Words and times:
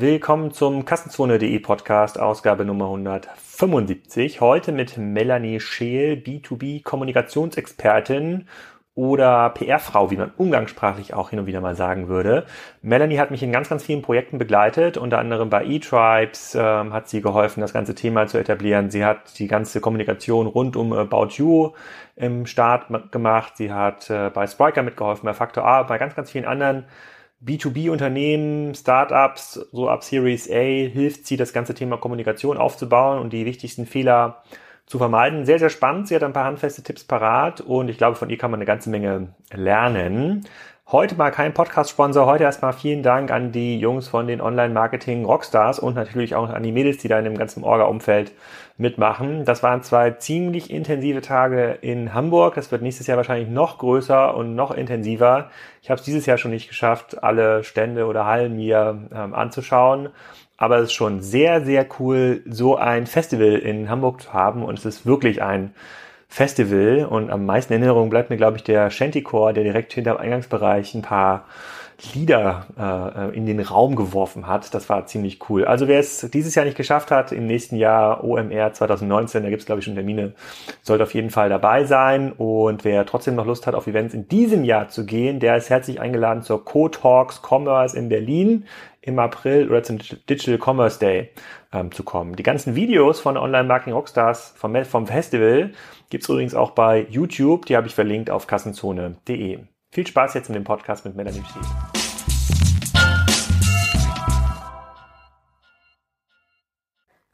Willkommen 0.00 0.52
zum 0.52 0.84
Kassenzone.de 0.84 1.58
Podcast, 1.58 2.20
Ausgabe 2.20 2.64
Nummer 2.64 2.84
175. 2.84 4.40
Heute 4.40 4.70
mit 4.70 4.96
Melanie 4.96 5.58
Scheel, 5.58 6.12
B2B 6.12 6.84
Kommunikationsexpertin 6.84 8.46
oder 8.94 9.50
PR-Frau, 9.50 10.12
wie 10.12 10.16
man 10.16 10.30
umgangssprachlich 10.36 11.14
auch 11.14 11.30
hin 11.30 11.40
und 11.40 11.46
wieder 11.46 11.60
mal 11.60 11.74
sagen 11.74 12.06
würde. 12.06 12.46
Melanie 12.80 13.18
hat 13.18 13.32
mich 13.32 13.42
in 13.42 13.50
ganz, 13.50 13.68
ganz 13.70 13.82
vielen 13.82 14.02
Projekten 14.02 14.38
begleitet, 14.38 14.98
unter 14.98 15.18
anderem 15.18 15.50
bei 15.50 15.64
eTribes 15.64 16.54
ähm, 16.54 16.92
hat 16.92 17.08
sie 17.08 17.20
geholfen, 17.20 17.60
das 17.60 17.72
ganze 17.72 17.96
Thema 17.96 18.28
zu 18.28 18.38
etablieren. 18.38 18.92
Sie 18.92 19.04
hat 19.04 19.36
die 19.40 19.48
ganze 19.48 19.80
Kommunikation 19.80 20.46
rund 20.46 20.76
um 20.76 20.92
About 20.92 21.30
You 21.30 21.72
im 22.14 22.46
Start 22.46 22.84
gemacht. 23.10 23.56
Sie 23.56 23.72
hat 23.72 24.08
äh, 24.10 24.30
bei 24.32 24.46
Spriker 24.46 24.84
mitgeholfen, 24.84 25.26
bei 25.26 25.34
Factor 25.34 25.64
A, 25.64 25.82
bei 25.82 25.98
ganz, 25.98 26.14
ganz 26.14 26.30
vielen 26.30 26.44
anderen 26.44 26.84
B2B-Unternehmen, 27.44 28.74
Startups, 28.74 29.54
so 29.72 29.88
ab 29.88 30.02
Series 30.02 30.50
A, 30.50 30.88
hilft 30.88 31.26
sie, 31.26 31.36
das 31.36 31.52
ganze 31.52 31.74
Thema 31.74 31.96
Kommunikation 31.96 32.56
aufzubauen 32.56 33.20
und 33.20 33.32
die 33.32 33.46
wichtigsten 33.46 33.86
Fehler 33.86 34.42
zu 34.86 34.98
vermeiden. 34.98 35.44
Sehr, 35.44 35.58
sehr 35.58 35.70
spannend. 35.70 36.08
Sie 36.08 36.16
hat 36.16 36.24
ein 36.24 36.32
paar 36.32 36.46
handfeste 36.46 36.82
Tipps 36.82 37.04
parat 37.04 37.60
und 37.60 37.88
ich 37.88 37.98
glaube, 37.98 38.16
von 38.16 38.30
ihr 38.30 38.38
kann 38.38 38.50
man 38.50 38.58
eine 38.58 38.66
ganze 38.66 38.90
Menge 38.90 39.34
lernen. 39.52 40.46
Heute 40.90 41.16
mal 41.16 41.30
kein 41.30 41.52
Podcast-Sponsor. 41.52 42.24
Heute 42.24 42.44
erstmal 42.44 42.72
vielen 42.72 43.02
Dank 43.02 43.30
an 43.30 43.52
die 43.52 43.78
Jungs 43.78 44.08
von 44.08 44.26
den 44.26 44.40
Online-Marketing-Rockstars 44.40 45.78
und 45.80 45.94
natürlich 45.94 46.34
auch 46.34 46.48
an 46.48 46.62
die 46.62 46.72
Mädels, 46.72 46.96
die 46.96 47.08
da 47.08 47.18
in 47.18 47.26
dem 47.26 47.36
ganzen 47.36 47.62
Orga-Umfeld 47.62 48.32
mitmachen. 48.78 49.44
Das 49.44 49.62
waren 49.62 49.82
zwei 49.82 50.12
ziemlich 50.12 50.70
intensive 50.70 51.20
Tage 51.20 51.76
in 51.82 52.14
Hamburg. 52.14 52.54
Das 52.54 52.72
wird 52.72 52.80
nächstes 52.80 53.06
Jahr 53.06 53.18
wahrscheinlich 53.18 53.50
noch 53.50 53.76
größer 53.76 54.34
und 54.34 54.54
noch 54.54 54.70
intensiver. 54.70 55.50
Ich 55.82 55.90
habe 55.90 55.98
es 55.98 56.06
dieses 56.06 56.24
Jahr 56.24 56.38
schon 56.38 56.52
nicht 56.52 56.68
geschafft, 56.68 57.22
alle 57.22 57.64
Stände 57.64 58.06
oder 58.06 58.24
Hallen 58.24 58.56
mir 58.56 59.10
ähm, 59.14 59.34
anzuschauen. 59.34 60.08
Aber 60.56 60.78
es 60.78 60.84
ist 60.84 60.94
schon 60.94 61.20
sehr, 61.20 61.66
sehr 61.66 61.86
cool, 62.00 62.42
so 62.48 62.76
ein 62.76 63.06
Festival 63.06 63.56
in 63.56 63.90
Hamburg 63.90 64.22
zu 64.22 64.32
haben. 64.32 64.64
Und 64.64 64.78
es 64.78 64.86
ist 64.86 65.04
wirklich 65.04 65.42
ein 65.42 65.74
Festival. 66.28 67.06
Und 67.06 67.30
am 67.30 67.46
meisten 67.46 67.72
Erinnerung 67.72 68.10
bleibt 68.10 68.30
mir, 68.30 68.36
glaube 68.36 68.58
ich, 68.58 68.64
der 68.64 68.90
Shantycore, 68.90 69.52
der 69.54 69.64
direkt 69.64 69.92
hinter 69.92 70.14
dem 70.14 70.20
Eingangsbereich 70.20 70.94
ein 70.94 71.02
paar 71.02 71.46
Lieder 72.14 72.66
äh, 72.78 73.36
in 73.36 73.46
den 73.46 73.58
Raum 73.58 73.96
geworfen 73.96 74.46
hat. 74.46 74.72
Das 74.72 74.88
war 74.88 75.06
ziemlich 75.06 75.50
cool. 75.50 75.64
Also 75.64 75.88
wer 75.88 75.98
es 75.98 76.20
dieses 76.32 76.54
Jahr 76.54 76.64
nicht 76.64 76.76
geschafft 76.76 77.10
hat, 77.10 77.32
im 77.32 77.46
nächsten 77.46 77.74
Jahr 77.76 78.22
OMR 78.22 78.72
2019, 78.72 79.42
da 79.42 79.50
gibt 79.50 79.60
es 79.60 79.66
glaube 79.66 79.80
ich 79.80 79.84
schon 79.84 79.96
Termine, 79.96 80.34
sollte 80.82 81.02
auf 81.02 81.14
jeden 81.14 81.30
Fall 81.30 81.48
dabei 81.48 81.84
sein. 81.84 82.32
Und 82.32 82.84
wer 82.84 83.04
trotzdem 83.04 83.34
noch 83.34 83.46
Lust 83.46 83.66
hat, 83.66 83.74
auf 83.74 83.88
Events 83.88 84.14
in 84.14 84.28
diesem 84.28 84.62
Jahr 84.62 84.88
zu 84.88 85.06
gehen, 85.06 85.40
der 85.40 85.56
ist 85.56 85.70
herzlich 85.70 86.00
eingeladen 86.00 86.42
zur 86.42 86.64
Co-Talks 86.64 87.42
Commerce 87.42 87.98
in 87.98 88.08
Berlin 88.08 88.66
im 89.00 89.18
April 89.18 89.68
oder 89.68 89.82
zum 89.82 89.98
Digital 89.98 90.58
Commerce 90.58 91.00
Day 91.00 91.30
ähm, 91.72 91.90
zu 91.90 92.04
kommen. 92.04 92.36
Die 92.36 92.42
ganzen 92.44 92.76
Videos 92.76 93.18
von 93.18 93.36
Online 93.36 93.64
Marketing 93.64 93.94
Rockstars 93.94 94.54
vom, 94.56 94.84
vom 94.84 95.06
Festival 95.08 95.72
gibt's 96.10 96.28
übrigens 96.28 96.54
auch 96.54 96.72
bei 96.72 97.06
YouTube. 97.10 97.66
Die 97.66 97.76
habe 97.76 97.88
ich 97.88 97.94
verlinkt 97.94 98.30
auf 98.30 98.46
kassenzone.de. 98.46 99.58
Viel 99.90 100.06
Spaß 100.06 100.34
jetzt 100.34 100.50
mit 100.50 100.56
dem 100.56 100.64
Podcast 100.64 101.06
mit 101.06 101.16
Melanie 101.16 101.42
Schiel. 101.50 101.62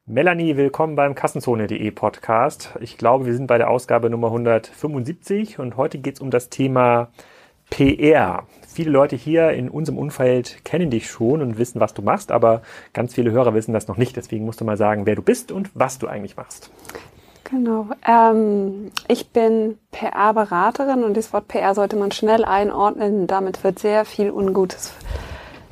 Melanie, 0.06 0.56
willkommen 0.56 0.94
beim 0.94 1.16
Kassenzone.de 1.16 1.90
Podcast. 1.90 2.70
Ich 2.80 2.96
glaube, 2.96 3.26
wir 3.26 3.34
sind 3.34 3.48
bei 3.48 3.58
der 3.58 3.70
Ausgabe 3.70 4.08
Nummer 4.08 4.28
175 4.28 5.58
und 5.58 5.76
heute 5.76 5.98
geht 5.98 6.14
es 6.14 6.20
um 6.20 6.30
das 6.30 6.48
Thema 6.48 7.08
PR. 7.70 8.46
Viele 8.68 8.92
Leute 8.92 9.16
hier 9.16 9.50
in 9.50 9.68
unserem 9.68 9.98
Umfeld 9.98 10.64
kennen 10.64 10.90
dich 10.90 11.10
schon 11.10 11.42
und 11.42 11.58
wissen, 11.58 11.80
was 11.80 11.92
du 11.92 12.02
machst, 12.02 12.30
aber 12.30 12.62
ganz 12.92 13.14
viele 13.14 13.32
Hörer 13.32 13.54
wissen 13.54 13.72
das 13.72 13.88
noch 13.88 13.96
nicht. 13.96 14.14
Deswegen 14.16 14.44
musst 14.44 14.60
du 14.60 14.64
mal 14.64 14.76
sagen, 14.76 15.06
wer 15.06 15.16
du 15.16 15.22
bist 15.22 15.50
und 15.50 15.72
was 15.74 15.98
du 15.98 16.06
eigentlich 16.06 16.36
machst. 16.36 16.70
Genau. 17.44 17.88
Ähm, 18.06 18.90
ich 19.06 19.30
bin 19.30 19.78
PR-Beraterin 19.92 21.04
und 21.04 21.16
das 21.16 21.32
Wort 21.32 21.48
PR 21.48 21.74
sollte 21.74 21.96
man 21.96 22.10
schnell 22.10 22.44
einordnen. 22.44 23.26
Damit 23.26 23.62
wird 23.62 23.78
sehr 23.78 24.04
viel 24.04 24.30
Ungutes 24.30 24.92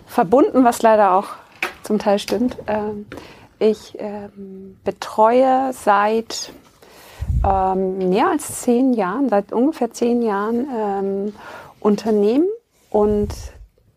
verbunden, 0.07 0.65
was 0.65 0.83
leider 0.83 1.15
auch 1.15 1.29
zum 1.83 1.99
Teil 1.99 2.19
stimmt. 2.19 2.57
Ähm, 2.67 3.07
ich 3.59 3.97
ähm, 3.99 4.79
betreue 4.85 5.73
seit 5.73 6.53
ähm, 7.45 8.11
mehr 8.11 8.29
als 8.29 8.61
zehn 8.61 8.93
Jahren, 8.93 9.29
seit 9.29 9.53
ungefähr 9.53 9.91
zehn 9.93 10.23
Jahren 10.23 10.69
ähm, 10.77 11.35
Unternehmen 11.81 12.49
und 12.91 13.31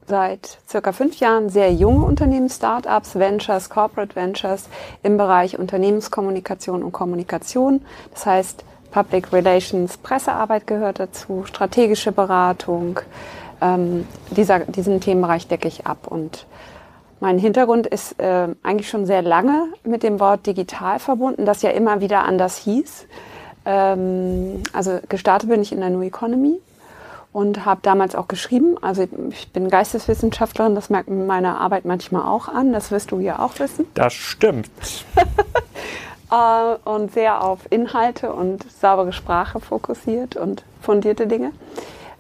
seit 0.08 0.60
circa 0.68 0.92
fünf 0.92 1.20
Jahren 1.20 1.50
sehr 1.50 1.74
junge 1.74 2.06
Unternehmen, 2.06 2.50
Startups, 2.50 3.16
Ventures, 3.16 3.70
Corporate 3.70 4.16
Ventures 4.16 4.70
im 5.04 5.18
Bereich 5.18 5.58
Unternehmenskommunikation 5.58 6.84
und 6.84 6.92
Kommunikation. 6.92 7.82
Das 8.14 8.26
heißt, 8.26 8.64
Public 8.92 9.34
Relations, 9.34 9.98
Pressearbeit 9.98 10.68
gehört 10.68 11.00
dazu, 11.00 11.44
strategische 11.46 12.12
Beratung. 12.12 13.00
Ähm, 13.62 14.08
dieser, 14.32 14.60
diesen 14.60 15.02
Themenbereich 15.02 15.48
decke 15.48 15.68
ich 15.68 15.86
ab. 15.86 16.08
Und 16.08 16.46
mein 17.20 17.38
Hintergrund 17.38 17.88
ist 17.88 18.20
äh, 18.20 18.48
eigentlich 18.64 18.90
schon 18.90 19.06
sehr 19.06 19.22
lange 19.22 19.70
mit 19.84 20.04
dem 20.04 20.20
Wort 20.20 20.46
digital 20.46 21.00
verbunden, 21.00 21.46
das 21.46 21.62
ja 21.62 21.72
immer 21.72 22.00
wieder 22.00 22.24
anders 22.24 22.58
hieß. 22.58 23.08
Ähm, 23.66 24.62
also 24.72 25.00
gestartet 25.10 25.50
bin 25.50 25.62
ich 25.62 25.72
in 25.72 25.80
der 25.80 25.90
New 25.90 26.04
Economy 26.04 26.62
und 27.36 27.66
habe 27.66 27.82
damals 27.84 28.16
auch 28.16 28.30
geschrieben. 28.30 28.78
Also 28.82 29.06
ich 29.30 29.50
bin 29.50 29.70
Geisteswissenschaftlerin, 29.70 30.74
das 30.74 30.90
merkt 30.90 31.10
man 31.10 31.28
meiner 31.28 31.60
Arbeit 31.60 31.84
manchmal 31.84 32.22
auch 32.22 32.48
an, 32.48 32.72
das 32.72 32.92
wirst 32.92 33.12
du 33.12 33.20
ja 33.20 33.40
auch 33.40 33.60
wissen. 33.60 33.86
Das 33.94 34.14
stimmt. 34.14 34.72
Äh, 36.32 36.90
und 36.90 37.14
sehr 37.14 37.44
auf 37.44 37.60
Inhalte 37.70 38.34
und 38.34 38.66
saubere 38.72 39.14
Sprache 39.14 39.60
fokussiert 39.60 40.36
und 40.36 40.64
fundierte 40.82 41.28
Dinge. 41.28 41.52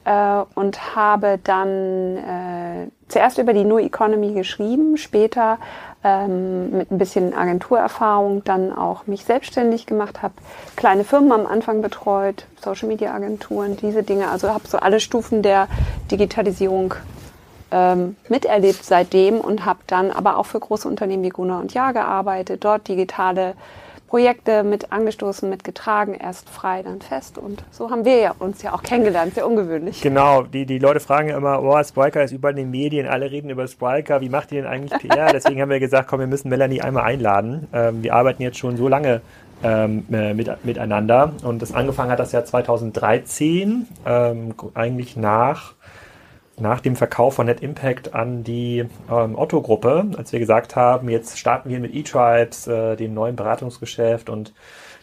Äh, 0.05 0.43
und 0.53 0.95
habe 0.95 1.39
dann 1.43 2.17
äh, 2.17 2.87
zuerst 3.07 3.39
über 3.39 3.53
die 3.53 3.63
New 3.63 3.79
Economy 3.79 4.33
geschrieben, 4.33 4.97
später 4.97 5.57
ähm, 6.03 6.69
mit 6.77 6.91
ein 6.91 6.99
bisschen 6.99 7.33
Agenturerfahrung 7.33 8.43
dann 8.43 8.71
auch 8.71 9.07
mich 9.07 9.25
selbstständig 9.25 9.87
gemacht, 9.87 10.21
habe 10.21 10.35
kleine 10.75 11.05
Firmen 11.05 11.31
am 11.31 11.47
Anfang 11.47 11.81
betreut, 11.81 12.45
Social 12.63 12.87
Media 12.87 13.15
Agenturen, 13.15 13.77
diese 13.77 14.03
Dinge. 14.03 14.29
Also 14.29 14.49
habe 14.49 14.67
so 14.67 14.77
alle 14.77 14.99
Stufen 14.99 15.41
der 15.41 15.67
Digitalisierung 16.11 16.93
ähm, 17.71 18.15
miterlebt 18.29 18.85
seitdem 18.85 19.39
und 19.41 19.65
habe 19.65 19.79
dann 19.87 20.11
aber 20.11 20.37
auch 20.37 20.45
für 20.45 20.59
große 20.59 20.87
Unternehmen 20.87 21.23
wie 21.23 21.29
Guna 21.29 21.59
und 21.59 21.73
Ja 21.73 21.91
gearbeitet, 21.93 22.63
dort 22.63 22.87
digitale 22.87 23.55
Projekte 24.07 24.63
mit 24.63 24.91
angestoßen, 24.91 25.49
mitgetragen, 25.49 26.13
erst 26.13 26.49
frei, 26.49 26.83
dann 26.83 27.01
fest. 27.01 27.37
Und 27.37 27.63
so 27.71 27.89
haben 27.89 28.05
wir 28.05 28.17
ja 28.17 28.35
uns 28.37 28.61
ja 28.61 28.73
auch 28.73 28.83
kennengelernt, 28.83 29.35
sehr 29.35 29.47
ungewöhnlich. 29.47 30.01
Genau, 30.01 30.43
die, 30.43 30.65
die 30.65 30.79
Leute 30.79 30.99
fragen 30.99 31.29
ja 31.29 31.37
immer, 31.37 31.61
oh, 31.63 31.83
Spriker 31.83 32.23
ist 32.23 32.31
überall 32.31 32.53
in 32.53 32.65
den 32.65 32.71
Medien, 32.71 33.07
alle 33.07 33.31
reden 33.31 33.49
über 33.49 33.67
Spriker, 33.67 34.21
wie 34.21 34.29
macht 34.29 34.51
ihr 34.51 34.61
denn 34.61 34.71
eigentlich 34.71 34.99
PR? 35.01 35.27
Deswegen 35.33 35.61
haben 35.61 35.69
wir 35.69 35.79
gesagt, 35.79 36.07
komm, 36.07 36.19
wir 36.19 36.27
müssen 36.27 36.49
Melanie 36.49 36.81
einmal 36.81 37.03
einladen. 37.03 37.67
Ähm, 37.73 38.03
wir 38.03 38.13
arbeiten 38.13 38.43
jetzt 38.43 38.57
schon 38.57 38.77
so 38.77 38.87
lange 38.87 39.21
ähm, 39.63 40.05
äh, 40.11 40.33
mit, 40.33 40.49
miteinander 40.63 41.33
und 41.43 41.61
das 41.61 41.73
angefangen 41.73 42.11
hat 42.11 42.19
das 42.19 42.31
Jahr 42.31 42.45
2013, 42.45 43.87
ähm, 44.05 44.53
eigentlich 44.73 45.15
nach 45.15 45.73
nach 46.57 46.79
dem 46.79 46.95
Verkauf 46.95 47.35
von 47.35 47.47
Net 47.47 47.61
Impact 47.61 48.13
an 48.13 48.43
die 48.43 48.85
ähm, 49.11 49.37
Otto-Gruppe, 49.37 50.05
als 50.17 50.31
wir 50.31 50.39
gesagt 50.39 50.75
haben, 50.75 51.09
jetzt 51.09 51.37
starten 51.37 51.69
wir 51.69 51.79
mit 51.79 51.93
eTribes, 51.93 52.67
äh, 52.67 52.95
dem 52.95 53.13
neuen 53.13 53.35
Beratungsgeschäft 53.35 54.29
und 54.29 54.53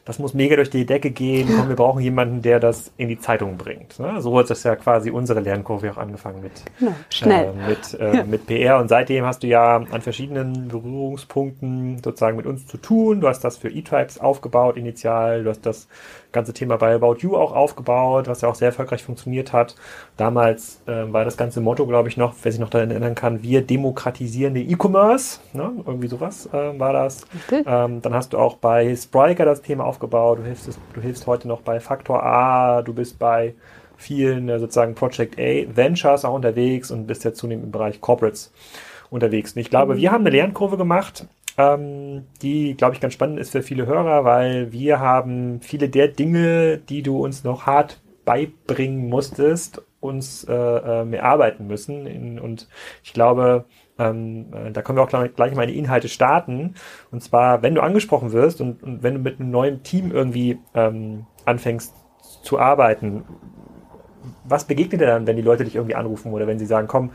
das 0.04 0.18
muss 0.18 0.34
mega 0.34 0.56
durch 0.56 0.70
die 0.70 0.84
Decke 0.84 1.12
gehen. 1.12 1.48
Komm, 1.56 1.68
wir 1.68 1.76
brauchen 1.76 2.02
jemanden, 2.02 2.42
der 2.42 2.58
das 2.58 2.90
in 2.96 3.08
die 3.08 3.20
Zeitung 3.20 3.56
bringt. 3.56 4.00
Ne? 4.00 4.20
So 4.20 4.36
hat 4.36 4.50
das 4.50 4.64
ja 4.64 4.74
quasi 4.74 5.10
unsere 5.10 5.38
Lernkurve 5.38 5.92
auch 5.92 5.96
angefangen 5.96 6.42
mit, 6.42 6.52
genau, 6.80 6.94
schnell. 7.08 7.50
Äh, 7.50 7.68
mit, 7.68 8.00
äh, 8.00 8.16
ja. 8.16 8.24
mit 8.24 8.46
PR. 8.46 8.78
Und 8.78 8.88
seitdem 8.88 9.24
hast 9.24 9.44
du 9.44 9.46
ja 9.46 9.76
an 9.76 10.02
verschiedenen 10.02 10.66
Berührungspunkten 10.66 12.02
sozusagen 12.02 12.36
mit 12.36 12.46
uns 12.46 12.66
zu 12.66 12.78
tun. 12.78 13.20
Du 13.20 13.28
hast 13.28 13.44
das 13.44 13.56
für 13.56 13.68
eTribes 13.68 14.18
aufgebaut 14.18 14.76
initial. 14.76 15.44
Du 15.44 15.50
hast 15.50 15.64
das 15.64 15.86
ganze 16.32 16.52
Thema 16.52 16.76
bei 16.76 16.94
About 16.94 17.16
You 17.18 17.36
auch 17.36 17.52
aufgebaut, 17.52 18.28
was 18.28 18.40
ja 18.40 18.48
auch 18.48 18.54
sehr 18.54 18.68
erfolgreich 18.68 19.02
funktioniert 19.02 19.52
hat. 19.52 19.76
Damals 20.16 20.82
äh, 20.86 21.12
war 21.12 21.24
das 21.24 21.36
ganze 21.36 21.60
Motto, 21.60 21.86
glaube 21.86 22.08
ich, 22.08 22.16
noch, 22.16 22.34
wer 22.42 22.52
sich 22.52 22.60
noch 22.60 22.70
daran 22.70 22.90
erinnern 22.90 23.14
kann, 23.14 23.42
wir 23.42 23.62
demokratisieren 23.62 24.54
den 24.54 24.70
E-Commerce. 24.70 25.40
Ne? 25.52 25.72
Irgendwie 25.86 26.08
sowas 26.08 26.48
äh, 26.52 26.78
war 26.78 26.92
das. 26.92 27.26
Okay. 27.46 27.62
Ähm, 27.66 28.02
dann 28.02 28.14
hast 28.14 28.32
du 28.32 28.38
auch 28.38 28.56
bei 28.56 28.94
Spriker 28.96 29.44
das 29.44 29.62
Thema 29.62 29.84
aufgebaut. 29.84 30.38
Du 30.38 30.44
hilfst, 30.44 30.78
du 30.94 31.00
hilfst 31.00 31.26
heute 31.26 31.48
noch 31.48 31.60
bei 31.60 31.80
Faktor 31.80 32.22
A. 32.22 32.82
Du 32.82 32.92
bist 32.92 33.18
bei 33.18 33.54
vielen 33.96 34.48
äh, 34.48 34.58
sozusagen 34.58 34.94
Project 34.94 35.38
A 35.38 35.76
Ventures 35.76 36.24
auch 36.24 36.34
unterwegs 36.34 36.90
und 36.90 37.06
bist 37.06 37.24
ja 37.24 37.32
zunehmend 37.32 37.66
im 37.66 37.70
Bereich 37.70 38.00
Corporates 38.00 38.52
unterwegs. 39.10 39.52
Und 39.52 39.60
ich 39.60 39.70
glaube, 39.70 39.94
mhm. 39.94 39.98
wir 39.98 40.12
haben 40.12 40.22
eine 40.22 40.30
Lernkurve 40.30 40.76
gemacht, 40.76 41.26
ähm, 41.58 42.26
die, 42.40 42.74
glaube 42.76 42.94
ich, 42.94 43.00
ganz 43.00 43.14
spannend 43.14 43.38
ist 43.38 43.50
für 43.50 43.62
viele 43.62 43.86
Hörer, 43.86 44.24
weil 44.24 44.72
wir 44.72 45.00
haben 45.00 45.60
viele 45.60 45.88
der 45.88 46.08
Dinge, 46.08 46.78
die 46.78 47.02
du 47.02 47.22
uns 47.22 47.44
noch 47.44 47.66
hart 47.66 48.00
beibringen 48.24 49.08
musstest, 49.08 49.82
uns 50.00 50.44
äh, 50.44 50.54
äh, 50.54 51.04
mehr 51.04 51.24
arbeiten 51.24 51.66
müssen. 51.66 52.06
In, 52.06 52.38
und 52.38 52.68
ich 53.02 53.12
glaube, 53.12 53.66
ähm, 53.98 54.46
äh, 54.52 54.70
da 54.70 54.82
können 54.82 54.98
wir 54.98 55.02
auch 55.02 55.08
gleich, 55.08 55.34
gleich 55.34 55.54
mal 55.54 55.66
die 55.66 55.78
Inhalte 55.78 56.08
starten. 56.08 56.74
Und 57.10 57.22
zwar, 57.22 57.62
wenn 57.62 57.74
du 57.74 57.82
angesprochen 57.82 58.32
wirst 58.32 58.60
und, 58.60 58.82
und 58.82 59.02
wenn 59.02 59.14
du 59.14 59.20
mit 59.20 59.38
einem 59.38 59.50
neuen 59.50 59.82
Team 59.82 60.10
irgendwie 60.10 60.58
ähm, 60.74 61.26
anfängst 61.44 61.94
zu 62.42 62.58
arbeiten, 62.58 63.24
was 64.44 64.64
begegnet 64.64 65.00
dir 65.00 65.06
dann, 65.06 65.26
wenn 65.26 65.36
die 65.36 65.42
Leute 65.42 65.64
dich 65.64 65.76
irgendwie 65.76 65.94
anrufen 65.94 66.32
oder 66.32 66.46
wenn 66.46 66.58
sie 66.58 66.66
sagen, 66.66 66.88
komm, 66.88 67.10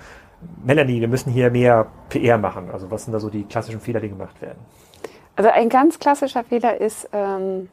Melanie, 0.63 1.01
wir 1.01 1.07
müssen 1.07 1.31
hier 1.31 1.49
mehr 1.49 1.87
PR 2.09 2.37
machen? 2.37 2.69
Also 2.71 2.91
was 2.91 3.05
sind 3.05 3.13
da 3.13 3.19
so 3.19 3.29
die 3.29 3.43
klassischen 3.43 3.79
Fehler, 3.79 3.99
die 3.99 4.09
gemacht 4.09 4.41
werden? 4.41 4.59
Also 5.35 5.49
ein 5.49 5.69
ganz 5.69 5.99
klassischer 5.99 6.43
Fehler 6.43 6.79
ist 6.79 7.09
ähm, 7.13 7.69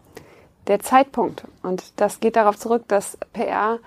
der 0.67 0.81
Zeitpunkt. 0.81 1.45
Und 1.63 2.01
das 2.01 2.21
geht 2.21 2.37
darauf 2.37 2.59
zurück, 2.59 2.85
dass 2.89 3.19
PR 3.33 3.79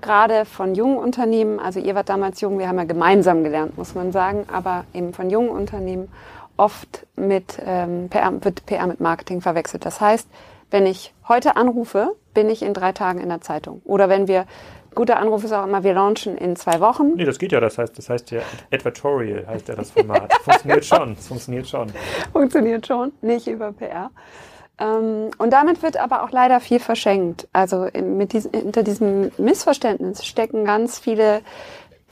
gerade 0.00 0.44
von 0.44 0.74
jungen 0.74 0.98
Unternehmen, 0.98 1.58
also 1.58 1.80
ihr 1.80 1.94
wart 1.94 2.10
damals 2.10 2.40
jung, 2.40 2.58
wir 2.58 2.68
haben 2.68 2.78
ja 2.78 2.84
gemeinsam 2.84 3.42
gelernt, 3.42 3.78
muss 3.78 3.94
man 3.94 4.12
sagen, 4.12 4.44
aber 4.52 4.84
eben 4.92 5.14
von 5.14 5.30
jungen 5.30 5.48
Unternehmen 5.48 6.08
oft 6.56 7.06
mit 7.16 7.58
ähm, 7.64 8.08
PR, 8.10 8.32
wird 8.44 8.66
PR 8.66 8.86
mit 8.86 9.00
Marketing 9.00 9.40
verwechselt. 9.40 9.86
Das 9.86 10.00
heißt, 10.00 10.28
wenn 10.70 10.86
ich 10.86 11.14
heute 11.28 11.56
anrufe, 11.56 12.14
bin 12.34 12.50
ich 12.50 12.62
in 12.62 12.74
drei 12.74 12.92
Tagen 12.92 13.20
in 13.20 13.28
der 13.28 13.40
Zeitung. 13.40 13.80
Oder 13.84 14.08
wenn 14.08 14.28
wir 14.28 14.46
guter 14.94 15.18
Anruf 15.18 15.44
ist 15.44 15.52
auch 15.52 15.64
immer, 15.64 15.82
wir 15.84 15.94
launchen 15.94 16.36
in 16.36 16.56
zwei 16.56 16.80
Wochen. 16.80 17.14
Nee, 17.14 17.24
das 17.24 17.38
geht 17.38 17.52
ja, 17.52 17.60
das 17.60 17.78
heißt, 17.78 17.96
das 17.96 18.08
heißt 18.08 18.30
ja 18.30 18.40
Advertorial 18.72 19.46
heißt 19.46 19.68
ja 19.68 19.74
das 19.74 19.90
Format. 19.90 20.32
funktioniert 20.42 20.84
schon, 20.84 21.16
funktioniert 21.16 21.68
schon. 21.68 21.92
Funktioniert 22.32 22.86
schon, 22.86 23.12
nicht 23.22 23.46
über 23.46 23.72
PR. 23.72 24.10
Ähm, 24.78 25.30
und 25.38 25.52
damit 25.52 25.82
wird 25.82 25.96
aber 25.96 26.24
auch 26.24 26.30
leider 26.30 26.60
viel 26.60 26.80
verschenkt. 26.80 27.46
Also 27.52 27.88
mit 27.94 28.32
diesem, 28.32 28.52
hinter 28.52 28.82
diesem 28.82 29.30
Missverständnis 29.38 30.24
stecken 30.24 30.64
ganz 30.64 30.98
viele 30.98 31.42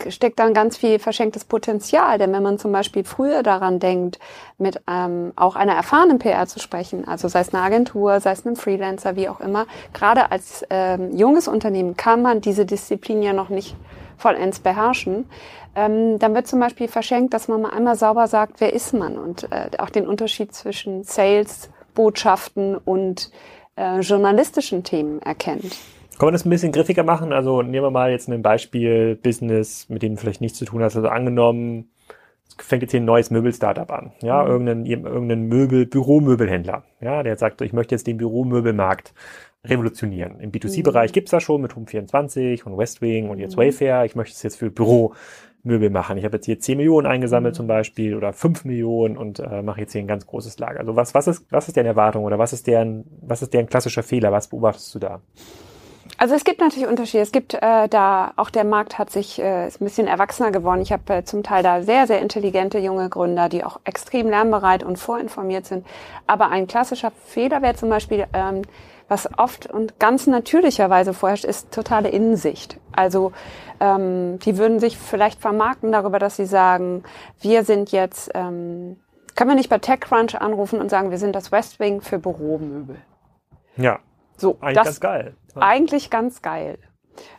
steckt 0.08 0.38
dann 0.38 0.54
ganz 0.54 0.76
viel 0.76 0.98
verschenktes 0.98 1.44
Potenzial. 1.44 2.18
Denn 2.18 2.32
wenn 2.32 2.42
man 2.42 2.58
zum 2.58 2.72
Beispiel 2.72 3.04
früher 3.04 3.42
daran 3.42 3.78
denkt, 3.78 4.18
mit 4.58 4.80
ähm, 4.88 5.32
auch 5.36 5.56
einer 5.56 5.74
erfahrenen 5.74 6.18
PR 6.18 6.46
zu 6.46 6.58
sprechen, 6.58 7.06
also 7.06 7.28
sei 7.28 7.40
es 7.40 7.54
eine 7.54 7.62
Agentur, 7.62 8.20
sei 8.20 8.32
es 8.32 8.44
ein 8.44 8.56
Freelancer, 8.56 9.16
wie 9.16 9.28
auch 9.28 9.40
immer, 9.40 9.66
gerade 9.92 10.30
als 10.30 10.64
ähm, 10.70 11.16
junges 11.16 11.48
Unternehmen 11.48 11.96
kann 11.96 12.22
man 12.22 12.40
diese 12.40 12.66
Disziplin 12.66 13.22
ja 13.22 13.32
noch 13.32 13.48
nicht 13.48 13.76
vollends 14.16 14.60
beherrschen. 14.60 15.28
Ähm, 15.74 16.18
dann 16.18 16.34
wird 16.34 16.46
zum 16.46 16.60
Beispiel 16.60 16.88
verschenkt, 16.88 17.32
dass 17.34 17.48
man 17.48 17.62
mal 17.62 17.70
einmal 17.70 17.96
sauber 17.96 18.26
sagt, 18.26 18.60
wer 18.60 18.72
ist 18.72 18.92
man 18.92 19.16
und 19.18 19.50
äh, 19.50 19.70
auch 19.78 19.90
den 19.90 20.06
Unterschied 20.06 20.54
zwischen 20.54 21.02
Sales 21.02 21.70
Botschaften 21.94 22.76
und 22.76 23.30
äh, 23.76 24.00
journalistischen 24.00 24.84
Themen 24.84 25.20
erkennt. 25.22 25.76
Kann 26.18 26.26
man 26.26 26.32
das 26.34 26.44
ein 26.44 26.50
bisschen 26.50 26.72
griffiger 26.72 27.02
machen? 27.02 27.32
Also 27.32 27.62
nehmen 27.62 27.84
wir 27.84 27.90
mal 27.90 28.10
jetzt 28.10 28.28
ein 28.28 28.42
Beispiel 28.42 29.16
Business, 29.16 29.88
mit 29.88 30.02
dem 30.02 30.14
du 30.14 30.20
vielleicht 30.20 30.40
nichts 30.40 30.58
zu 30.58 30.64
tun 30.64 30.82
hast. 30.82 30.96
Also 30.96 31.08
angenommen, 31.08 31.90
es 32.48 32.54
fängt 32.64 32.82
jetzt 32.82 32.92
hier 32.92 33.00
ein 33.00 33.06
neues 33.06 33.30
Möbel-Startup 33.30 33.90
an. 33.90 34.12
Ja, 34.22 34.42
mhm. 34.44 34.50
irgendein, 34.50 34.86
irgendein 34.86 35.42
Möbel, 35.48 35.86
Büromöbelhändler. 35.86 36.84
Ja, 37.00 37.22
der 37.22 37.36
sagt, 37.36 37.60
ich 37.60 37.72
möchte 37.72 37.94
jetzt 37.94 38.06
den 38.06 38.18
Büromöbelmarkt 38.18 39.14
revolutionieren. 39.64 40.40
Im 40.40 40.50
B2C-Bereich 40.50 41.10
mhm. 41.10 41.14
gibt's 41.14 41.30
das 41.30 41.42
schon 41.42 41.62
mit 41.62 41.72
Home24 41.72 42.64
und 42.64 42.76
Westwing 42.76 43.30
und 43.30 43.38
jetzt 43.38 43.56
mhm. 43.56 43.62
Wayfair. 43.62 44.04
Ich 44.04 44.16
möchte 44.16 44.34
es 44.34 44.42
jetzt 44.42 44.56
für 44.56 44.70
Büro 44.70 45.14
Möbel 45.64 45.90
machen. 45.90 46.18
Ich 46.18 46.24
habe 46.24 46.36
jetzt 46.36 46.46
hier 46.46 46.58
10 46.58 46.76
Millionen 46.76 47.06
eingesammelt 47.06 47.54
mhm. 47.54 47.56
zum 47.56 47.66
Beispiel 47.68 48.16
oder 48.16 48.32
5 48.32 48.64
Millionen 48.64 49.16
und 49.16 49.38
äh, 49.38 49.62
mache 49.62 49.80
jetzt 49.80 49.92
hier 49.92 50.00
ein 50.00 50.08
ganz 50.08 50.26
großes 50.26 50.58
Lager. 50.58 50.80
Also 50.80 50.96
was, 50.96 51.14
was, 51.14 51.28
ist, 51.28 51.46
was 51.50 51.68
ist 51.68 51.76
deren 51.76 51.86
Erwartung 51.86 52.24
oder 52.24 52.38
was 52.38 52.52
ist 52.52 52.66
deren, 52.66 53.04
was 53.20 53.42
ist 53.42 53.54
deren 53.54 53.66
klassischer 53.66 54.02
Fehler? 54.02 54.32
Was 54.32 54.48
beobachtest 54.48 54.94
du 54.94 54.98
da? 54.98 55.20
Also 56.22 56.36
es 56.36 56.44
gibt 56.44 56.60
natürlich 56.60 56.88
Unterschiede. 56.88 57.20
Es 57.20 57.32
gibt 57.32 57.54
äh, 57.54 57.88
da, 57.88 58.32
auch 58.36 58.48
der 58.48 58.62
Markt 58.62 58.96
hat 58.96 59.10
sich 59.10 59.40
äh, 59.40 59.66
ist 59.66 59.80
ein 59.80 59.84
bisschen 59.86 60.06
erwachsener 60.06 60.52
geworden. 60.52 60.80
Ich 60.80 60.92
habe 60.92 61.12
äh, 61.12 61.24
zum 61.24 61.42
Teil 61.42 61.64
da 61.64 61.82
sehr, 61.82 62.06
sehr 62.06 62.20
intelligente 62.20 62.78
junge 62.78 63.08
Gründer, 63.08 63.48
die 63.48 63.64
auch 63.64 63.80
extrem 63.82 64.28
lernbereit 64.28 64.84
und 64.84 65.00
vorinformiert 65.00 65.66
sind. 65.66 65.84
Aber 66.28 66.50
ein 66.50 66.68
klassischer 66.68 67.10
Fehler 67.24 67.60
wäre 67.60 67.74
zum 67.74 67.88
Beispiel, 67.88 68.26
ähm, 68.34 68.62
was 69.08 69.36
oft 69.36 69.66
und 69.66 69.98
ganz 69.98 70.28
natürlicherweise 70.28 71.12
vorherrscht, 71.12 71.44
ist 71.44 71.72
totale 71.72 72.10
Innensicht. 72.10 72.78
Also 72.92 73.32
ähm, 73.80 74.38
die 74.44 74.58
würden 74.58 74.78
sich 74.78 74.98
vielleicht 74.98 75.40
vermarkten 75.40 75.90
darüber, 75.90 76.20
dass 76.20 76.36
sie 76.36 76.46
sagen, 76.46 77.02
wir 77.40 77.64
sind 77.64 77.90
jetzt, 77.90 78.30
ähm, 78.34 78.96
kann 79.34 79.48
man 79.48 79.56
nicht 79.56 79.70
bei 79.70 79.78
TechCrunch 79.78 80.40
anrufen 80.40 80.80
und 80.80 80.88
sagen, 80.88 81.10
wir 81.10 81.18
sind 81.18 81.34
das 81.34 81.50
Westwing 81.50 82.00
für 82.00 82.20
Büromöbel. 82.20 82.98
Ja. 83.76 83.98
So, 84.36 84.56
eigentlich 84.60 84.76
das, 84.76 84.84
ganz 84.84 85.00
geil. 85.00 85.34
Eigentlich 85.54 86.10
ganz 86.10 86.42
geil. 86.42 86.78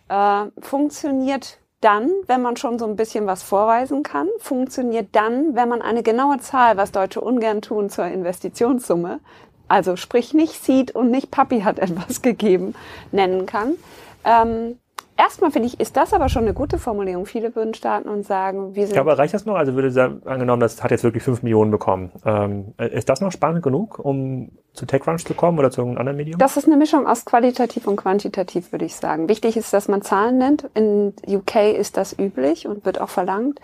Äh, 0.09 0.45
funktioniert 0.59 1.59
dann, 1.81 2.09
wenn 2.27 2.41
man 2.41 2.55
schon 2.55 2.79
so 2.79 2.85
ein 2.85 2.95
bisschen 2.95 3.27
was 3.27 3.43
vorweisen 3.43 4.03
kann, 4.03 4.29
funktioniert 4.39 5.09
dann, 5.11 5.55
wenn 5.55 5.67
man 5.67 5.81
eine 5.81 6.03
genaue 6.03 6.37
Zahl, 6.39 6.77
was 6.77 6.91
Deutsche 6.91 7.19
ungern 7.19 7.61
tun 7.61 7.89
zur 7.89 8.05
Investitionssumme, 8.05 9.19
also 9.67 9.95
sprich 9.95 10.33
nicht 10.33 10.63
Seed 10.63 10.95
und 10.95 11.11
nicht 11.11 11.31
Papi 11.31 11.61
hat 11.61 11.79
etwas 11.79 12.21
gegeben, 12.21 12.75
nennen 13.11 13.45
kann. 13.45 13.75
Ähm, 14.23 14.79
Erstmal 15.15 15.51
finde 15.51 15.67
ich, 15.67 15.79
ist 15.79 15.95
das 15.95 16.11
aber 16.13 16.27
schon 16.27 16.43
eine 16.43 16.53
gute 16.53 16.79
Formulierung. 16.79 17.25
Viele 17.25 17.55
würden 17.55 17.73
starten 17.73 18.09
und 18.09 18.25
sagen, 18.25 18.75
wir 18.75 18.87
sind. 18.87 18.95
Ja, 18.95 19.01
aber 19.01 19.17
reicht 19.17 19.33
das 19.33 19.45
noch? 19.45 19.55
Also 19.55 19.75
würde 19.75 19.91
sagen, 19.91 20.21
angenommen, 20.25 20.59
das 20.59 20.83
hat 20.83 20.91
jetzt 20.91 21.03
wirklich 21.03 21.23
fünf 21.23 21.43
Millionen 21.43 21.69
bekommen. 21.69 22.11
Ähm, 22.25 22.73
ist 22.77 23.09
das 23.09 23.21
noch 23.21 23.31
spannend 23.31 23.61
genug, 23.61 23.99
um 23.99 24.49
zu 24.73 24.87
TechCrunch 24.87 25.25
zu 25.25 25.35
kommen 25.35 25.59
oder 25.59 25.69
zu 25.69 25.81
irgendeinem 25.81 25.99
anderen 25.99 26.17
Medium? 26.17 26.39
Das 26.39 26.57
ist 26.57 26.65
eine 26.65 26.77
Mischung 26.77 27.05
aus 27.05 27.25
qualitativ 27.25 27.85
und 27.85 27.95
quantitativ, 27.95 28.71
würde 28.71 28.85
ich 28.85 28.95
sagen. 28.95 29.29
Wichtig 29.29 29.55
ist, 29.55 29.71
dass 29.71 29.87
man 29.87 30.01
Zahlen 30.01 30.39
nennt. 30.39 30.69
In 30.73 31.13
UK 31.27 31.77
ist 31.77 31.97
das 31.97 32.17
üblich 32.17 32.67
und 32.67 32.85
wird 32.85 32.99
auch 32.99 33.09
verlangt. 33.09 33.59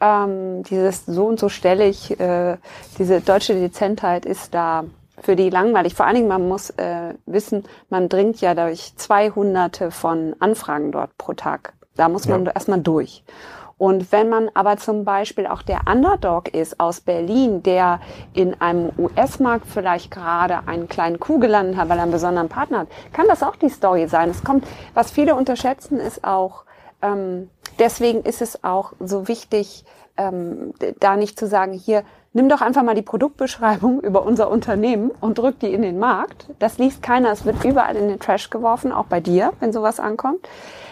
Ähm, 0.00 0.62
dieses 0.64 1.04
so 1.06 1.26
und 1.26 1.38
so 1.38 1.48
stelle 1.48 1.86
ich, 1.86 2.18
äh, 2.18 2.56
diese 2.98 3.20
deutsche 3.20 3.54
Dezentheit 3.54 4.24
ist 4.24 4.54
da 4.54 4.84
für 5.20 5.36
die 5.36 5.50
langweilig. 5.50 5.94
Vor 5.94 6.06
allen 6.06 6.16
Dingen, 6.16 6.28
man 6.28 6.48
muss 6.48 6.70
äh, 6.70 7.14
wissen, 7.26 7.64
man 7.88 8.08
dringt 8.08 8.40
ja 8.40 8.54
durch 8.54 8.94
zwei 8.96 9.30
Hunderte 9.30 9.90
von 9.90 10.34
Anfragen 10.40 10.92
dort 10.92 11.16
pro 11.18 11.34
Tag. 11.34 11.74
Da 11.96 12.08
muss 12.08 12.26
man 12.26 12.44
ja. 12.44 12.52
erstmal 12.52 12.80
durch. 12.80 13.24
Und 13.76 14.12
wenn 14.12 14.28
man 14.28 14.50
aber 14.54 14.76
zum 14.76 15.04
Beispiel 15.04 15.46
auch 15.46 15.62
der 15.62 15.82
Underdog 15.90 16.48
ist 16.54 16.78
aus 16.78 17.00
Berlin, 17.00 17.62
der 17.62 18.00
in 18.32 18.60
einem 18.60 18.92
US-Markt 18.96 19.66
vielleicht 19.66 20.10
gerade 20.10 20.66
einen 20.68 20.88
kleinen 20.88 21.18
Kuh 21.18 21.38
gelandet 21.38 21.76
hat, 21.76 21.88
weil 21.88 21.98
er 21.98 22.04
einen 22.04 22.12
besonderen 22.12 22.48
Partner 22.48 22.80
hat, 22.80 22.88
kann 23.12 23.26
das 23.26 23.42
auch 23.42 23.56
die 23.56 23.68
Story 23.68 24.06
sein. 24.06 24.30
Es 24.30 24.44
kommt, 24.44 24.64
was 24.94 25.10
viele 25.10 25.34
unterschätzen, 25.34 25.98
ist 25.98 26.24
auch, 26.24 26.64
ähm, 27.02 27.50
deswegen 27.78 28.22
ist 28.22 28.42
es 28.42 28.62
auch 28.62 28.92
so 29.00 29.26
wichtig, 29.26 29.84
ähm, 30.16 30.72
da 31.00 31.16
nicht 31.16 31.38
zu 31.38 31.48
sagen, 31.48 31.72
hier, 31.72 32.04
nimm 32.34 32.50
doch 32.50 32.60
einfach 32.60 32.82
mal 32.82 32.94
die 32.94 33.02
Produktbeschreibung 33.02 34.00
über 34.00 34.26
unser 34.26 34.50
Unternehmen 34.50 35.10
und 35.20 35.38
drück 35.38 35.58
die 35.60 35.72
in 35.72 35.80
den 35.80 35.98
Markt. 35.98 36.50
Das 36.58 36.76
liest 36.76 37.02
keiner, 37.02 37.32
es 37.32 37.46
wird 37.46 37.64
überall 37.64 37.96
in 37.96 38.08
den 38.08 38.20
Trash 38.20 38.50
geworfen, 38.50 38.92
auch 38.92 39.06
bei 39.06 39.20
dir, 39.20 39.54
wenn 39.60 39.72
sowas 39.72 39.98
ankommt. 39.98 40.46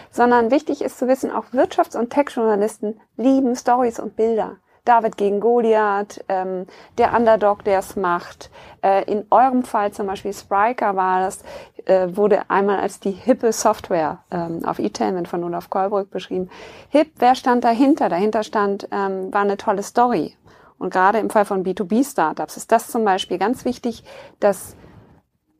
Sondern 0.09 0.51
wichtig 0.51 0.81
ist 0.81 0.97
zu 0.97 1.07
wissen, 1.07 1.31
auch 1.31 1.45
Wirtschafts- 1.53 1.97
und 1.97 2.09
Tech-Journalisten 2.09 2.99
lieben 3.17 3.55
Stories 3.55 3.99
und 3.99 4.15
Bilder. 4.15 4.57
David 4.85 5.15
gegen 5.15 5.39
Goliath, 5.39 6.23
ähm, 6.27 6.67
der 6.97 7.13
Underdog, 7.15 7.63
der 7.63 7.79
es 7.79 7.95
macht. 7.95 8.51
Äh, 8.81 9.09
in 9.09 9.25
eurem 9.31 9.63
Fall 9.63 9.93
zum 9.93 10.07
Beispiel 10.07 10.33
Spriker 10.33 10.97
war 10.97 11.21
das, 11.21 11.41
äh, 11.85 12.09
wurde 12.11 12.49
einmal 12.49 12.79
als 12.79 12.99
die 12.99 13.11
hippe 13.11 13.53
Software 13.53 14.19
ähm, 14.29 14.65
auf 14.65 14.79
E-Tainment 14.79 15.29
von 15.29 15.43
Olaf 15.45 15.69
Kolbrück 15.69 16.11
beschrieben. 16.11 16.49
Hip, 16.89 17.11
wer 17.17 17.35
stand 17.35 17.63
dahinter? 17.63 18.09
Dahinter 18.09 18.43
stand, 18.43 18.89
ähm, 18.91 19.33
war 19.33 19.41
eine 19.41 19.55
tolle 19.55 19.83
Story. 19.83 20.35
Und 20.83 20.89
gerade 20.89 21.19
im 21.19 21.29
Fall 21.29 21.45
von 21.45 21.63
B2B-Startups 21.63 22.57
ist 22.57 22.69
das 22.73 22.89
zum 22.89 23.05
Beispiel 23.05 23.37
ganz 23.37 23.63
wichtig, 23.63 24.03
dass 24.41 24.75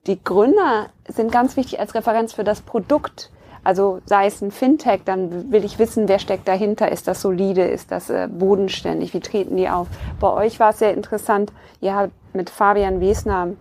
die 0.05 0.21
Gründer 0.21 0.87
sind 1.07 1.31
ganz 1.31 1.55
wichtig 1.55 1.79
als 1.79 1.95
Referenz 1.95 2.33
für 2.33 2.43
das 2.43 2.59
Produkt. 2.59 3.31
Also 3.63 4.01
sei 4.03 4.25
es 4.25 4.41
ein 4.41 4.51
Fintech, 4.51 5.03
dann 5.05 5.49
will 5.49 5.63
ich 5.63 5.79
wissen, 5.79 6.09
wer 6.09 6.19
steckt 6.19 6.45
dahinter. 6.49 6.91
Ist 6.91 7.07
das 7.07 7.21
solide? 7.21 7.63
Ist 7.63 7.89
das 7.89 8.09
äh, 8.09 8.27
bodenständig? 8.29 9.13
Wie 9.13 9.21
treten 9.21 9.55
die 9.55 9.69
auf? 9.69 9.87
Bei 10.19 10.29
euch 10.29 10.59
war 10.59 10.71
es 10.71 10.79
sehr 10.79 10.93
interessant. 10.93 11.53
Ihr 11.79 11.95
habt 11.95 12.11
mit 12.33 12.49
Fabian 12.49 12.99
Wesner 12.99 13.53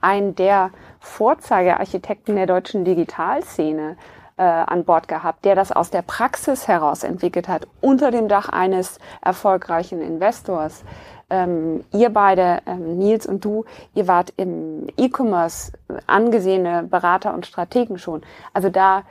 einen 0.00 0.34
der 0.34 0.72
Vorzeigearchitekten 0.98 2.34
der 2.34 2.46
deutschen 2.46 2.84
Digitalszene 2.84 3.96
äh, 4.40 4.42
an 4.42 4.84
Bord 4.84 5.06
gehabt, 5.06 5.44
der 5.44 5.54
das 5.54 5.70
aus 5.70 5.90
der 5.90 6.00
Praxis 6.00 6.66
heraus 6.66 7.02
entwickelt 7.02 7.46
hat, 7.46 7.68
unter 7.82 8.10
dem 8.10 8.26
Dach 8.26 8.48
eines 8.48 8.98
erfolgreichen 9.20 10.00
Investors. 10.00 10.82
Ähm, 11.28 11.84
ihr 11.92 12.08
beide, 12.08 12.62
ähm, 12.64 12.96
Nils 12.96 13.26
und 13.26 13.44
du, 13.44 13.66
ihr 13.94 14.08
wart 14.08 14.32
im 14.38 14.86
E-Commerce 14.96 15.72
angesehene 16.06 16.84
Berater 16.84 17.34
und 17.34 17.44
Strategen 17.44 17.98
schon. 17.98 18.22
Also 18.54 18.70
da, 18.70 19.02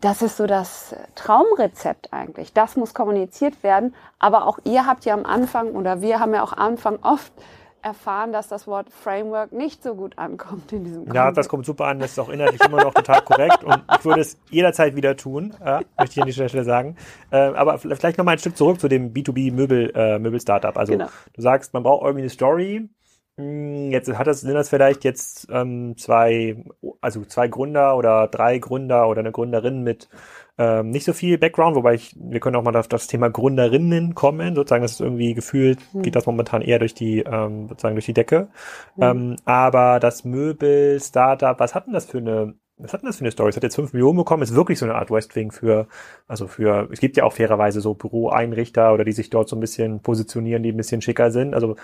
das 0.00 0.20
ist 0.20 0.36
so 0.36 0.48
das 0.48 0.96
Traumrezept 1.14 2.12
eigentlich. 2.12 2.52
Das 2.52 2.76
muss 2.76 2.92
kommuniziert 2.92 3.62
werden. 3.62 3.94
Aber 4.18 4.48
auch 4.48 4.58
ihr 4.64 4.84
habt 4.84 5.04
ja 5.04 5.14
am 5.14 5.26
Anfang 5.26 5.76
oder 5.76 6.02
wir 6.02 6.18
haben 6.18 6.34
ja 6.34 6.42
auch 6.42 6.54
am 6.54 6.72
Anfang 6.72 6.98
oft 7.02 7.32
erfahren, 7.82 8.32
dass 8.32 8.48
das 8.48 8.66
Wort 8.66 8.90
Framework 8.90 9.52
nicht 9.52 9.82
so 9.82 9.94
gut 9.94 10.18
ankommt 10.18 10.72
in 10.72 10.84
diesem 10.84 11.12
Ja, 11.12 11.32
das 11.32 11.48
kommt 11.48 11.66
super 11.66 11.86
an. 11.86 11.98
Das 11.98 12.12
ist 12.12 12.18
auch 12.18 12.28
inhaltlich 12.28 12.60
immer 12.62 12.82
noch 12.82 12.94
total 12.94 13.22
korrekt 13.22 13.64
und 13.64 13.82
ich 13.98 14.04
würde 14.04 14.20
es 14.20 14.38
jederzeit 14.50 14.96
wieder 14.96 15.16
tun, 15.16 15.54
äh, 15.64 15.80
möchte 15.98 16.14
ich 16.14 16.20
an 16.20 16.26
dieser 16.26 16.48
Stelle 16.48 16.64
sagen. 16.64 16.96
Äh, 17.30 17.38
aber 17.38 17.78
vielleicht 17.78 18.18
noch 18.18 18.24
mal 18.24 18.32
ein 18.32 18.38
Stück 18.38 18.56
zurück 18.56 18.80
zu 18.80 18.88
dem 18.88 19.12
B2B-Möbel, 19.12 19.92
äh, 19.94 20.18
Möbel-Startup. 20.18 20.76
Also 20.76 20.92
genau. 20.92 21.08
du 21.34 21.42
sagst, 21.42 21.72
man 21.74 21.82
braucht 21.82 22.02
irgendwie 22.02 22.22
eine 22.22 22.30
Story. 22.30 22.88
Hm, 23.40 23.90
jetzt 23.90 24.12
hat 24.12 24.26
das, 24.26 24.42
sind 24.42 24.54
das 24.54 24.68
vielleicht 24.68 25.04
jetzt 25.04 25.48
ähm, 25.50 25.96
zwei, 25.96 26.62
also 27.00 27.24
zwei 27.24 27.48
Gründer 27.48 27.96
oder 27.96 28.28
drei 28.28 28.58
Gründer 28.58 29.08
oder 29.08 29.20
eine 29.20 29.32
Gründerin 29.32 29.82
mit 29.82 30.08
ähm, 30.58 30.90
nicht 30.90 31.04
so 31.04 31.14
viel 31.14 31.38
Background, 31.38 31.74
wobei 31.74 31.94
ich, 31.94 32.14
wir 32.18 32.38
können 32.38 32.56
auch 32.56 32.62
mal 32.62 32.76
auf 32.76 32.88
das 32.88 33.06
Thema 33.06 33.30
Gründerinnen 33.30 34.14
kommen, 34.14 34.54
sozusagen, 34.54 34.82
das 34.82 34.92
ist 34.92 35.00
irgendwie 35.00 35.32
gefühlt, 35.32 35.80
hm. 35.92 36.02
geht 36.02 36.16
das 36.16 36.26
momentan 36.26 36.60
eher 36.60 36.78
durch 36.78 36.92
die, 36.92 37.20
ähm, 37.20 37.66
sozusagen 37.68 37.94
durch 37.94 38.04
die 38.04 38.12
Decke. 38.12 38.48
Hm. 38.96 39.02
Ähm, 39.02 39.36
aber 39.46 40.00
das 40.00 40.24
Möbel, 40.24 41.00
Startup, 41.00 41.58
was 41.58 41.74
hat 41.74 41.86
denn 41.86 41.94
das 41.94 42.04
für 42.04 42.18
eine, 42.18 42.54
was 42.76 42.92
hat 42.92 43.00
denn 43.00 43.06
das 43.06 43.16
für 43.16 43.24
eine 43.24 43.30
Story? 43.30 43.48
Es 43.48 43.56
hat 43.56 43.62
jetzt 43.62 43.76
fünf 43.76 43.94
Millionen 43.94 44.18
bekommen, 44.18 44.42
ist 44.42 44.54
wirklich 44.54 44.78
so 44.78 44.84
eine 44.84 44.96
Art 44.96 45.10
Westwing 45.10 45.50
für, 45.50 45.86
also 46.28 46.46
für, 46.46 46.88
es 46.92 47.00
gibt 47.00 47.16
ja 47.16 47.24
auch 47.24 47.32
fairerweise 47.32 47.80
so 47.80 47.94
Büroeinrichter 47.94 48.92
oder 48.92 49.04
die 49.04 49.12
sich 49.12 49.30
dort 49.30 49.48
so 49.48 49.56
ein 49.56 49.60
bisschen 49.60 50.00
positionieren, 50.00 50.62
die 50.62 50.72
ein 50.72 50.76
bisschen 50.76 51.00
schicker 51.00 51.30
sind. 51.30 51.54
Also 51.54 51.76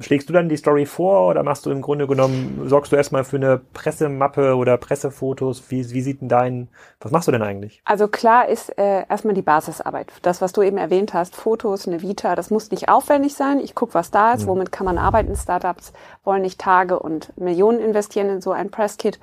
schlägst 0.00 0.28
du 0.28 0.32
dann 0.32 0.48
die 0.48 0.56
Story 0.56 0.86
vor 0.86 1.28
oder 1.28 1.42
machst 1.42 1.66
du 1.66 1.70
im 1.70 1.82
Grunde 1.82 2.06
genommen, 2.06 2.62
sorgst 2.66 2.92
du 2.92 2.96
erstmal 2.96 3.24
für 3.24 3.36
eine 3.36 3.58
Pressemappe 3.58 4.56
oder 4.56 4.76
Pressefotos? 4.78 5.64
Wie, 5.68 5.90
wie 5.90 6.00
sieht 6.00 6.20
denn 6.22 6.28
dein, 6.28 6.68
was 7.00 7.12
machst 7.12 7.28
du 7.28 7.32
denn 7.32 7.42
eigentlich? 7.42 7.82
Also 7.84 8.08
klar 8.08 8.48
ist 8.48 8.76
äh, 8.78 9.04
erstmal 9.08 9.34
die 9.34 9.42
Basisarbeit. 9.42 10.12
Das, 10.22 10.40
was 10.40 10.52
du 10.52 10.62
eben 10.62 10.78
erwähnt 10.78 11.12
hast, 11.12 11.36
Fotos, 11.36 11.86
eine 11.86 12.00
Vita, 12.00 12.34
das 12.34 12.50
muss 12.50 12.70
nicht 12.70 12.88
aufwendig 12.88 13.34
sein. 13.34 13.60
Ich 13.60 13.74
gucke, 13.74 13.94
was 13.94 14.10
da 14.10 14.32
ist, 14.32 14.44
mhm. 14.44 14.48
womit 14.48 14.72
kann 14.72 14.86
man 14.86 14.98
arbeiten. 14.98 15.36
Startups 15.36 15.92
wollen 16.24 16.42
nicht 16.42 16.60
Tage 16.60 16.98
und 16.98 17.36
Millionen 17.38 17.80
investieren 17.80 18.30
in 18.30 18.40
so 18.40 18.52
ein 18.52 18.70
Presskit. 18.70 19.20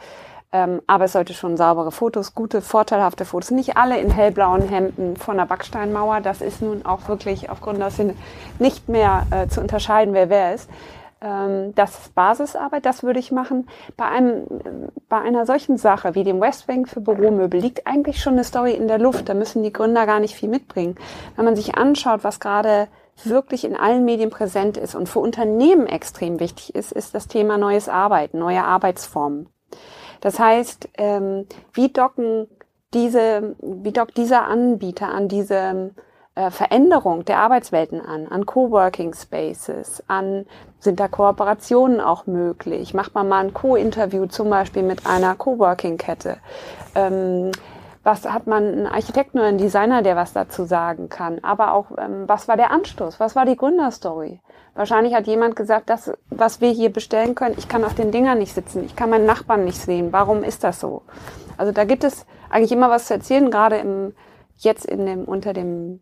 Ähm, 0.51 0.81
aber 0.87 1.05
es 1.05 1.13
sollte 1.13 1.33
schon 1.35 1.57
saubere 1.57 1.91
Fotos, 1.91 2.33
gute, 2.33 2.61
vorteilhafte 2.61 3.23
Fotos. 3.23 3.51
Nicht 3.51 3.77
alle 3.77 3.99
in 3.99 4.09
hellblauen 4.09 4.67
Hemden 4.67 5.15
von 5.15 5.37
der 5.37 5.45
Backsteinmauer. 5.45 6.21
Das 6.21 6.41
ist 6.41 6.61
nun 6.61 6.85
auch 6.85 7.07
wirklich 7.07 7.49
aufgrund 7.51 7.79
der 7.79 7.91
Sinne 7.91 8.15
nicht 8.57 8.89
mehr 8.89 9.27
äh, 9.29 9.47
zu 9.47 9.61
unterscheiden, 9.61 10.13
wer 10.13 10.29
wer 10.29 10.55
ist. 10.55 10.67
Ähm, 11.21 11.75
das 11.75 11.99
ist 11.99 12.15
Basisarbeit, 12.15 12.85
das 12.85 13.03
würde 13.03 13.19
ich 13.19 13.31
machen. 13.31 13.67
Bei 13.95 14.05
einem, 14.05 14.47
bei 15.07 15.19
einer 15.19 15.45
solchen 15.45 15.77
Sache 15.77 16.15
wie 16.15 16.23
dem 16.23 16.41
Westwing 16.41 16.87
für 16.87 17.01
Büromöbel 17.01 17.59
liegt 17.59 17.85
eigentlich 17.85 18.21
schon 18.21 18.33
eine 18.33 18.43
Story 18.43 18.73
in 18.73 18.87
der 18.87 18.99
Luft. 18.99 19.29
Da 19.29 19.35
müssen 19.35 19.61
die 19.61 19.73
Gründer 19.73 20.07
gar 20.07 20.19
nicht 20.19 20.35
viel 20.35 20.49
mitbringen. 20.49 20.95
Wenn 21.35 21.45
man 21.45 21.55
sich 21.55 21.75
anschaut, 21.75 22.23
was 22.23 22.39
gerade 22.39 22.87
wirklich 23.23 23.65
in 23.65 23.75
allen 23.75 24.05
Medien 24.05 24.29
präsent 24.29 24.77
ist 24.77 24.95
und 24.95 25.09
für 25.09 25.19
Unternehmen 25.19 25.87
extrem 25.87 26.39
wichtig 26.39 26.73
ist, 26.73 26.91
ist 26.91 27.13
das 27.13 27.27
Thema 27.27 27.57
neues 27.57 27.89
Arbeiten, 27.89 28.39
neue 28.39 28.63
Arbeitsformen. 28.63 29.49
Das 30.21 30.39
heißt, 30.39 30.89
ähm, 30.97 31.45
wie 31.73 31.89
docken 31.89 32.47
diese, 32.93 33.55
wie 33.61 33.91
dockt 33.91 34.17
dieser 34.17 34.45
Anbieter 34.45 35.09
an 35.09 35.27
diese 35.27 35.91
äh, 36.35 36.51
Veränderung 36.51 37.25
der 37.25 37.39
Arbeitswelten 37.39 38.01
an, 38.01 38.27
an 38.27 38.45
Coworking 38.45 39.13
Spaces, 39.13 40.03
an 40.07 40.45
sind 40.79 40.99
da 40.99 41.07
Kooperationen 41.07 41.99
auch 41.99 42.25
möglich? 42.27 42.93
Macht 42.93 43.13
man 43.13 43.27
mal 43.27 43.43
ein 43.43 43.53
Co-Interview 43.53 44.25
zum 44.25 44.49
Beispiel 44.49 44.83
mit 44.83 45.05
einer 45.05 45.35
Coworking-Kette? 45.35 46.37
Ähm, 46.95 47.51
was 48.03 48.25
hat 48.25 48.47
man 48.47 48.63
einen 48.63 48.87
Architekten 48.87 49.39
oder 49.39 49.47
einen 49.47 49.57
Designer, 49.57 50.01
der 50.01 50.15
was 50.15 50.33
dazu 50.33 50.63
sagen 50.63 51.09
kann? 51.09 51.39
Aber 51.43 51.73
auch, 51.73 51.91
ähm, 51.97 52.23
was 52.27 52.47
war 52.47 52.55
der 52.55 52.71
Anstoß? 52.71 53.19
Was 53.19 53.35
war 53.35 53.45
die 53.45 53.57
Gründerstory? 53.57 54.39
Wahrscheinlich 54.73 55.13
hat 55.13 55.27
jemand 55.27 55.55
gesagt, 55.55 55.89
das, 55.89 56.11
was 56.29 56.61
wir 56.61 56.69
hier 56.69 56.91
bestellen 56.91 57.35
können, 57.35 57.55
ich 57.57 57.67
kann 57.67 57.83
auf 57.83 57.95
den 57.95 58.11
Dingern 58.11 58.37
nicht 58.37 58.53
sitzen, 58.53 58.85
ich 58.85 58.95
kann 58.95 59.09
meinen 59.09 59.25
Nachbarn 59.25 59.65
nicht 59.65 59.77
sehen. 59.77 60.13
Warum 60.13 60.43
ist 60.43 60.63
das 60.63 60.79
so? 60.79 61.01
Also 61.57 61.73
da 61.73 61.83
gibt 61.83 62.03
es 62.05 62.25
eigentlich 62.49 62.71
immer 62.71 62.89
was 62.89 63.07
zu 63.07 63.13
erzählen, 63.13 63.51
gerade 63.51 63.77
im, 63.77 64.13
jetzt 64.57 64.85
in 64.85 65.05
dem, 65.05 65.25
unter 65.25 65.51
dem 65.51 65.99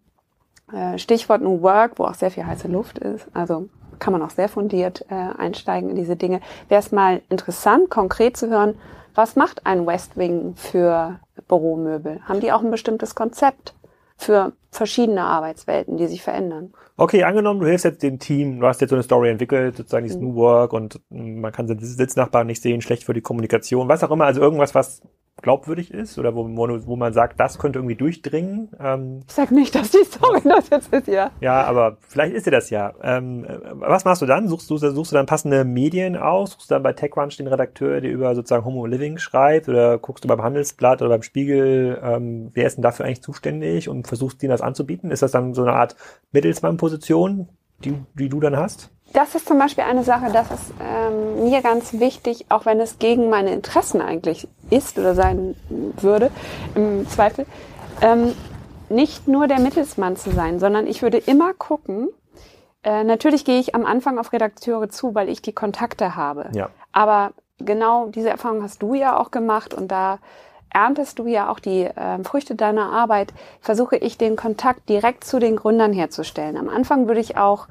äh, 0.71 0.99
Stichwort 0.99 1.41
New 1.41 1.61
Work, 1.63 1.93
wo 1.97 2.03
auch 2.03 2.13
sehr 2.13 2.29
viel 2.29 2.45
heiße 2.45 2.67
Luft 2.67 2.99
ist. 2.99 3.27
Also 3.33 3.69
kann 3.97 4.13
man 4.13 4.21
auch 4.21 4.29
sehr 4.29 4.49
fundiert 4.49 5.05
äh, 5.09 5.15
einsteigen 5.15 5.89
in 5.89 5.95
diese 5.95 6.15
Dinge. 6.15 6.41
Wäre 6.69 6.79
es 6.79 6.91
mal 6.91 7.21
interessant, 7.29 7.89
konkret 7.89 8.37
zu 8.37 8.49
hören, 8.49 8.77
was 9.15 9.35
macht 9.35 9.65
ein 9.65 9.87
West 9.87 10.15
Wing 10.17 10.53
für 10.55 11.19
Büromöbel? 11.47 12.21
Haben 12.25 12.39
die 12.39 12.51
auch 12.51 12.61
ein 12.61 12.71
bestimmtes 12.71 13.15
Konzept? 13.15 13.73
für 14.17 14.53
verschiedene 14.71 15.21
Arbeitswelten, 15.21 15.97
die 15.97 16.07
sich 16.07 16.21
verändern. 16.21 16.73
Okay, 16.97 17.23
angenommen, 17.23 17.59
du 17.59 17.67
hilfst 17.67 17.85
jetzt 17.85 18.01
dem 18.01 18.17
Team, 18.19 18.59
du 18.59 18.67
hast 18.67 18.81
jetzt 18.81 18.89
so 18.89 18.95
eine 18.95 19.03
Story 19.03 19.29
entwickelt, 19.29 19.77
sozusagen 19.77 20.05
dieses 20.05 20.19
mhm. 20.19 20.29
New 20.29 20.35
Work 20.35 20.73
und 20.73 20.99
man 21.09 21.51
kann 21.51 21.67
den 21.67 21.79
Sitznachbarn 21.79 22.47
nicht 22.47 22.61
sehen, 22.61 22.81
schlecht 22.81 23.03
für 23.03 23.13
die 23.13 23.21
Kommunikation, 23.21 23.87
was 23.87 24.03
auch 24.03 24.11
immer, 24.11 24.25
also 24.25 24.41
irgendwas, 24.41 24.73
was 24.73 25.01
glaubwürdig 25.41 25.91
ist 25.91 26.17
oder 26.17 26.35
wo, 26.35 26.45
wo, 26.47 26.95
man 26.95 27.13
sagt, 27.13 27.39
das 27.39 27.59
könnte 27.59 27.79
irgendwie 27.79 27.95
durchdringen. 27.95 28.69
Ähm, 28.79 29.23
ich 29.27 29.33
sag 29.33 29.51
nicht, 29.51 29.75
dass 29.75 29.91
die 29.91 30.03
Story 30.03 30.41
das 30.43 30.69
jetzt 30.69 30.93
ist, 30.93 31.07
ja. 31.07 31.31
Ja, 31.41 31.63
aber 31.63 31.97
vielleicht 32.07 32.33
ist 32.33 32.45
sie 32.45 32.51
das 32.51 32.69
ja. 32.69 32.93
Ähm, 33.03 33.45
was 33.73 34.03
machst 34.05 34.21
du 34.21 34.25
dann? 34.25 34.47
Suchst 34.47 34.69
du, 34.69 34.77
suchst 34.77 35.11
du 35.11 35.15
dann 35.15 35.25
passende 35.25 35.63
Medien 35.63 36.17
aus? 36.17 36.51
Suchst 36.51 36.71
du 36.71 36.75
dann 36.75 36.83
bei 36.83 36.93
TechCrunch 36.93 37.37
den 37.37 37.47
Redakteur, 37.47 38.01
der 38.01 38.11
über 38.11 38.33
sozusagen 38.35 38.65
Homo 38.65 38.85
Living 38.85 39.17
schreibt? 39.19 39.69
Oder 39.69 39.99
guckst 39.99 40.23
du 40.23 40.27
beim 40.27 40.41
Handelsblatt 40.41 41.01
oder 41.01 41.09
beim 41.09 41.23
Spiegel, 41.23 41.99
ähm, 42.03 42.49
wer 42.53 42.65
ist 42.65 42.77
denn 42.77 42.83
dafür 42.83 43.05
eigentlich 43.05 43.21
zuständig 43.21 43.89
und 43.89 44.07
versuchst 44.07 44.41
dir 44.41 44.49
das 44.49 44.61
anzubieten? 44.61 45.11
Ist 45.11 45.21
das 45.21 45.31
dann 45.31 45.53
so 45.53 45.61
eine 45.61 45.73
Art 45.73 45.95
Mittelsmann-Position, 46.31 47.47
die, 47.83 47.93
die 48.15 48.29
du 48.29 48.39
dann 48.39 48.57
hast? 48.57 48.91
Das 49.13 49.35
ist 49.35 49.47
zum 49.47 49.57
Beispiel 49.57 49.83
eine 49.83 50.03
Sache, 50.03 50.31
das 50.31 50.51
ist 50.51 50.73
ähm, 50.81 51.43
mir 51.43 51.61
ganz 51.61 51.93
wichtig, 51.93 52.45
auch 52.49 52.65
wenn 52.65 52.79
es 52.79 52.99
gegen 52.99 53.29
meine 53.29 53.51
Interessen 53.51 54.01
eigentlich 54.01 54.47
ist 54.69 54.99
oder 54.99 55.15
sein 55.15 55.55
würde, 55.69 56.29
im 56.75 57.07
Zweifel, 57.07 57.45
ähm, 58.01 58.33
nicht 58.89 59.27
nur 59.27 59.47
der 59.47 59.59
Mittelsmann 59.59 60.17
zu 60.17 60.31
sein, 60.31 60.59
sondern 60.59 60.87
ich 60.87 61.01
würde 61.01 61.17
immer 61.17 61.53
gucken, 61.53 62.09
äh, 62.83 63.03
natürlich 63.03 63.43
gehe 63.43 63.59
ich 63.59 63.75
am 63.75 63.85
Anfang 63.85 64.19
auf 64.19 64.33
Redakteure 64.33 64.89
zu, 64.89 65.15
weil 65.15 65.29
ich 65.29 65.41
die 65.41 65.53
Kontakte 65.53 66.15
habe. 66.15 66.49
Ja. 66.53 66.69
Aber 66.91 67.31
genau 67.59 68.07
diese 68.07 68.29
Erfahrung 68.29 68.63
hast 68.63 68.81
du 68.81 68.93
ja 68.93 69.17
auch 69.17 69.31
gemacht 69.31 69.73
und 69.73 69.89
da 69.89 70.19
erntest 70.69 71.19
du 71.19 71.27
ja 71.27 71.49
auch 71.49 71.59
die 71.59 71.83
äh, 71.83 72.23
Früchte 72.23 72.55
deiner 72.55 72.91
Arbeit, 72.91 73.33
versuche 73.61 73.95
ich 73.97 74.17
den 74.17 74.35
Kontakt 74.35 74.89
direkt 74.89 75.23
zu 75.23 75.39
den 75.39 75.55
Gründern 75.55 75.93
herzustellen. 75.93 76.57
Am 76.57 76.69
Anfang 76.69 77.07
würde 77.07 77.21
ich 77.21 77.37
auch 77.37 77.67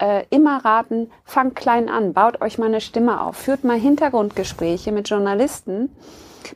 äh, 0.00 0.24
immer 0.30 0.64
raten, 0.64 1.10
fangt 1.24 1.56
klein 1.56 1.88
an, 1.88 2.12
baut 2.12 2.40
euch 2.40 2.58
mal 2.58 2.66
eine 2.66 2.80
Stimme 2.80 3.20
auf, 3.20 3.36
führt 3.36 3.64
mal 3.64 3.78
Hintergrundgespräche 3.78 4.92
mit 4.92 5.08
Journalisten, 5.08 5.90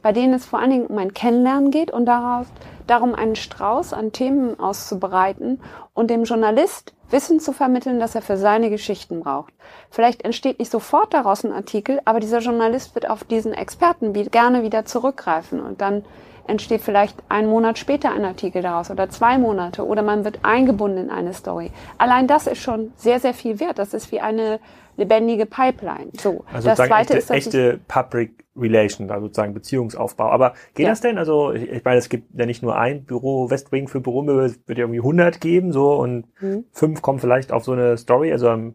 bei 0.02 0.12
denen 0.12 0.34
es 0.34 0.44
vor 0.44 0.58
allen 0.58 0.70
Dingen 0.70 0.86
um 0.86 0.98
ein 0.98 1.14
Kennenlernen 1.14 1.70
geht 1.70 1.90
und 1.90 2.06
daraus, 2.06 2.46
darum 2.86 3.14
einen 3.14 3.36
Strauß 3.36 3.92
an 3.92 4.12
Themen 4.12 4.58
auszubereiten 4.60 5.60
und 5.94 6.10
dem 6.10 6.24
Journalist 6.24 6.94
Wissen 7.10 7.38
zu 7.38 7.52
vermitteln, 7.52 8.00
das 8.00 8.14
er 8.14 8.22
für 8.22 8.36
seine 8.36 8.70
Geschichten 8.70 9.20
braucht. 9.20 9.52
Vielleicht 9.90 10.24
entsteht 10.24 10.58
nicht 10.58 10.70
sofort 10.70 11.14
daraus 11.14 11.44
ein 11.44 11.52
Artikel, 11.52 12.00
aber 12.04 12.18
dieser 12.18 12.40
Journalist 12.40 12.94
wird 12.94 13.08
auf 13.08 13.24
diesen 13.24 13.52
Experten 13.52 14.12
gerne 14.30 14.62
wieder 14.62 14.84
zurückgreifen 14.84 15.60
und 15.60 15.80
dann 15.80 16.04
entsteht 16.46 16.82
vielleicht 16.82 17.16
einen 17.28 17.48
Monat 17.48 17.78
später 17.78 18.10
ein 18.10 18.24
Artikel 18.24 18.62
daraus 18.62 18.90
oder 18.90 19.08
zwei 19.08 19.38
Monate 19.38 19.86
oder 19.86 20.02
man 20.02 20.24
wird 20.24 20.40
eingebunden 20.42 20.98
in 20.98 21.10
eine 21.10 21.32
Story. 21.32 21.70
Allein 21.98 22.26
das 22.26 22.46
ist 22.46 22.58
schon 22.58 22.92
sehr, 22.96 23.20
sehr 23.20 23.34
viel 23.34 23.60
wert. 23.60 23.78
Das 23.78 23.94
ist 23.94 24.12
wie 24.12 24.20
eine 24.20 24.60
lebendige 24.96 25.46
Pipeline. 25.46 26.10
So. 26.18 26.44
Also 26.52 26.68
das 26.68 26.78
zweite 26.78 27.14
echte, 27.14 27.18
ist, 27.18 27.30
echte 27.30 27.80
Public 27.88 28.44
Relation, 28.56 29.10
also 29.10 29.26
sozusagen 29.26 29.54
Beziehungsaufbau. 29.54 30.30
Aber 30.30 30.54
geht 30.74 30.84
ja. 30.84 30.90
das 30.90 31.00
denn? 31.00 31.18
Also 31.18 31.52
ich, 31.52 31.70
ich 31.70 31.84
meine, 31.84 31.98
es 31.98 32.08
gibt 32.08 32.38
ja 32.38 32.46
nicht 32.46 32.62
nur 32.62 32.76
ein 32.76 33.04
Büro 33.04 33.50
Westwing 33.50 33.88
für 33.88 34.00
Büromöbel, 34.00 34.44
es 34.44 34.60
wird 34.66 34.78
ja 34.78 34.84
irgendwie 34.84 35.00
100 35.00 35.40
geben, 35.40 35.72
so 35.72 35.94
und 35.94 36.26
mhm. 36.40 36.64
fünf 36.72 37.02
kommen 37.02 37.18
vielleicht 37.18 37.52
auf 37.52 37.64
so 37.64 37.72
eine 37.72 37.96
Story. 37.96 38.32
Also 38.32 38.48
ähm, 38.48 38.74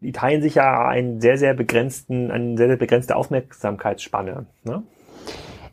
die 0.00 0.12
teilen 0.12 0.42
sich 0.42 0.56
ja 0.56 0.86
einen 0.86 1.20
sehr, 1.20 1.38
sehr 1.38 1.54
begrenzten, 1.54 2.30
eine 2.30 2.56
sehr, 2.56 2.68
sehr 2.68 2.76
begrenzte 2.76 3.16
Aufmerksamkeitsspanne. 3.16 4.46
Ne? 4.64 4.82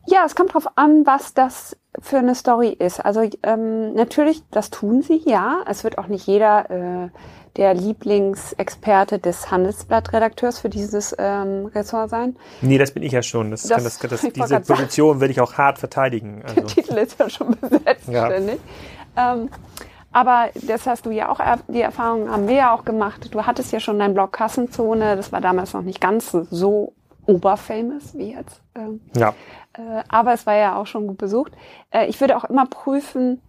Ja, 0.07 0.23
es 0.25 0.35
kommt 0.35 0.53
drauf 0.53 0.67
an, 0.75 1.05
was 1.05 1.33
das 1.33 1.77
für 1.99 2.17
eine 2.17 2.35
Story 2.35 2.69
ist. 2.69 3.03
Also 3.03 3.27
ähm, 3.43 3.93
natürlich, 3.93 4.43
das 4.51 4.69
tun 4.69 5.01
sie, 5.01 5.21
ja. 5.25 5.63
Es 5.67 5.83
wird 5.83 5.97
auch 5.97 6.07
nicht 6.07 6.27
jeder 6.27 6.69
äh, 6.69 7.09
der 7.57 7.73
Lieblingsexperte 7.73 9.19
des 9.19 9.49
Handelsblattredakteurs 9.49 10.59
für 10.59 10.69
dieses 10.69 11.15
ähm, 11.17 11.67
Ressort 11.67 12.09
sein. 12.09 12.35
Nee, 12.61 12.77
das 12.77 12.91
bin 12.91 13.03
ich 13.03 13.13
ja 13.13 13.23
schon. 13.23 13.51
Das, 13.51 13.63
das, 13.63 13.83
das, 13.83 13.99
das 13.99 14.21
diese 14.33 14.59
Position 14.59 15.21
will 15.21 15.31
ich 15.31 15.39
auch 15.39 15.53
hart 15.53 15.79
verteidigen. 15.79 16.41
Also. 16.43 16.55
Der 16.55 16.65
Titel 16.65 16.97
ist 16.97 17.17
ja 17.19 17.29
schon 17.29 17.55
besetzt, 17.59 18.07
ja. 18.07 18.25
ständig. 18.27 18.59
Ähm, 19.15 19.49
aber 20.11 20.49
das 20.53 20.85
hast 20.87 21.05
du 21.05 21.11
ja 21.11 21.29
auch, 21.29 21.39
die 21.67 21.81
Erfahrung 21.81 22.29
haben 22.29 22.47
wir 22.47 22.55
ja 22.55 22.73
auch 22.73 22.85
gemacht. 22.85 23.33
Du 23.33 23.45
hattest 23.45 23.71
ja 23.73 23.79
schon 23.79 23.99
deinen 23.99 24.13
Blog 24.13 24.31
Kassenzone. 24.31 25.15
Das 25.17 25.31
war 25.31 25.41
damals 25.41 25.73
noch 25.73 25.81
nicht 25.81 25.99
ganz 25.99 26.31
so 26.31 26.93
oberfamous 27.25 28.15
wie 28.15 28.31
jetzt. 28.33 28.61
Ähm, 28.75 29.01
ja. 29.15 29.33
Äh, 29.77 30.03
aber 30.07 30.33
es 30.33 30.45
war 30.45 30.55
ja 30.55 30.75
auch 30.75 30.87
schon 30.87 31.07
gut 31.07 31.17
besucht. 31.17 31.53
Äh, 31.91 32.07
ich 32.07 32.19
würde 32.19 32.37
auch 32.37 32.45
immer 32.45 32.65
prüfen, 32.65 33.41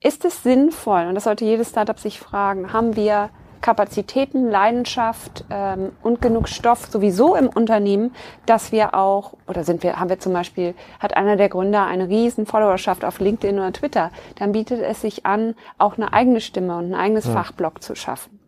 ist 0.00 0.24
es 0.24 0.42
sinnvoll, 0.42 1.06
und 1.06 1.14
das 1.14 1.24
sollte 1.24 1.44
jedes 1.44 1.70
Startup 1.70 1.98
sich 1.98 2.18
fragen, 2.18 2.72
haben 2.72 2.96
wir 2.96 3.30
Kapazitäten, 3.60 4.50
Leidenschaft 4.50 5.44
ähm, 5.48 5.92
und 6.02 6.20
genug 6.20 6.48
Stoff 6.48 6.86
sowieso 6.86 7.36
im 7.36 7.46
Unternehmen, 7.46 8.12
dass 8.44 8.72
wir 8.72 8.94
auch, 8.94 9.34
oder 9.46 9.62
sind 9.62 9.84
wir, 9.84 10.00
haben 10.00 10.10
wir 10.10 10.18
zum 10.18 10.32
Beispiel, 10.32 10.74
hat 10.98 11.16
einer 11.16 11.36
der 11.36 11.48
Gründer 11.48 11.86
eine 11.86 12.08
riesen 12.08 12.44
Followerschaft 12.44 13.04
auf 13.04 13.20
LinkedIn 13.20 13.58
oder 13.58 13.72
Twitter, 13.72 14.10
dann 14.38 14.52
bietet 14.52 14.80
es 14.80 15.00
sich 15.00 15.24
an, 15.24 15.54
auch 15.78 15.96
eine 15.96 16.12
eigene 16.12 16.40
Stimme 16.40 16.76
und 16.76 16.92
ein 16.92 16.94
eigenes 16.94 17.26
ja. 17.26 17.32
Fachblog 17.32 17.82
zu 17.82 17.94
schaffen. 17.94 18.40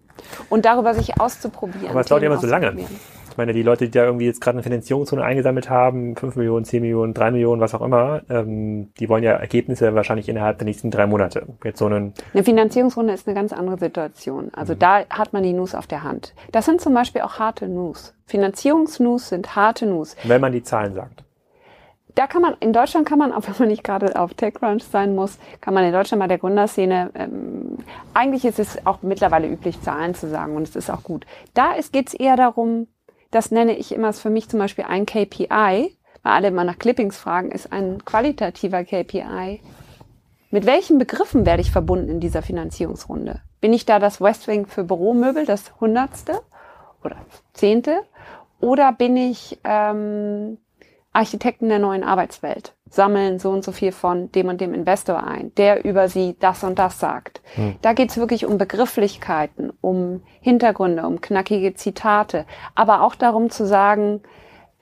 Und 0.50 0.64
darüber 0.64 0.94
sich 0.94 1.20
auszuprobieren. 1.20 1.90
Aber 1.90 2.00
es 2.00 2.06
dauert 2.06 2.22
ja 2.22 2.30
immer 2.30 2.40
so 2.40 2.46
lange. 2.46 2.86
Ich 3.34 3.38
meine, 3.38 3.52
die 3.52 3.64
Leute, 3.64 3.86
die 3.86 3.90
da 3.90 4.04
irgendwie 4.04 4.26
jetzt 4.26 4.40
gerade 4.40 4.58
eine 4.58 4.62
Finanzierungsrunde 4.62 5.24
eingesammelt 5.24 5.68
haben, 5.68 6.14
5 6.14 6.36
Millionen, 6.36 6.64
10 6.64 6.80
Millionen, 6.82 7.14
3 7.14 7.32
Millionen, 7.32 7.60
was 7.60 7.74
auch 7.74 7.80
immer, 7.80 8.22
ähm, 8.30 8.92
die 9.00 9.08
wollen 9.08 9.24
ja 9.24 9.32
Ergebnisse 9.32 9.92
wahrscheinlich 9.92 10.28
innerhalb 10.28 10.58
der 10.58 10.66
nächsten 10.66 10.92
drei 10.92 11.08
Monate. 11.08 11.44
Jetzt 11.64 11.80
so 11.80 11.86
einen 11.86 12.14
eine 12.32 12.44
Finanzierungsrunde 12.44 13.12
ist 13.12 13.26
eine 13.26 13.34
ganz 13.34 13.52
andere 13.52 13.76
Situation. 13.76 14.52
Also 14.54 14.74
mhm. 14.74 14.78
da 14.78 15.04
hat 15.10 15.32
man 15.32 15.42
die 15.42 15.52
News 15.52 15.74
auf 15.74 15.88
der 15.88 16.04
Hand. 16.04 16.32
Das 16.52 16.66
sind 16.66 16.80
zum 16.80 16.94
Beispiel 16.94 17.22
auch 17.22 17.40
harte 17.40 17.66
News. 17.66 18.14
Finanzierungsnews 18.26 19.30
sind 19.30 19.56
harte 19.56 19.86
News. 19.86 20.14
Wenn 20.22 20.40
man 20.40 20.52
die 20.52 20.62
Zahlen 20.62 20.94
sagt 20.94 21.24
da 22.14 22.26
kann 22.26 22.42
man, 22.42 22.54
in 22.60 22.72
Deutschland 22.72 23.08
kann 23.08 23.18
man, 23.18 23.32
auch 23.32 23.42
wenn 23.46 23.54
man 23.58 23.68
nicht 23.68 23.82
gerade 23.82 24.18
auf 24.18 24.34
TechCrunch 24.34 24.84
sein 24.84 25.14
muss, 25.14 25.38
kann 25.60 25.74
man 25.74 25.84
in 25.84 25.92
Deutschland 25.92 26.20
bei 26.20 26.28
der 26.28 26.38
Gründerszene, 26.38 27.10
ähm, 27.14 27.78
eigentlich 28.12 28.44
ist 28.44 28.58
es 28.58 28.86
auch 28.86 29.02
mittlerweile 29.02 29.48
üblich, 29.48 29.80
Zahlen 29.82 30.14
zu 30.14 30.28
sagen 30.28 30.54
und 30.56 30.62
es 30.62 30.76
ist 30.76 30.90
auch 30.90 31.02
gut. 31.02 31.26
Da 31.54 31.74
geht 31.92 32.08
es 32.08 32.14
eher 32.14 32.36
darum, 32.36 32.86
das 33.34 33.50
nenne 33.50 33.76
ich 33.76 33.92
immer 33.92 34.12
für 34.12 34.30
mich 34.30 34.48
zum 34.48 34.60
Beispiel 34.60 34.84
ein 34.84 35.06
KPI, 35.06 35.48
weil 35.48 36.32
alle 36.32 36.48
immer 36.48 36.64
nach 36.64 36.78
Clippings 36.78 37.18
fragen, 37.18 37.50
ist 37.50 37.72
ein 37.72 38.04
qualitativer 38.04 38.84
KPI. 38.84 39.60
Mit 40.50 40.66
welchen 40.66 40.98
Begriffen 40.98 41.44
werde 41.44 41.62
ich 41.62 41.72
verbunden 41.72 42.08
in 42.08 42.20
dieser 42.20 42.42
Finanzierungsrunde? 42.42 43.40
Bin 43.60 43.72
ich 43.72 43.86
da 43.86 43.98
das 43.98 44.20
Westwing 44.20 44.66
für 44.66 44.84
Büromöbel, 44.84 45.46
das 45.46 45.72
Hundertste 45.80 46.42
oder 47.02 47.16
Zehnte? 47.52 48.02
Oder 48.60 48.92
bin 48.92 49.16
ich 49.16 49.58
ähm, 49.64 50.58
Architekten 51.12 51.68
der 51.68 51.80
neuen 51.80 52.04
Arbeitswelt? 52.04 52.74
Sammeln 52.94 53.38
so 53.38 53.50
und 53.50 53.64
so 53.64 53.72
viel 53.72 53.92
von 53.92 54.30
dem 54.32 54.48
und 54.48 54.60
dem 54.60 54.74
Investor 54.74 55.24
ein, 55.24 55.54
der 55.56 55.84
über 55.84 56.08
sie 56.08 56.36
das 56.38 56.64
und 56.64 56.78
das 56.78 56.98
sagt. 56.98 57.42
Hm. 57.54 57.76
Da 57.82 57.92
geht's 57.92 58.16
wirklich 58.16 58.46
um 58.46 58.58
Begrifflichkeiten, 58.58 59.72
um 59.80 60.22
Hintergründe, 60.40 61.06
um 61.06 61.20
knackige 61.20 61.74
Zitate, 61.74 62.46
aber 62.74 63.02
auch 63.02 63.14
darum 63.14 63.50
zu 63.50 63.66
sagen, 63.66 64.22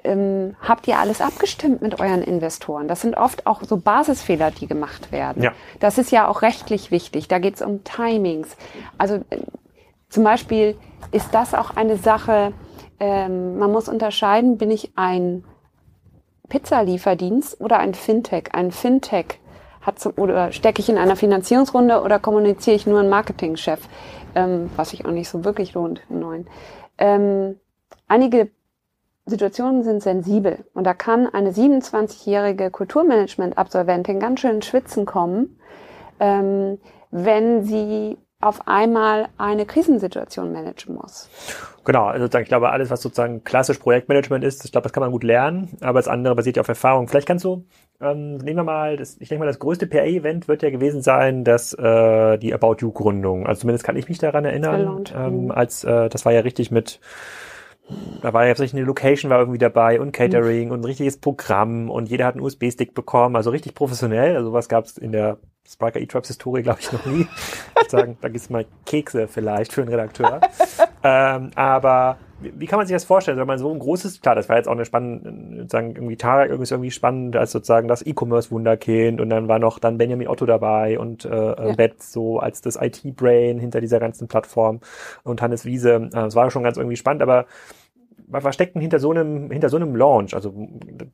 ähm, 0.04 0.56
habt 0.60 0.88
ihr 0.88 0.98
alles 0.98 1.20
abgestimmt 1.20 1.80
mit 1.80 2.00
euren 2.00 2.22
Investoren? 2.22 2.88
Das 2.88 3.00
sind 3.00 3.16
oft 3.16 3.46
auch 3.46 3.62
so 3.62 3.76
Basisfehler, 3.76 4.50
die 4.50 4.66
gemacht 4.66 5.12
werden. 5.12 5.42
Ja. 5.42 5.52
Das 5.80 5.98
ist 5.98 6.10
ja 6.10 6.26
auch 6.26 6.42
rechtlich 6.42 6.90
wichtig. 6.90 7.28
Da 7.28 7.38
geht's 7.38 7.62
um 7.62 7.84
Timings. 7.84 8.56
Also 8.98 9.16
äh, 9.30 9.38
zum 10.08 10.24
Beispiel 10.24 10.76
ist 11.12 11.32
das 11.34 11.54
auch 11.54 11.76
eine 11.76 11.96
Sache, 11.96 12.52
ähm, 13.00 13.58
man 13.58 13.72
muss 13.72 13.88
unterscheiden, 13.88 14.58
bin 14.58 14.70
ich 14.70 14.92
ein 14.96 15.44
Pizzalieferdienst 16.52 17.62
oder 17.62 17.78
ein 17.78 17.94
Fintech? 17.94 18.50
Ein 18.52 18.72
Fintech 18.72 19.38
hat 19.80 19.98
zum, 19.98 20.12
oder 20.18 20.52
stecke 20.52 20.82
ich 20.82 20.90
in 20.90 20.98
einer 20.98 21.16
Finanzierungsrunde 21.16 22.02
oder 22.02 22.18
kommuniziere 22.18 22.76
ich 22.76 22.86
nur 22.86 23.00
einen 23.00 23.08
Marketingchef, 23.08 23.80
ähm, 24.34 24.68
was 24.76 24.90
sich 24.90 25.06
auch 25.06 25.10
nicht 25.12 25.30
so 25.30 25.46
wirklich 25.46 25.72
lohnt 25.72 26.02
im 26.10 26.20
neuen. 26.20 26.46
Ähm, 26.98 27.58
einige 28.06 28.50
Situationen 29.24 29.82
sind 29.82 30.02
sensibel 30.02 30.66
und 30.74 30.84
da 30.84 30.92
kann 30.92 31.26
eine 31.26 31.52
27-jährige 31.52 32.70
Kulturmanagement-Absolventin 32.70 34.20
ganz 34.20 34.40
schön 34.40 34.60
Schwitzen 34.60 35.06
kommen, 35.06 35.58
ähm, 36.20 36.78
wenn 37.10 37.64
sie 37.64 38.18
auf 38.42 38.66
einmal 38.66 39.28
eine 39.38 39.66
Krisensituation 39.66 40.52
managen 40.52 40.96
muss. 40.96 41.28
Genau, 41.84 42.06
also 42.06 42.26
ich 42.38 42.48
glaube, 42.48 42.70
alles, 42.70 42.90
was 42.90 43.00
sozusagen 43.02 43.44
klassisch 43.44 43.78
Projektmanagement 43.78 44.44
ist, 44.44 44.64
ich 44.64 44.72
glaube, 44.72 44.84
das 44.84 44.92
kann 44.92 45.00
man 45.00 45.10
gut 45.10 45.24
lernen, 45.24 45.70
aber 45.80 45.98
das 45.98 46.08
andere 46.08 46.34
basiert 46.34 46.56
ja 46.56 46.62
auf 46.62 46.68
Erfahrung. 46.68 47.08
Vielleicht 47.08 47.26
kannst 47.26 47.44
du, 47.44 47.64
ähm, 48.00 48.36
nehmen 48.36 48.56
wir 48.56 48.64
mal, 48.64 48.96
das, 48.96 49.16
ich 49.20 49.28
denke 49.28 49.40
mal, 49.40 49.46
das 49.46 49.58
größte 49.58 49.86
PR-Event 49.86 50.48
wird 50.48 50.62
ja 50.62 50.70
gewesen 50.70 51.02
sein, 51.02 51.44
dass 51.44 51.72
äh, 51.72 52.38
die 52.38 52.52
About 52.52 52.76
You-Gründung. 52.80 53.46
Also 53.46 53.62
zumindest 53.62 53.84
kann 53.84 53.96
ich 53.96 54.08
mich 54.08 54.18
daran 54.18 54.44
erinnern, 54.44 55.04
ähm, 55.16 55.50
als 55.50 55.84
äh, 55.84 56.08
das 56.08 56.24
war 56.24 56.32
ja 56.32 56.40
richtig 56.40 56.70
mit 56.70 57.00
da 58.20 58.32
war 58.32 58.44
ja 58.44 58.50
tatsächlich 58.50 58.80
eine 58.80 58.86
Location 58.86 59.30
war 59.30 59.40
irgendwie 59.40 59.58
dabei 59.58 60.00
und 60.00 60.12
Catering 60.12 60.66
mhm. 60.66 60.72
und 60.72 60.80
ein 60.80 60.84
richtiges 60.84 61.18
Programm 61.18 61.90
und 61.90 62.08
jeder 62.08 62.26
hat 62.26 62.34
einen 62.34 62.44
USB-Stick 62.44 62.94
bekommen, 62.94 63.36
also 63.36 63.50
richtig 63.50 63.74
professionell. 63.74 64.36
Also 64.36 64.52
was 64.52 64.68
gab 64.68 64.84
es 64.84 64.96
in 64.96 65.12
der 65.12 65.38
Spriker 65.68 66.00
E-Tribes 66.00 66.28
Historie, 66.28 66.62
glaube 66.62 66.80
ich, 66.80 66.92
noch 66.92 67.06
nie. 67.06 67.26
Ich 67.80 67.90
sagen, 67.90 68.16
da 68.20 68.28
gibt's 68.28 68.50
mal 68.50 68.66
Kekse 68.84 69.28
vielleicht 69.28 69.72
für 69.72 69.82
einen 69.82 69.90
Redakteur. 69.90 70.40
ähm, 71.02 71.50
aber 71.54 72.18
wie, 72.42 72.66
kann 72.66 72.78
man 72.78 72.86
sich 72.86 72.94
das 72.94 73.04
vorstellen? 73.04 73.38
Wenn 73.38 73.46
man 73.46 73.58
so 73.58 73.72
ein 73.72 73.78
großes, 73.78 74.20
klar, 74.20 74.34
das 74.34 74.48
war 74.48 74.56
jetzt 74.56 74.68
auch 74.68 74.72
eine 74.72 74.84
spannende, 74.84 75.62
sozusagen 75.62 75.94
irgendwie 75.94 76.16
Tarek 76.16 76.50
irgendwie 76.50 76.70
irgendwie 76.70 76.90
spannend 76.90 77.36
als 77.36 77.52
sozusagen 77.52 77.88
das 77.88 78.04
E-Commerce-Wunderkind 78.04 79.20
und 79.20 79.30
dann 79.30 79.48
war 79.48 79.58
noch 79.58 79.78
dann 79.78 79.98
Benjamin 79.98 80.28
Otto 80.28 80.46
dabei 80.46 80.98
und 80.98 81.24
äh, 81.24 81.28
ja. 81.30 81.74
Bett 81.74 82.02
so 82.02 82.38
als 82.38 82.60
das 82.60 82.76
IT-Brain 82.80 83.58
hinter 83.58 83.80
dieser 83.80 84.00
ganzen 84.00 84.28
Plattform 84.28 84.80
und 85.24 85.40
Hannes 85.42 85.64
Wiese. 85.64 85.94
Äh, 85.94 86.10
das 86.10 86.34
war 86.34 86.50
schon 86.50 86.62
ganz 86.62 86.76
irgendwie 86.76 86.96
spannend, 86.96 87.22
aber 87.22 87.46
was 88.32 88.54
steckt 88.54 88.74
denn 88.74 88.82
hinter 88.82 88.98
so 88.98 89.10
einem, 89.10 89.50
hinter 89.50 89.68
so 89.68 89.76
einem 89.76 89.94
Launch? 89.94 90.34
Also 90.34 90.54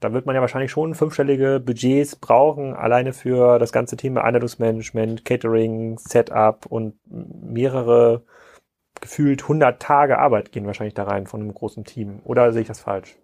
da 0.00 0.12
wird 0.12 0.26
man 0.26 0.34
ja 0.34 0.40
wahrscheinlich 0.40 0.70
schon 0.70 0.94
fünfstellige 0.94 1.60
Budgets 1.60 2.16
brauchen, 2.16 2.74
alleine 2.74 3.12
für 3.12 3.58
das 3.58 3.72
ganze 3.72 3.96
Thema 3.96 4.22
Einladungsmanagement, 4.24 5.24
Catering, 5.24 5.98
Setup 5.98 6.66
und 6.66 6.94
mehrere 7.06 8.22
gefühlt 9.00 9.42
100 9.42 9.80
Tage 9.80 10.18
Arbeit 10.18 10.52
gehen 10.52 10.66
wahrscheinlich 10.66 10.94
da 10.94 11.04
rein 11.04 11.26
von 11.26 11.40
einem 11.40 11.54
großen 11.54 11.84
Team. 11.84 12.20
Oder 12.24 12.52
sehe 12.52 12.62
ich 12.62 12.68
das 12.68 12.80
falsch? 12.80 13.16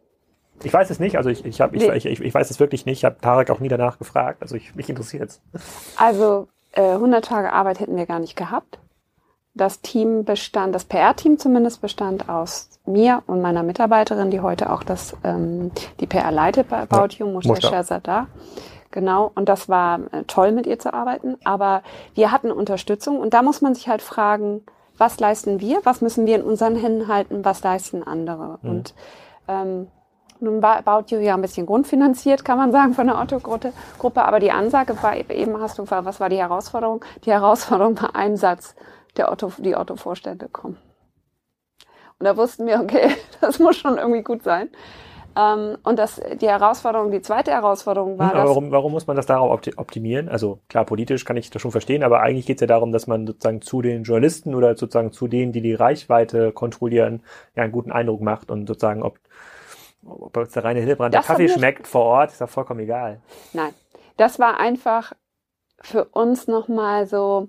Ich 0.62 0.72
weiß 0.72 0.88
es 0.90 1.00
nicht, 1.00 1.16
also 1.16 1.30
ich, 1.30 1.44
ich, 1.44 1.60
hab, 1.60 1.74
ich, 1.74 1.82
ich, 1.82 2.06
ich, 2.06 2.20
ich 2.20 2.34
weiß 2.34 2.50
es 2.50 2.60
wirklich 2.60 2.86
nicht. 2.86 2.98
Ich 2.98 3.04
habe 3.04 3.16
Tarek 3.20 3.50
auch 3.50 3.60
nie 3.60 3.68
danach 3.68 3.98
gefragt, 3.98 4.42
also 4.42 4.54
ich, 4.54 4.74
mich 4.74 4.88
interessiert 4.88 5.30
es. 5.30 5.42
Also 5.96 6.48
äh, 6.72 6.82
100 6.82 7.24
Tage 7.24 7.52
Arbeit 7.52 7.80
hätten 7.80 7.96
wir 7.96 8.06
gar 8.06 8.20
nicht 8.20 8.36
gehabt. 8.36 8.78
Das 9.54 9.80
Team 9.80 10.24
bestand, 10.24 10.74
das 10.74 10.84
PR-Team 10.84 11.38
zumindest 11.38 11.80
bestand 11.80 12.28
aus 12.28 12.70
mir 12.86 13.22
und 13.26 13.40
meiner 13.40 13.62
Mitarbeiterin, 13.62 14.30
die 14.30 14.40
heute 14.40 14.72
auch 14.72 14.82
das, 14.82 15.16
ähm, 15.22 15.70
die 16.00 16.06
PR 16.06 16.32
leitet 16.32 16.68
bei 16.68 16.78
About 16.78 17.14
ja, 17.14 17.18
You, 17.20 17.26
Musha 17.26 18.00
da. 18.00 18.26
Genau, 18.90 19.32
und 19.34 19.48
das 19.48 19.68
war 19.68 20.00
äh, 20.12 20.24
toll, 20.26 20.52
mit 20.52 20.66
ihr 20.66 20.78
zu 20.78 20.92
arbeiten. 20.92 21.36
Aber 21.44 21.82
wir 22.14 22.30
hatten 22.30 22.50
Unterstützung 22.50 23.18
und 23.18 23.34
da 23.34 23.42
muss 23.42 23.60
man 23.60 23.74
sich 23.74 23.88
halt 23.88 24.02
fragen, 24.02 24.62
was 24.96 25.18
leisten 25.20 25.60
wir, 25.60 25.80
was 25.84 26.00
müssen 26.00 26.26
wir 26.26 26.36
in 26.36 26.42
unseren 26.42 26.76
Händen 26.76 27.08
halten, 27.08 27.44
was 27.44 27.62
leisten 27.62 28.02
andere. 28.02 28.58
Mhm. 28.62 28.70
Und 28.70 28.94
ähm, 29.48 29.88
nun 30.40 30.62
war 30.62 30.76
About 30.76 31.14
You 31.14 31.20
ja 31.20 31.34
ein 31.34 31.42
bisschen 31.42 31.66
grundfinanziert, 31.66 32.44
kann 32.44 32.58
man 32.58 32.72
sagen, 32.72 32.94
von 32.94 33.06
der 33.06 33.18
Otto-Gruppe. 33.18 34.24
Aber 34.24 34.40
die 34.40 34.50
Ansage 34.50 35.00
war 35.02 35.16
eben, 35.16 35.60
hast 35.60 35.78
du, 35.78 35.84
was 35.88 36.20
war 36.20 36.28
die 36.28 36.38
Herausforderung? 36.38 37.04
Die 37.24 37.32
Herausforderung 37.32 38.00
war 38.00 38.14
ein 38.14 38.36
Satz, 38.36 38.74
der 39.16 39.32
Otto, 39.32 39.52
die 39.58 39.76
Otto-Vorstände 39.76 40.48
kommen. 40.48 40.76
Und 42.18 42.26
da 42.26 42.36
wussten 42.36 42.66
wir, 42.66 42.80
okay, 42.80 43.16
das 43.40 43.58
muss 43.58 43.76
schon 43.76 43.98
irgendwie 43.98 44.22
gut 44.22 44.42
sein. 44.42 44.70
Ähm, 45.36 45.78
und 45.82 45.98
das, 45.98 46.20
die 46.40 46.48
Herausforderung, 46.48 47.10
die 47.10 47.22
zweite 47.22 47.50
Herausforderung 47.50 48.18
war. 48.18 48.30
Hm, 48.30 48.38
aber 48.38 48.48
warum, 48.48 48.70
warum 48.70 48.92
muss 48.92 49.06
man 49.06 49.16
das 49.16 49.26
darauf 49.26 49.60
optimieren? 49.76 50.28
Also 50.28 50.60
klar, 50.68 50.84
politisch 50.84 51.24
kann 51.24 51.36
ich 51.36 51.50
das 51.50 51.60
schon 51.60 51.70
verstehen, 51.70 52.02
aber 52.02 52.20
eigentlich 52.20 52.46
geht 52.46 52.58
es 52.58 52.60
ja 52.60 52.66
darum, 52.66 52.92
dass 52.92 53.06
man 53.06 53.26
sozusagen 53.26 53.60
zu 53.60 53.82
den 53.82 54.04
Journalisten 54.04 54.54
oder 54.54 54.76
sozusagen 54.76 55.12
zu 55.12 55.28
denen, 55.28 55.52
die 55.52 55.60
die 55.60 55.74
Reichweite 55.74 56.52
kontrollieren, 56.52 57.22
ja 57.56 57.64
einen 57.64 57.72
guten 57.72 57.92
Eindruck 57.92 58.20
macht 58.20 58.50
und 58.50 58.66
sozusagen, 58.66 59.02
ob, 59.02 59.18
ob 60.06 60.36
uns 60.36 60.52
der 60.52 60.64
reine 60.64 60.80
Hildebrand 60.80 61.14
der 61.14 61.22
Kaffee 61.22 61.48
schmeckt 61.48 61.86
vor 61.86 62.04
Ort, 62.04 62.32
ist 62.32 62.40
doch 62.40 62.48
vollkommen 62.48 62.80
egal. 62.80 63.20
Nein, 63.52 63.74
das 64.16 64.38
war 64.38 64.58
einfach 64.58 65.12
für 65.80 66.04
uns 66.04 66.46
nochmal 66.46 67.06
so, 67.06 67.48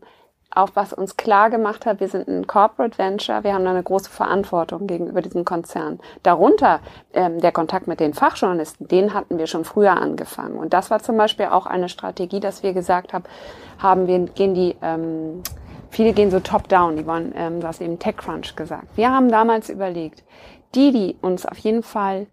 auch 0.55 0.69
was 0.73 0.93
uns 0.93 1.17
klar 1.17 1.49
gemacht 1.49 1.85
hat, 1.85 1.99
wir 1.99 2.07
sind 2.07 2.27
ein 2.27 2.47
Corporate 2.47 2.97
Venture, 2.97 3.43
wir 3.43 3.53
haben 3.53 3.67
eine 3.67 3.83
große 3.83 4.09
Verantwortung 4.09 4.87
gegenüber 4.87 5.21
diesem 5.21 5.45
Konzern. 5.45 5.99
Darunter 6.23 6.79
ähm, 7.13 7.39
der 7.41 7.51
Kontakt 7.51 7.87
mit 7.87 7.99
den 7.99 8.13
Fachjournalisten, 8.13 8.87
den 8.87 9.13
hatten 9.13 9.37
wir 9.37 9.47
schon 9.47 9.65
früher 9.65 9.91
angefangen. 9.91 10.57
Und 10.57 10.73
das 10.73 10.89
war 10.91 10.99
zum 10.99 11.17
Beispiel 11.17 11.47
auch 11.47 11.65
eine 11.65 11.89
Strategie, 11.89 12.39
dass 12.39 12.63
wir 12.63 12.73
gesagt 12.73 13.13
haben, 13.13 13.25
haben 13.79 14.07
wir, 14.07 14.19
gehen 14.19 14.53
die, 14.53 14.75
ähm, 14.81 15.43
viele 15.89 16.13
gehen 16.13 16.31
so 16.31 16.39
top-down, 16.39 16.97
die 16.97 17.05
wollen, 17.05 17.33
ähm, 17.35 17.59
du 17.59 17.67
hast 17.67 17.81
eben 17.81 17.99
TechCrunch 17.99 18.55
gesagt. 18.55 18.87
Wir 18.95 19.11
haben 19.11 19.29
damals 19.29 19.69
überlegt, 19.69 20.23
die, 20.73 20.91
die 20.91 21.15
uns 21.21 21.45
auf 21.45 21.57
jeden 21.57 21.83
Fall 21.83 22.27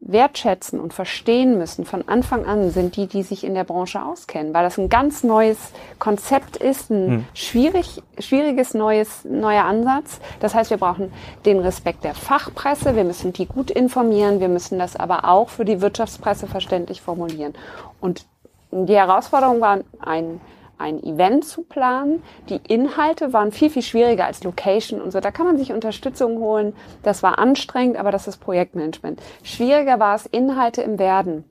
wertschätzen 0.00 0.78
und 0.78 0.92
verstehen 0.92 1.56
müssen 1.58 1.84
von 1.86 2.06
Anfang 2.06 2.44
an, 2.44 2.70
sind 2.70 2.96
die, 2.96 3.06
die 3.06 3.22
sich 3.22 3.44
in 3.44 3.54
der 3.54 3.64
Branche 3.64 4.02
auskennen, 4.02 4.52
weil 4.52 4.62
das 4.62 4.78
ein 4.78 4.88
ganz 4.88 5.24
neues 5.24 5.58
Konzept 5.98 6.56
ist, 6.58 6.90
ein 6.90 7.08
hm. 7.08 7.24
schwierig, 7.34 8.02
schwieriges 8.18 8.74
neues, 8.74 9.24
neuer 9.24 9.64
Ansatz. 9.64 10.20
Das 10.40 10.54
heißt, 10.54 10.70
wir 10.70 10.76
brauchen 10.76 11.12
den 11.46 11.60
Respekt 11.60 12.04
der 12.04 12.14
Fachpresse, 12.14 12.94
wir 12.94 13.04
müssen 13.04 13.32
die 13.32 13.46
gut 13.46 13.70
informieren, 13.70 14.40
wir 14.40 14.48
müssen 14.48 14.78
das 14.78 14.96
aber 14.96 15.24
auch 15.24 15.48
für 15.48 15.64
die 15.64 15.80
Wirtschaftspresse 15.80 16.46
verständlich 16.46 17.00
formulieren. 17.00 17.54
Und 18.00 18.26
die 18.70 18.96
Herausforderung 18.96 19.60
war, 19.60 19.80
ein, 20.00 20.40
ein 20.78 21.02
Event 21.02 21.44
zu 21.44 21.62
planen. 21.62 22.22
Die 22.48 22.60
Inhalte 22.68 23.32
waren 23.32 23.52
viel, 23.52 23.70
viel 23.70 23.82
schwieriger 23.82 24.26
als 24.26 24.44
Location 24.44 25.00
und 25.00 25.10
so. 25.10 25.20
Da 25.20 25.30
kann 25.30 25.46
man 25.46 25.58
sich 25.58 25.72
Unterstützung 25.72 26.38
holen. 26.38 26.74
Das 27.02 27.22
war 27.22 27.38
anstrengend, 27.38 27.96
aber 27.96 28.10
das 28.10 28.28
ist 28.28 28.38
Projektmanagement. 28.38 29.20
Schwieriger 29.42 29.98
war 29.98 30.14
es, 30.14 30.26
Inhalte 30.26 30.82
im 30.82 30.98
Werden 30.98 31.44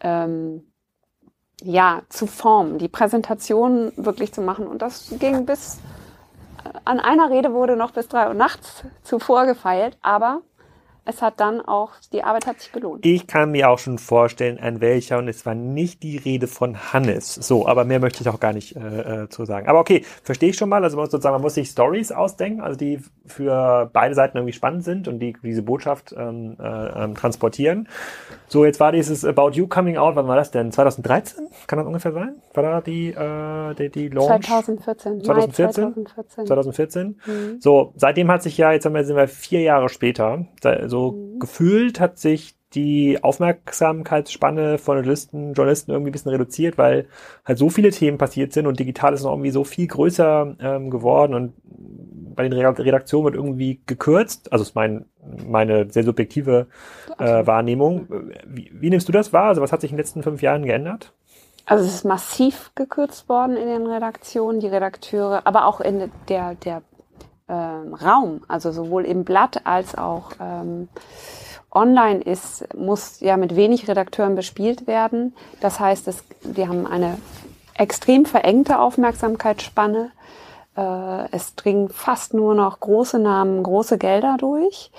ähm, 0.00 0.64
ja, 1.62 2.02
zu 2.08 2.26
formen, 2.26 2.78
die 2.78 2.88
Präsentation 2.88 3.92
wirklich 3.96 4.32
zu 4.32 4.42
machen. 4.42 4.66
Und 4.66 4.82
das 4.82 5.14
ging 5.18 5.46
bis, 5.46 5.80
äh, 6.64 6.78
an 6.84 7.00
einer 7.00 7.30
Rede 7.30 7.52
wurde 7.52 7.76
noch 7.76 7.92
bis 7.92 8.08
drei 8.08 8.28
Uhr 8.28 8.34
nachts 8.34 8.84
zuvor 9.02 9.46
gefeilt, 9.46 9.96
aber 10.02 10.42
es 11.06 11.22
hat 11.22 11.40
dann 11.40 11.60
auch, 11.60 11.92
die 12.12 12.24
Arbeit 12.24 12.46
hat 12.46 12.60
sich 12.60 12.72
gelohnt. 12.72 13.06
Ich 13.06 13.26
kann 13.26 13.52
mir 13.52 13.70
auch 13.70 13.78
schon 13.78 13.98
vorstellen, 13.98 14.58
an 14.58 14.80
welcher, 14.80 15.18
und 15.18 15.28
es 15.28 15.46
war 15.46 15.54
nicht 15.54 16.02
die 16.02 16.16
Rede 16.16 16.48
von 16.48 16.92
Hannes. 16.92 17.34
So, 17.34 17.66
aber 17.66 17.84
mehr 17.84 18.00
möchte 18.00 18.22
ich 18.22 18.28
auch 18.28 18.40
gar 18.40 18.52
nicht 18.52 18.76
äh, 18.76 19.22
äh 19.22 19.28
zu 19.28 19.44
sagen. 19.44 19.68
Aber 19.68 19.78
okay, 19.78 20.04
verstehe 20.24 20.50
ich 20.50 20.56
schon 20.56 20.68
mal. 20.68 20.82
Also 20.82 20.96
man 20.96 21.04
muss 21.04 21.12
sozusagen, 21.12 21.34
man 21.34 21.42
muss 21.42 21.54
sich 21.54 21.68
Stories 21.68 22.10
ausdenken, 22.10 22.60
also 22.60 22.76
die 22.76 23.00
für 23.24 23.88
beide 23.92 24.14
Seiten 24.14 24.36
irgendwie 24.36 24.52
spannend 24.52 24.84
sind 24.84 25.06
und 25.06 25.20
die 25.20 25.36
diese 25.42 25.62
Botschaft 25.62 26.14
ähm, 26.16 26.56
äh, 26.60 27.04
ähm, 27.04 27.14
transportieren. 27.14 27.88
So, 28.48 28.64
jetzt 28.64 28.80
war 28.80 28.92
dieses 28.92 29.24
About 29.24 29.50
You 29.52 29.66
Coming 29.68 29.96
Out, 29.96 30.16
wann 30.16 30.26
war 30.26 30.36
das 30.36 30.50
denn? 30.50 30.72
2013? 30.72 31.48
Kann 31.66 31.78
das 31.78 31.86
ungefähr 31.86 32.12
sein? 32.12 32.36
War 32.54 32.62
da 32.62 32.80
die, 32.80 33.08
äh, 33.08 33.74
die, 33.74 33.90
die 33.90 34.08
Launch? 34.08 34.46
2014. 34.46 35.22
2014? 35.22 35.72
2014. 35.74 36.46
2014. 36.46 37.20
Mhm. 37.26 37.60
So, 37.60 37.92
seitdem 37.96 38.30
hat 38.30 38.42
sich 38.42 38.56
ja, 38.58 38.72
jetzt 38.72 38.86
haben 38.86 38.94
wir, 38.94 39.04
sind 39.04 39.16
wir 39.16 39.28
vier 39.28 39.62
Jahre 39.62 39.88
später, 39.88 40.46
so 40.86 40.95
mhm. 41.12 41.38
gefühlt 41.38 42.00
hat 42.00 42.18
sich 42.18 42.56
die 42.74 43.22
Aufmerksamkeitsspanne 43.22 44.78
von 44.78 44.96
Journalisten, 44.96 45.54
Journalisten 45.54 45.92
irgendwie 45.92 46.10
ein 46.10 46.12
bisschen 46.12 46.32
reduziert, 46.32 46.76
weil 46.78 47.06
halt 47.44 47.58
so 47.58 47.70
viele 47.70 47.90
Themen 47.90 48.18
passiert 48.18 48.52
sind 48.52 48.66
und 48.66 48.78
digital 48.78 49.14
ist 49.14 49.22
noch 49.22 49.32
irgendwie 49.32 49.50
so 49.50 49.64
viel 49.64 49.86
größer 49.86 50.56
ähm, 50.60 50.90
geworden 50.90 51.34
und 51.34 51.52
bei 52.36 52.46
den 52.46 52.52
Redaktionen 52.52 53.24
wird 53.24 53.34
irgendwie 53.34 53.80
gekürzt. 53.86 54.52
Also 54.52 54.62
ist 54.62 54.74
mein, 54.74 55.06
meine 55.46 55.90
sehr 55.90 56.04
subjektive 56.04 56.66
äh, 57.18 57.46
Wahrnehmung. 57.46 58.08
Wie, 58.46 58.70
wie 58.74 58.90
nimmst 58.90 59.08
du 59.08 59.12
das 59.12 59.32
wahr? 59.32 59.48
Also 59.48 59.62
was 59.62 59.72
hat 59.72 59.80
sich 59.80 59.90
in 59.90 59.96
den 59.96 60.02
letzten 60.02 60.22
fünf 60.22 60.42
Jahren 60.42 60.66
geändert? 60.66 61.14
Also 61.64 61.84
es 61.84 61.94
ist 61.94 62.04
massiv 62.04 62.70
gekürzt 62.74 63.28
worden 63.28 63.56
in 63.56 63.66
den 63.66 63.86
Redaktionen, 63.86 64.60
die 64.60 64.68
Redakteure, 64.68 65.42
aber 65.46 65.66
auch 65.66 65.80
in 65.80 66.10
der, 66.28 66.54
der 66.56 66.82
ähm, 67.48 67.94
Raum, 67.94 68.40
also 68.48 68.72
sowohl 68.72 69.04
im 69.04 69.24
Blatt 69.24 69.62
als 69.64 69.96
auch 69.96 70.32
ähm, 70.40 70.88
online 71.70 72.20
ist, 72.20 72.74
muss 72.74 73.20
ja 73.20 73.36
mit 73.36 73.54
wenig 73.54 73.88
Redakteuren 73.88 74.34
bespielt 74.34 74.86
werden. 74.86 75.34
Das 75.60 75.78
heißt, 75.78 76.08
es, 76.08 76.24
wir 76.42 76.68
haben 76.68 76.86
eine 76.86 77.18
extrem 77.74 78.24
verengte 78.24 78.78
Aufmerksamkeitsspanne. 78.78 80.10
Äh, 80.76 81.28
es 81.30 81.54
dringen 81.54 81.88
fast 81.88 82.34
nur 82.34 82.54
noch 82.54 82.80
große 82.80 83.18
Namen, 83.18 83.62
große 83.62 83.98
Gelder 83.98 84.36
durch. 84.38 84.90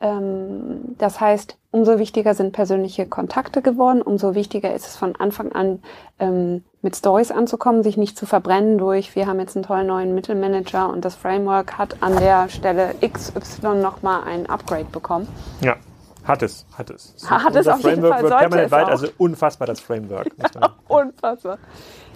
Ähm, 0.00 0.96
das 0.98 1.20
heißt, 1.20 1.56
umso 1.70 1.98
wichtiger 1.98 2.34
sind 2.34 2.52
persönliche 2.52 3.06
Kontakte 3.06 3.62
geworden, 3.62 4.02
umso 4.02 4.34
wichtiger 4.34 4.74
ist 4.74 4.86
es 4.86 4.96
von 4.96 5.16
Anfang 5.16 5.52
an 5.52 5.82
ähm, 6.18 6.64
mit 6.84 6.94
Stories 6.94 7.32
anzukommen, 7.32 7.82
sich 7.82 7.96
nicht 7.96 8.16
zu 8.16 8.26
verbrennen 8.26 8.78
durch, 8.78 9.16
wir 9.16 9.26
haben 9.26 9.40
jetzt 9.40 9.56
einen 9.56 9.64
tollen 9.64 9.86
neuen 9.86 10.14
Mittelmanager 10.14 10.90
und 10.90 11.04
das 11.04 11.14
Framework 11.16 11.78
hat 11.78 11.96
an 12.02 12.16
der 12.16 12.48
Stelle 12.50 12.94
XY 13.00 13.76
nochmal 13.76 14.22
ein 14.24 14.46
Upgrade 14.46 14.84
bekommen. 14.84 15.26
Ja. 15.60 15.76
Hat 16.24 16.42
es, 16.42 16.64
hat 16.78 16.88
es. 16.88 17.14
Hat 17.28 17.54
es 17.54 17.68
auf 17.68 17.82
Framework 17.82 17.96
jeden 17.96 18.08
Fall, 18.08 18.22
wird 18.22 18.38
permanent 18.38 18.70
weit, 18.70 18.88
also 18.88 19.08
unfassbar 19.18 19.66
das 19.66 19.80
Framework. 19.80 20.28
unfassbar. 20.88 21.58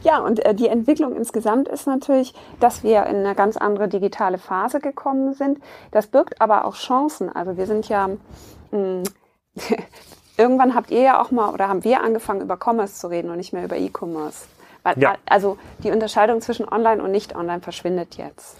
Ja, 0.02 0.20
und 0.20 0.44
äh, 0.46 0.54
die 0.54 0.68
Entwicklung 0.68 1.14
insgesamt 1.14 1.68
ist 1.68 1.86
natürlich, 1.86 2.32
dass 2.58 2.82
wir 2.82 3.04
in 3.04 3.16
eine 3.16 3.34
ganz 3.34 3.58
andere 3.58 3.86
digitale 3.86 4.38
Phase 4.38 4.80
gekommen 4.80 5.34
sind. 5.34 5.58
Das 5.90 6.06
birgt 6.06 6.40
aber 6.40 6.64
auch 6.64 6.74
Chancen. 6.74 7.34
Also 7.34 7.58
wir 7.58 7.66
sind 7.66 7.88
ja, 7.90 8.08
mh, 8.70 9.02
irgendwann 10.38 10.74
habt 10.74 10.90
ihr 10.90 11.02
ja 11.02 11.20
auch 11.20 11.30
mal 11.30 11.52
oder 11.52 11.68
haben 11.68 11.84
wir 11.84 12.02
angefangen 12.02 12.40
über 12.40 12.56
Commerce 12.56 12.94
zu 12.94 13.08
reden 13.08 13.30
und 13.30 13.36
nicht 13.36 13.52
mehr 13.52 13.64
über 13.64 13.76
E-Commerce. 13.76 14.46
Ja. 14.96 15.16
Also 15.26 15.58
die 15.82 15.90
Unterscheidung 15.90 16.40
zwischen 16.40 16.68
Online 16.68 17.02
und 17.02 17.10
Nicht-Online 17.10 17.60
verschwindet 17.60 18.16
jetzt. 18.16 18.56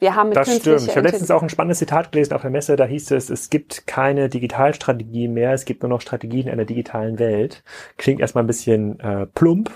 Wir 0.00 0.16
haben 0.16 0.30
mit 0.30 0.38
das 0.38 0.56
stimmt. 0.56 0.80
Ich 0.80 0.96
habe 0.96 1.06
letztens 1.06 1.30
auch 1.30 1.42
ein 1.42 1.50
spannendes 1.50 1.78
Zitat 1.78 2.10
gelesen 2.10 2.32
auf 2.32 2.40
der 2.40 2.50
Messe, 2.50 2.74
da 2.76 2.86
hieß 2.86 3.10
es, 3.10 3.28
es 3.28 3.50
gibt 3.50 3.86
keine 3.86 4.30
Digitalstrategie 4.30 5.28
mehr, 5.28 5.52
es 5.52 5.66
gibt 5.66 5.82
nur 5.82 5.90
noch 5.90 6.00
Strategien 6.00 6.46
in 6.46 6.52
einer 6.54 6.64
digitalen 6.64 7.18
Welt. 7.18 7.62
Klingt 7.98 8.20
erstmal 8.20 8.44
ein 8.44 8.46
bisschen 8.46 8.98
äh, 9.00 9.26
plump, 9.26 9.70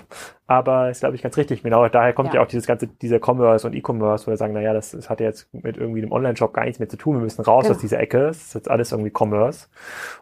aber 0.47 0.91
ist, 0.91 0.99
glaube 0.99 1.15
ich, 1.15 1.23
ganz 1.23 1.37
richtig. 1.37 1.63
Genau, 1.63 1.87
daher 1.87 2.13
kommt 2.13 2.29
ja, 2.29 2.35
ja 2.35 2.43
auch 2.43 2.47
dieses 2.47 2.67
ganze, 2.67 2.85
dieser 2.87 3.19
Commerce 3.19 3.65
und 3.65 3.73
E-Commerce, 3.73 4.27
wo 4.27 4.31
wir 4.31 4.37
sagen, 4.37 4.53
naja, 4.53 4.73
das, 4.73 4.91
das 4.91 5.09
hat 5.09 5.19
jetzt 5.19 5.51
mit 5.53 5.77
irgendwie 5.77 6.03
einem 6.03 6.11
Online-Shop 6.11 6.53
gar 6.53 6.65
nichts 6.65 6.77
mehr 6.77 6.87
zu 6.87 6.97
tun. 6.97 7.15
Wir 7.15 7.21
müssen 7.21 7.41
raus 7.41 7.63
genau. 7.63 7.75
aus 7.75 7.81
dieser 7.81 7.99
Ecke. 7.99 8.27
Das 8.27 8.37
ist 8.37 8.53
jetzt 8.53 8.69
alles 8.69 8.91
irgendwie 8.91 9.11
Commerce. 9.11 9.67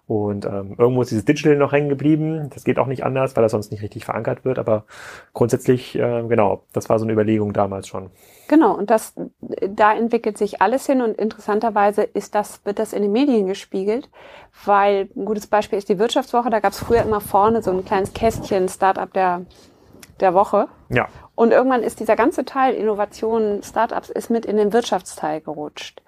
Und 0.08 0.46
ähm, 0.46 0.76
irgendwo 0.78 1.02
ist 1.02 1.12
dieses 1.12 1.26
Digital 1.26 1.58
noch 1.58 1.74
hängen 1.74 1.90
geblieben. 1.90 2.50
Das 2.54 2.64
geht 2.64 2.80
auch 2.80 2.88
nicht 2.88 3.04
anders, 3.04 3.36
weil 3.36 3.44
das 3.44 3.52
sonst 3.52 3.72
nicht 3.72 3.84
richtig 3.84 4.06
verankert 4.06 4.46
wird. 4.46 4.60
Aber 4.60 4.86
grundsätzlich, 5.34 5.96
äh, 5.96 6.24
genau, 6.28 6.64
das 6.72 6.90
war 6.90 7.00
so 7.00 7.06
eine 7.06 7.12
Überlegung 7.12 7.52
damals 7.52 7.90
schon. 7.90 8.10
Genau, 8.48 8.74
und 8.78 8.90
das, 8.90 9.14
da 9.42 9.94
entwickelt 9.94 10.38
sich 10.38 10.62
alles 10.62 10.86
hin 10.86 11.02
und 11.02 11.18
interessanterweise 11.18 12.04
ist 12.04 12.36
das, 12.36 12.62
wird 12.66 12.80
das 12.80 12.94
in 12.94 13.02
den 13.02 13.12
Medien 13.12 13.48
gespiegelt, 13.48 14.10
weil 14.66 15.10
ein 15.16 15.26
gutes 15.26 15.48
Beispiel 15.48 15.78
ist 15.78 15.90
die 15.90 15.98
Wirtschaftswoche, 15.98 16.50
da 16.50 16.60
gab 16.60 16.74
es 16.74 16.80
früher 16.80 17.02
immer 17.02 17.22
vorne 17.22 17.62
so 17.62 17.72
ein 17.72 17.86
kleines 17.86 18.14
Kästchen 18.14 18.68
Startup 18.68 19.12
der 19.12 19.46
der 20.20 20.34
Woche. 20.34 20.68
Ja. 20.90 21.08
Und 21.36 21.52
irgendwann 21.52 21.84
ist 21.84 22.00
dieser 22.00 22.16
ganze 22.16 22.46
Teil 22.46 22.74
Innovation, 22.74 23.62
Startups, 23.64 24.10
ist 24.10 24.30
mit 24.30 24.46
in 24.46 24.58
den 24.58 24.74
Wirtschaftsteil 24.74 25.42
gerutscht. 25.42 26.02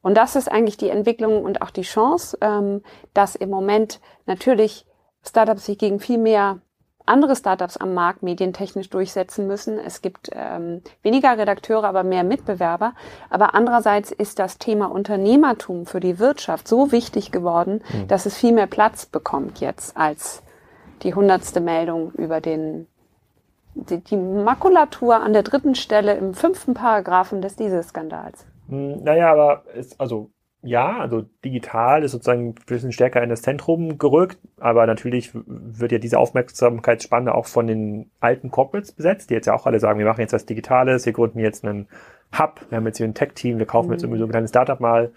Und 0.00 0.16
das 0.16 0.36
ist 0.36 0.50
eigentlich 0.50 0.76
die 0.76 0.90
Entwicklung 0.90 1.42
und 1.44 1.60
auch 1.60 1.70
die 1.70 1.82
Chance, 1.82 2.38
ähm, 2.40 2.82
dass 3.14 3.34
im 3.34 3.50
Moment 3.50 4.00
natürlich 4.26 4.86
Startups 5.24 5.66
sich 5.66 5.78
gegen 5.78 5.98
viel 5.98 6.18
mehr 6.18 6.60
andere 7.08 7.34
Startups 7.34 7.76
am 7.76 7.94
Markt 7.94 8.22
medientechnisch 8.22 8.90
durchsetzen 8.90 9.46
müssen. 9.46 9.78
Es 9.78 10.02
gibt 10.02 10.30
ähm, 10.32 10.82
weniger 11.02 11.36
Redakteure, 11.36 11.84
aber 11.84 12.04
mehr 12.04 12.22
Mitbewerber. 12.22 12.92
Aber 13.30 13.54
andererseits 13.54 14.12
ist 14.12 14.38
das 14.38 14.58
Thema 14.58 14.86
Unternehmertum 14.86 15.86
für 15.86 16.00
die 16.00 16.18
Wirtschaft 16.18 16.68
so 16.68 16.92
wichtig 16.92 17.32
geworden, 17.32 17.82
mhm. 17.92 18.08
dass 18.08 18.26
es 18.26 18.36
viel 18.36 18.52
mehr 18.52 18.66
Platz 18.66 19.06
bekommt 19.06 19.60
jetzt 19.60 19.96
als 19.96 20.42
die 21.02 21.14
hundertste 21.14 21.60
Meldung 21.60 22.12
über 22.12 22.40
den 22.40 22.86
die, 23.74 23.98
die 23.98 24.16
Makulatur 24.16 25.16
an 25.16 25.32
der 25.32 25.42
dritten 25.42 25.74
Stelle 25.74 26.16
im 26.16 26.34
fünften 26.34 26.74
Paragraphen 26.74 27.42
des 27.42 27.56
Dieselskandals. 27.56 28.46
Hm, 28.68 29.02
naja, 29.02 29.32
aber 29.32 29.64
ist, 29.74 30.00
also 30.00 30.30
ja, 30.62 30.98
also 30.98 31.24
digital 31.44 32.02
ist 32.02 32.12
sozusagen 32.12 32.48
ein 32.48 32.54
bisschen 32.66 32.90
stärker 32.90 33.22
in 33.22 33.28
das 33.28 33.42
Zentrum 33.42 33.96
gerückt, 33.98 34.38
aber 34.58 34.86
natürlich 34.86 35.30
wird 35.34 35.92
ja 35.92 35.98
diese 35.98 36.18
Aufmerksamkeitsspanne 36.18 37.32
auch 37.32 37.46
von 37.46 37.68
den 37.68 38.10
alten 38.18 38.50
Corporates 38.50 38.92
besetzt, 38.92 39.30
die 39.30 39.34
jetzt 39.34 39.46
ja 39.46 39.54
auch 39.54 39.66
alle 39.66 39.78
sagen, 39.78 40.00
wir 40.00 40.06
machen 40.06 40.20
jetzt 40.20 40.32
was 40.32 40.46
Digitales, 40.46 41.06
wir 41.06 41.12
gründen 41.12 41.38
jetzt 41.38 41.64
einen 41.64 41.86
Hub, 42.36 42.60
wir 42.68 42.76
haben 42.76 42.86
jetzt 42.86 42.98
hier 42.98 43.06
ein 43.06 43.14
Tech-Team, 43.14 43.58
wir 43.58 43.66
kaufen 43.66 43.92
jetzt 43.92 44.02
irgendwie 44.02 44.18
so 44.18 44.26
ein 44.26 44.30
kleines 44.30 44.50
Startup 44.50 44.80
mal 44.80 45.12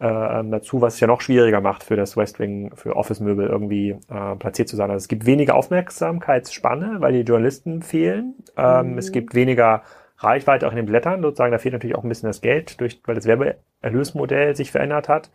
äh, 0.00 0.06
ähm, 0.06 0.50
dazu, 0.50 0.80
was 0.80 0.94
es 0.94 1.00
ja 1.00 1.08
noch 1.08 1.20
schwieriger 1.20 1.60
macht 1.60 1.82
für 1.82 1.96
das 1.96 2.16
Westwing, 2.16 2.74
für 2.74 2.96
Office-Möbel 2.96 3.48
irgendwie 3.48 3.96
äh, 4.08 4.36
platziert 4.36 4.68
zu 4.68 4.76
sein. 4.76 4.90
Also 4.90 5.02
es 5.02 5.08
gibt 5.08 5.26
weniger 5.26 5.56
Aufmerksamkeitsspanne, 5.56 6.96
weil 7.00 7.12
die 7.12 7.20
Journalisten 7.20 7.82
fehlen. 7.82 8.34
Ähm, 8.56 8.92
mhm. 8.92 8.98
Es 8.98 9.12
gibt 9.12 9.34
weniger 9.34 9.82
Reichweite 10.18 10.66
auch 10.66 10.70
in 10.70 10.76
den 10.76 10.86
Blättern, 10.86 11.22
sozusagen, 11.22 11.52
da 11.52 11.58
fehlt 11.58 11.72
natürlich 11.72 11.96
auch 11.96 12.04
ein 12.04 12.08
bisschen 12.08 12.28
das 12.28 12.40
Geld, 12.40 12.80
durch, 12.80 13.00
weil 13.04 13.14
das 13.14 13.26
Werbeerlösmodell 13.26 14.54
sich 14.54 14.70
verändert 14.70 15.08
hat. 15.08 15.30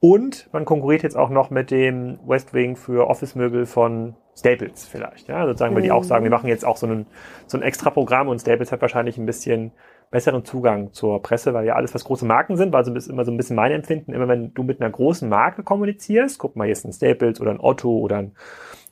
Und 0.00 0.48
man 0.52 0.64
konkurriert 0.64 1.02
jetzt 1.02 1.16
auch 1.16 1.30
noch 1.30 1.50
mit 1.50 1.70
dem 1.70 2.18
Westwing 2.26 2.76
für 2.76 3.08
Office-Möbel 3.08 3.66
von 3.66 4.16
Staples 4.36 4.86
vielleicht, 4.86 5.28
ja, 5.28 5.46
sozusagen, 5.46 5.76
weil 5.76 5.82
die 5.82 5.92
auch 5.92 6.02
sagen, 6.02 6.24
wir 6.24 6.30
machen 6.30 6.48
jetzt 6.48 6.64
auch 6.64 6.76
so 6.76 6.86
ein, 6.88 7.06
so 7.46 7.56
ein 7.56 7.62
extra 7.62 7.90
Programm 7.90 8.28
und 8.28 8.40
Staples 8.40 8.72
hat 8.72 8.80
wahrscheinlich 8.82 9.16
ein 9.16 9.26
bisschen 9.26 9.70
besseren 10.10 10.44
Zugang 10.44 10.92
zur 10.92 11.22
Presse, 11.22 11.54
weil 11.54 11.66
ja 11.66 11.74
alles, 11.74 11.94
was 11.94 12.04
große 12.04 12.26
Marken 12.26 12.56
sind, 12.56 12.72
war 12.72 12.84
so 12.84 12.92
immer 12.92 13.24
so 13.24 13.30
ein 13.30 13.36
bisschen 13.36 13.56
mein 13.56 13.72
Empfinden, 13.72 14.12
immer 14.12 14.28
wenn 14.28 14.52
du 14.52 14.64
mit 14.64 14.80
einer 14.80 14.90
großen 14.90 15.28
Marke 15.28 15.62
kommunizierst, 15.62 16.38
guck 16.38 16.56
mal, 16.56 16.66
jetzt 16.66 16.84
ein 16.84 16.92
Staples 16.92 17.40
oder 17.40 17.52
ein 17.52 17.60
Otto 17.60 17.96
oder 17.98 18.18
ein 18.18 18.32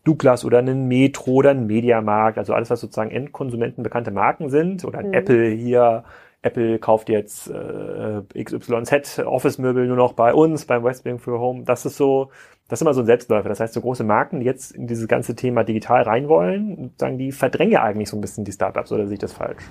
Douglas 0.05 0.45
oder 0.45 0.59
ein 0.59 0.89
Metro 0.89 1.33
oder 1.33 1.51
ein 1.51 1.67
Mediamarkt, 1.67 2.39
also 2.39 2.55
alles, 2.55 2.71
was 2.71 2.81
sozusagen 2.81 3.11
Endkonsumenten 3.11 3.83
bekannte 3.83 4.11
Marken 4.11 4.51
sind, 4.51 4.85
oder 4.85 4.99
ein 4.99 5.09
mhm. 5.09 5.15
Apple 5.15 5.49
hier, 5.51 6.05
Apple 6.43 6.81
kauft 6.81 7.09
jetzt 7.09 7.49
äh, 7.49 8.43
XYZ 8.43 9.21
Office-Möbel 9.21 9.87
nur 9.87 9.97
noch 9.97 10.13
bei 10.13 10.35
uns, 10.35 10.67
beim 10.67 10.83
Westwing 10.83 11.21
für 11.21 11.39
Home. 11.39 11.63
Das 11.63 11.87
ist 11.87 11.97
so, 11.97 12.31
das 12.69 12.79
ist 12.81 12.83
immer 12.83 12.95
so 12.95 13.03
ein 13.03 13.07
Selbstläufer. 13.07 13.49
Das 13.49 13.61
heißt, 13.61 13.75
so 13.75 13.81
große 13.81 14.03
Marken, 14.03 14.41
die 14.41 14.47
jetzt 14.47 14.73
in 14.73 14.89
dieses 14.89 15.07
ganze 15.07 15.37
Thema 15.37 15.63
digital 15.63 16.03
rein 16.03 16.29
wollen, 16.29 16.93
sagen, 16.99 17.17
die 17.17 17.31
verdrängen 17.31 17.73
ja 17.73 17.83
eigentlich 17.83 18.09
so 18.09 18.17
ein 18.17 18.21
bisschen 18.21 18.45
die 18.45 18.51
Startups 18.51 18.91
oder 18.91 19.07
sehe 19.07 19.15
ich 19.15 19.21
das 19.21 19.33
falsch? 19.33 19.63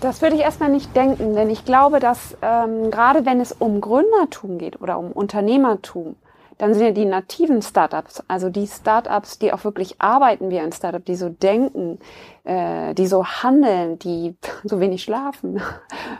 Das 0.00 0.22
würde 0.22 0.36
ich 0.36 0.42
erstmal 0.42 0.70
nicht 0.70 0.94
denken, 0.94 1.34
denn 1.34 1.50
ich 1.50 1.64
glaube, 1.64 1.98
dass 1.98 2.36
ähm, 2.42 2.92
gerade 2.92 3.26
wenn 3.26 3.40
es 3.40 3.50
um 3.50 3.80
Gründertum 3.80 4.58
geht 4.58 4.80
oder 4.80 4.98
um 4.98 5.10
Unternehmertum, 5.10 6.14
dann 6.58 6.74
sind 6.74 6.84
ja 6.84 6.90
die 6.92 7.04
nativen 7.04 7.62
Startups, 7.62 8.22
also 8.28 8.50
die 8.50 8.66
Startups, 8.66 9.38
die 9.38 9.52
auch 9.52 9.64
wirklich 9.64 10.00
arbeiten 10.00 10.50
wie 10.50 10.58
ein 10.58 10.72
Startup, 10.72 11.04
die 11.04 11.16
so 11.16 11.28
denken, 11.28 11.98
äh, 12.44 12.94
die 12.94 13.06
so 13.06 13.24
handeln, 13.24 13.98
die 13.98 14.36
so 14.64 14.80
wenig 14.80 15.02
schlafen, 15.02 15.60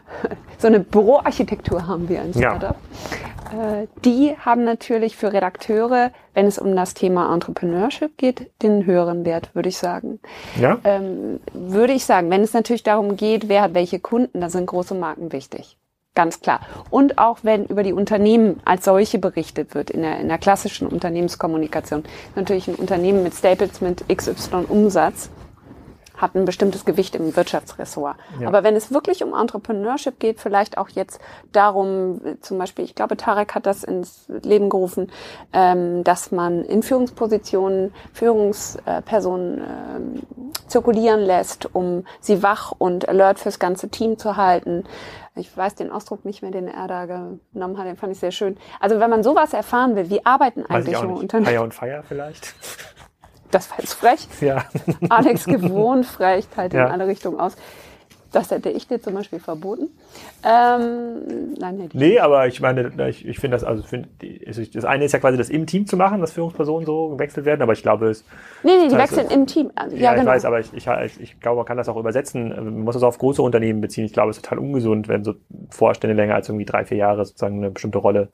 so 0.59 0.67
eine 0.67 0.81
Büroarchitektur 0.81 1.87
haben 1.87 2.09
wie 2.09 2.19
ein 2.19 2.33
Startup. 2.33 2.77
Ja. 3.53 3.81
Äh, 3.83 3.87
die 4.05 4.37
haben 4.39 4.65
natürlich 4.65 5.17
für 5.17 5.33
Redakteure, 5.33 6.11
wenn 6.33 6.47
es 6.47 6.59
um 6.59 6.75
das 6.75 6.95
Thema 6.95 7.33
Entrepreneurship 7.33 8.17
geht, 8.17 8.51
den 8.63 8.87
höheren 8.87 9.25
Wert, 9.25 9.55
würde 9.55 9.69
ich 9.69 9.79
sagen. 9.79 10.21
Ja. 10.61 10.79
Ähm, 10.85 11.41
würde 11.53 11.93
ich 11.93 12.05
sagen, 12.05 12.31
wenn 12.31 12.43
es 12.43 12.53
natürlich 12.53 12.83
darum 12.83 13.17
geht, 13.17 13.49
wer 13.49 13.63
hat 13.63 13.75
welche 13.75 14.01
Kunden, 14.01 14.41
da 14.41 14.51
sind 14.51 14.67
große 14.67 14.95
Marken 14.95 15.33
wichtig. 15.33 15.77
Ganz 16.15 16.41
klar. 16.41 16.61
Und 16.91 17.19
auch 17.19 17.39
wenn 17.43 17.65
über 17.65 17.83
die 17.83 17.93
Unternehmen 17.93 18.61
als 18.65 18.85
solche 18.85 19.19
berichtet 19.19 19.75
wird, 19.75 19.91
in 19.91 20.03
der, 20.03 20.21
in 20.21 20.29
der 20.29 20.39
klassischen 20.39 20.87
Unternehmenskommunikation. 20.87 22.05
Natürlich 22.37 22.69
ein 22.69 22.77
Unternehmen 22.77 23.25
mit 23.25 23.35
Staples 23.35 23.81
mit 23.81 24.05
XY 24.09 24.67
Umsatz 24.69 25.31
hat 26.17 26.37
ein 26.37 26.45
bestimmtes 26.45 26.85
Gewicht 26.85 27.17
im 27.17 27.35
Wirtschaftsressort. 27.35 28.17
Ja. 28.41 28.47
Aber 28.47 28.63
wenn 28.63 28.77
es 28.77 28.93
wirklich 28.93 29.25
um 29.25 29.35
Entrepreneurship 29.35 30.21
geht, 30.21 30.39
vielleicht 30.39 30.79
auch 30.79 30.89
jetzt 30.91 31.21
darum, 31.51 32.21
zum 32.41 32.59
Beispiel, 32.59 32.85
ich 32.85 32.95
glaube, 32.95 33.17
Tarek 33.17 33.57
hat 33.57 33.67
das 33.67 33.83
ins 33.83 34.27
Leben 34.29 34.71
gerufen, 34.71 35.11
ähm, 35.53 36.05
dass 36.05 36.31
man 36.31 36.65
in 36.65 36.85
Führungspositionen 36.85 37.93
Führungspersonen 38.13 39.59
ähm, 39.59 40.23
zirkulieren 40.69 41.21
lässt, 41.21 41.75
um 41.75 42.05
sie 42.21 42.45
wach 42.45 42.73
und 42.79 43.09
alert 43.09 43.41
fürs 43.41 43.59
ganze 43.59 43.89
Team 43.89 44.17
zu 44.17 44.37
halten 44.37 44.85
ich 45.37 45.57
weiß 45.57 45.75
den 45.75 45.91
Ausdruck 45.91 46.25
nicht 46.25 46.43
mehr, 46.43 46.51
den 46.51 46.69
er 46.69 46.87
da 46.87 47.07
genommen 47.07 47.79
hat, 47.79 47.87
den 47.87 47.97
fand 47.97 48.13
ich 48.13 48.19
sehr 48.19 48.31
schön. 48.31 48.57
Also 48.81 49.01
wenn 49.01 49.11
man 49.11 49.23
sowas 49.23 49.53
erfahren 49.53 49.97
will, 49.97 50.09
wie 50.11 50.25
arbeiten 50.25 50.65
eigentlich 50.67 50.97
Unternehmen? 50.97 51.47
Fire 51.47 51.63
und 51.63 51.75
Fire 51.75 52.05
vielleicht? 52.07 52.55
Das 53.51 53.71
war 53.71 53.79
jetzt 53.79 53.95
frech. 53.95 54.27
Ja. 54.41 54.65
Alex 55.09 55.45
gewohnt 55.45 56.07
frech, 56.07 56.47
halt 56.57 56.75
ja. 56.75 56.87
in 56.87 56.93
alle 56.93 57.07
Richtungen 57.07 57.39
aus. 57.39 57.57
Das 58.33 58.51
hätte 58.51 58.69
ich 58.69 58.89
dir 58.89 59.01
zum 59.01 59.15
Beispiel 59.15 59.39
verboten. 59.39 59.91
Ähm, 60.45 61.55
nein, 61.59 61.79
hätte 61.81 61.97
Nee, 61.97 62.19
aber 62.19 62.47
ich 62.47 62.61
meine, 62.61 62.93
ich, 63.09 63.27
ich 63.27 63.39
finde 63.39 63.57
das, 63.57 63.65
also 63.65 63.83
find, 63.83 64.09
das 64.75 64.85
eine 64.85 65.05
ist 65.05 65.13
ja 65.13 65.19
quasi 65.19 65.39
das 65.39 65.49
im 65.49 65.67
Team 65.67 65.87
zu 65.87 65.97
machen, 65.97 66.21
dass 66.21 66.33
Führungspersonen 66.33 66.85
so 66.85 67.09
gewechselt 67.09 67.47
werden, 67.47 67.63
aber 67.63 67.73
ich 67.73 67.83
glaube 67.83 68.09
es. 68.09 68.25
Nee, 68.63 68.73
nee, 68.83 68.89
die 68.89 68.97
wechseln 68.97 69.31
im 69.31 69.47
Team. 69.47 69.71
Also, 69.75 69.97
ja, 69.97 70.03
ja, 70.03 70.11
genau. 70.11 70.23
ich 70.23 70.29
weiß, 70.29 70.45
aber 70.45 70.61
ich, 70.61 70.73
ich, 70.75 70.87
ich, 71.21 71.41
glaube, 71.41 71.57
man 71.59 71.67
kann 71.67 71.79
das 71.79 71.89
auch 71.89 71.97
übersetzen. 71.97 72.51
Man 72.51 72.81
muss 72.81 72.95
das 72.95 73.03
auf 73.03 73.17
große 73.17 73.41
Unternehmen 73.41 73.81
beziehen. 73.81 74.05
Ich 74.05 74.13
glaube, 74.13 74.31
es 74.31 74.37
ist 74.37 74.45
total 74.45 74.59
ungesund, 74.59 75.09
wenn 75.09 75.25
so 75.25 75.35
Vorstände 75.71 76.15
länger 76.15 76.35
als 76.35 76.49
irgendwie 76.49 76.67
drei, 76.67 76.85
vier 76.85 76.99
Jahre 76.99 77.25
sozusagen 77.25 77.57
eine 77.57 77.71
bestimmte 77.71 77.99
Rolle 77.99 78.29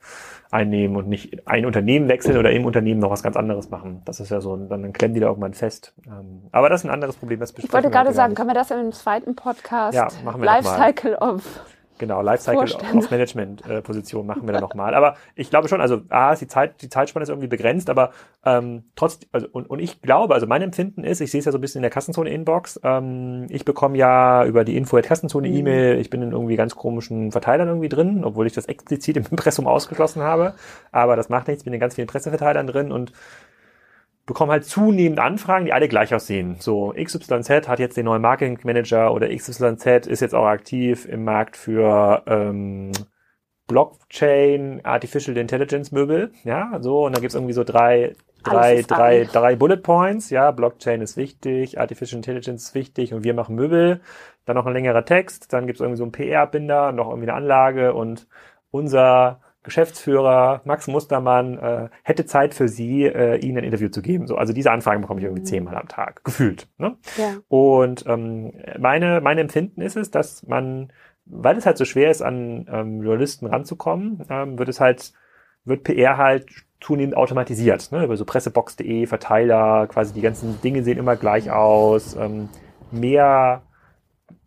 einnehmen 0.51 0.97
und 0.97 1.07
nicht 1.07 1.47
ein 1.47 1.65
Unternehmen 1.65 2.09
wechseln 2.09 2.37
oder 2.37 2.51
im 2.51 2.65
Unternehmen 2.65 2.99
noch 2.99 3.09
was 3.09 3.23
ganz 3.23 3.37
anderes 3.37 3.69
machen. 3.69 4.01
Das 4.03 4.19
ist 4.19 4.31
ja 4.31 4.41
so, 4.41 4.57
dann 4.57 4.91
klemmen 4.91 5.13
die 5.13 5.21
da 5.21 5.27
irgendwann 5.27 5.53
fest. 5.53 5.93
Ähm, 6.05 6.41
aber 6.51 6.69
das 6.69 6.81
ist 6.81 6.85
ein 6.85 6.93
anderes 6.93 7.15
Problem. 7.15 7.39
Das 7.39 7.53
ich 7.57 7.71
wollte 7.71 7.89
gerade 7.89 8.11
sagen, 8.11 8.35
können 8.35 8.49
wir 8.49 8.53
das 8.53 8.69
in 8.69 8.77
einem 8.77 8.91
zweiten 8.91 9.35
Podcast 9.35 9.95
ja, 9.95 10.09
machen 10.25 10.41
wir 10.41 10.45
Lifecycle 10.45 11.15
of 11.15 11.61
Genau, 12.01 12.23
Lifecycle 12.23 12.67
Vorstände. 12.67 12.97
auf 12.97 13.11
Management-Position 13.11 14.23
äh, 14.23 14.27
machen 14.27 14.47
wir 14.47 14.53
dann 14.53 14.61
nochmal. 14.61 14.95
Aber 14.95 15.17
ich 15.35 15.51
glaube 15.51 15.67
schon, 15.67 15.81
also 15.81 16.01
A, 16.09 16.33
ist 16.33 16.39
die 16.39 16.47
Zeit, 16.47 16.81
die 16.81 16.89
Zeitspanne 16.89 17.21
ist 17.21 17.29
irgendwie 17.29 17.47
begrenzt, 17.47 17.91
aber 17.91 18.09
ähm, 18.43 18.85
trotzdem, 18.95 19.29
also 19.31 19.47
und, 19.51 19.69
und 19.69 19.77
ich 19.77 20.01
glaube, 20.01 20.33
also 20.33 20.47
mein 20.47 20.63
Empfinden 20.63 21.03
ist, 21.03 21.21
ich 21.21 21.29
sehe 21.29 21.37
es 21.37 21.45
ja 21.45 21.51
so 21.51 21.59
ein 21.59 21.61
bisschen 21.61 21.77
in 21.77 21.83
der 21.83 21.91
Kassenzone-Inbox, 21.91 22.79
ähm, 22.83 23.45
ich 23.49 23.65
bekomme 23.65 23.99
ja 23.99 24.43
über 24.45 24.63
die 24.63 24.77
Info 24.77 24.97
at 24.97 25.05
Kassenzone 25.05 25.47
mhm. 25.47 25.57
E-Mail, 25.57 25.99
ich 25.99 26.09
bin 26.09 26.23
in 26.23 26.31
irgendwie 26.31 26.55
ganz 26.55 26.75
komischen 26.75 27.31
Verteilern 27.31 27.67
irgendwie 27.67 27.89
drin, 27.89 28.23
obwohl 28.23 28.47
ich 28.47 28.53
das 28.53 28.65
explizit 28.65 29.17
im 29.17 29.25
Impressum 29.29 29.67
ausgeschlossen 29.67 30.23
habe. 30.23 30.55
Aber 30.91 31.15
das 31.15 31.29
macht 31.29 31.49
nichts, 31.49 31.61
ich 31.61 31.65
bin 31.65 31.73
in 31.73 31.79
ganz 31.79 31.93
vielen 31.93 32.07
Presseverteilern 32.07 32.65
drin 32.65 32.91
und 32.91 33.13
bekommen 34.25 34.51
halt 34.51 34.65
zunehmend 34.65 35.19
Anfragen, 35.19 35.65
die 35.65 35.73
alle 35.73 35.87
gleich 35.87 36.13
aussehen. 36.13 36.57
So, 36.59 36.93
XYZ 36.95 37.67
hat 37.67 37.79
jetzt 37.79 37.97
den 37.97 38.05
neuen 38.05 38.21
Marketing 38.21 38.59
Manager 38.63 39.13
oder 39.13 39.29
XYZ 39.35 40.07
ist 40.07 40.21
jetzt 40.21 40.35
auch 40.35 40.45
aktiv 40.45 41.05
im 41.05 41.23
Markt 41.23 41.57
für 41.57 42.23
ähm, 42.27 42.91
Blockchain, 43.67 44.81
Artificial 44.83 45.37
Intelligence 45.37 45.91
Möbel. 45.91 46.31
Ja, 46.43 46.77
so, 46.81 47.05
und 47.05 47.15
da 47.15 47.21
gibt's 47.21 47.35
irgendwie 47.35 47.53
so 47.53 47.63
drei, 47.63 48.13
drei, 48.43 48.81
drei, 48.81 49.23
drei 49.23 49.55
Bullet 49.55 49.77
Points. 49.77 50.29
Ja, 50.29 50.51
Blockchain 50.51 51.01
ist 51.01 51.17
wichtig, 51.17 51.79
Artificial 51.79 52.17
Intelligence 52.17 52.63
ist 52.63 52.75
wichtig 52.75 53.13
und 53.13 53.23
wir 53.23 53.33
machen 53.33 53.55
Möbel. 53.55 54.01
Dann 54.45 54.55
noch 54.55 54.65
ein 54.65 54.73
längerer 54.73 55.05
Text, 55.05 55.53
dann 55.53 55.67
gibt's 55.67 55.81
irgendwie 55.81 55.97
so 55.97 56.03
einen 56.03 56.11
PR-Binder, 56.11 56.91
noch 56.91 57.09
irgendwie 57.09 57.29
eine 57.29 57.37
Anlage 57.37 57.93
und 57.93 58.27
unser 58.71 59.39
Geschäftsführer 59.63 60.61
Max 60.65 60.87
Mustermann 60.87 61.57
äh, 61.59 61.89
hätte 62.03 62.25
Zeit 62.25 62.53
für 62.53 62.67
Sie, 62.67 63.03
äh, 63.03 63.37
Ihnen 63.37 63.59
ein 63.59 63.63
Interview 63.63 63.89
zu 63.89 64.01
geben. 64.01 64.25
So, 64.25 64.35
also 64.35 64.53
diese 64.53 64.71
Anfragen 64.71 65.01
bekomme 65.01 65.19
ich 65.19 65.25
irgendwie 65.25 65.41
mhm. 65.41 65.47
zehnmal 65.47 65.75
am 65.75 65.87
Tag, 65.87 66.23
gefühlt. 66.23 66.67
Ne? 66.77 66.97
Ja. 67.17 67.35
Und 67.47 68.05
ähm, 68.07 68.53
meine, 68.79 69.21
meine 69.21 69.41
Empfinden 69.41 69.81
ist 69.81 69.97
es, 69.97 70.09
dass 70.09 70.47
man, 70.47 70.91
weil 71.25 71.57
es 71.57 71.65
halt 71.65 71.77
so 71.77 71.85
schwer 71.85 72.09
ist, 72.09 72.23
an 72.23 72.67
ähm, 72.71 73.03
Journalisten 73.03 73.45
ranzukommen, 73.45 74.25
ähm, 74.29 74.57
wird 74.57 74.69
es 74.69 74.79
halt, 74.79 75.13
wird 75.63 75.83
PR 75.83 76.17
halt 76.17 76.47
zunehmend 76.79 77.15
automatisiert, 77.15 77.91
ne? 77.91 78.03
über 78.03 78.17
so 78.17 78.25
pressebox.de, 78.25 79.05
Verteiler, 79.05 79.85
quasi 79.85 80.13
die 80.13 80.21
ganzen 80.21 80.59
Dinge 80.61 80.83
sehen 80.83 80.97
immer 80.97 81.15
gleich 81.15 81.51
aus, 81.51 82.15
ähm, 82.15 82.49
mehr 82.89 83.61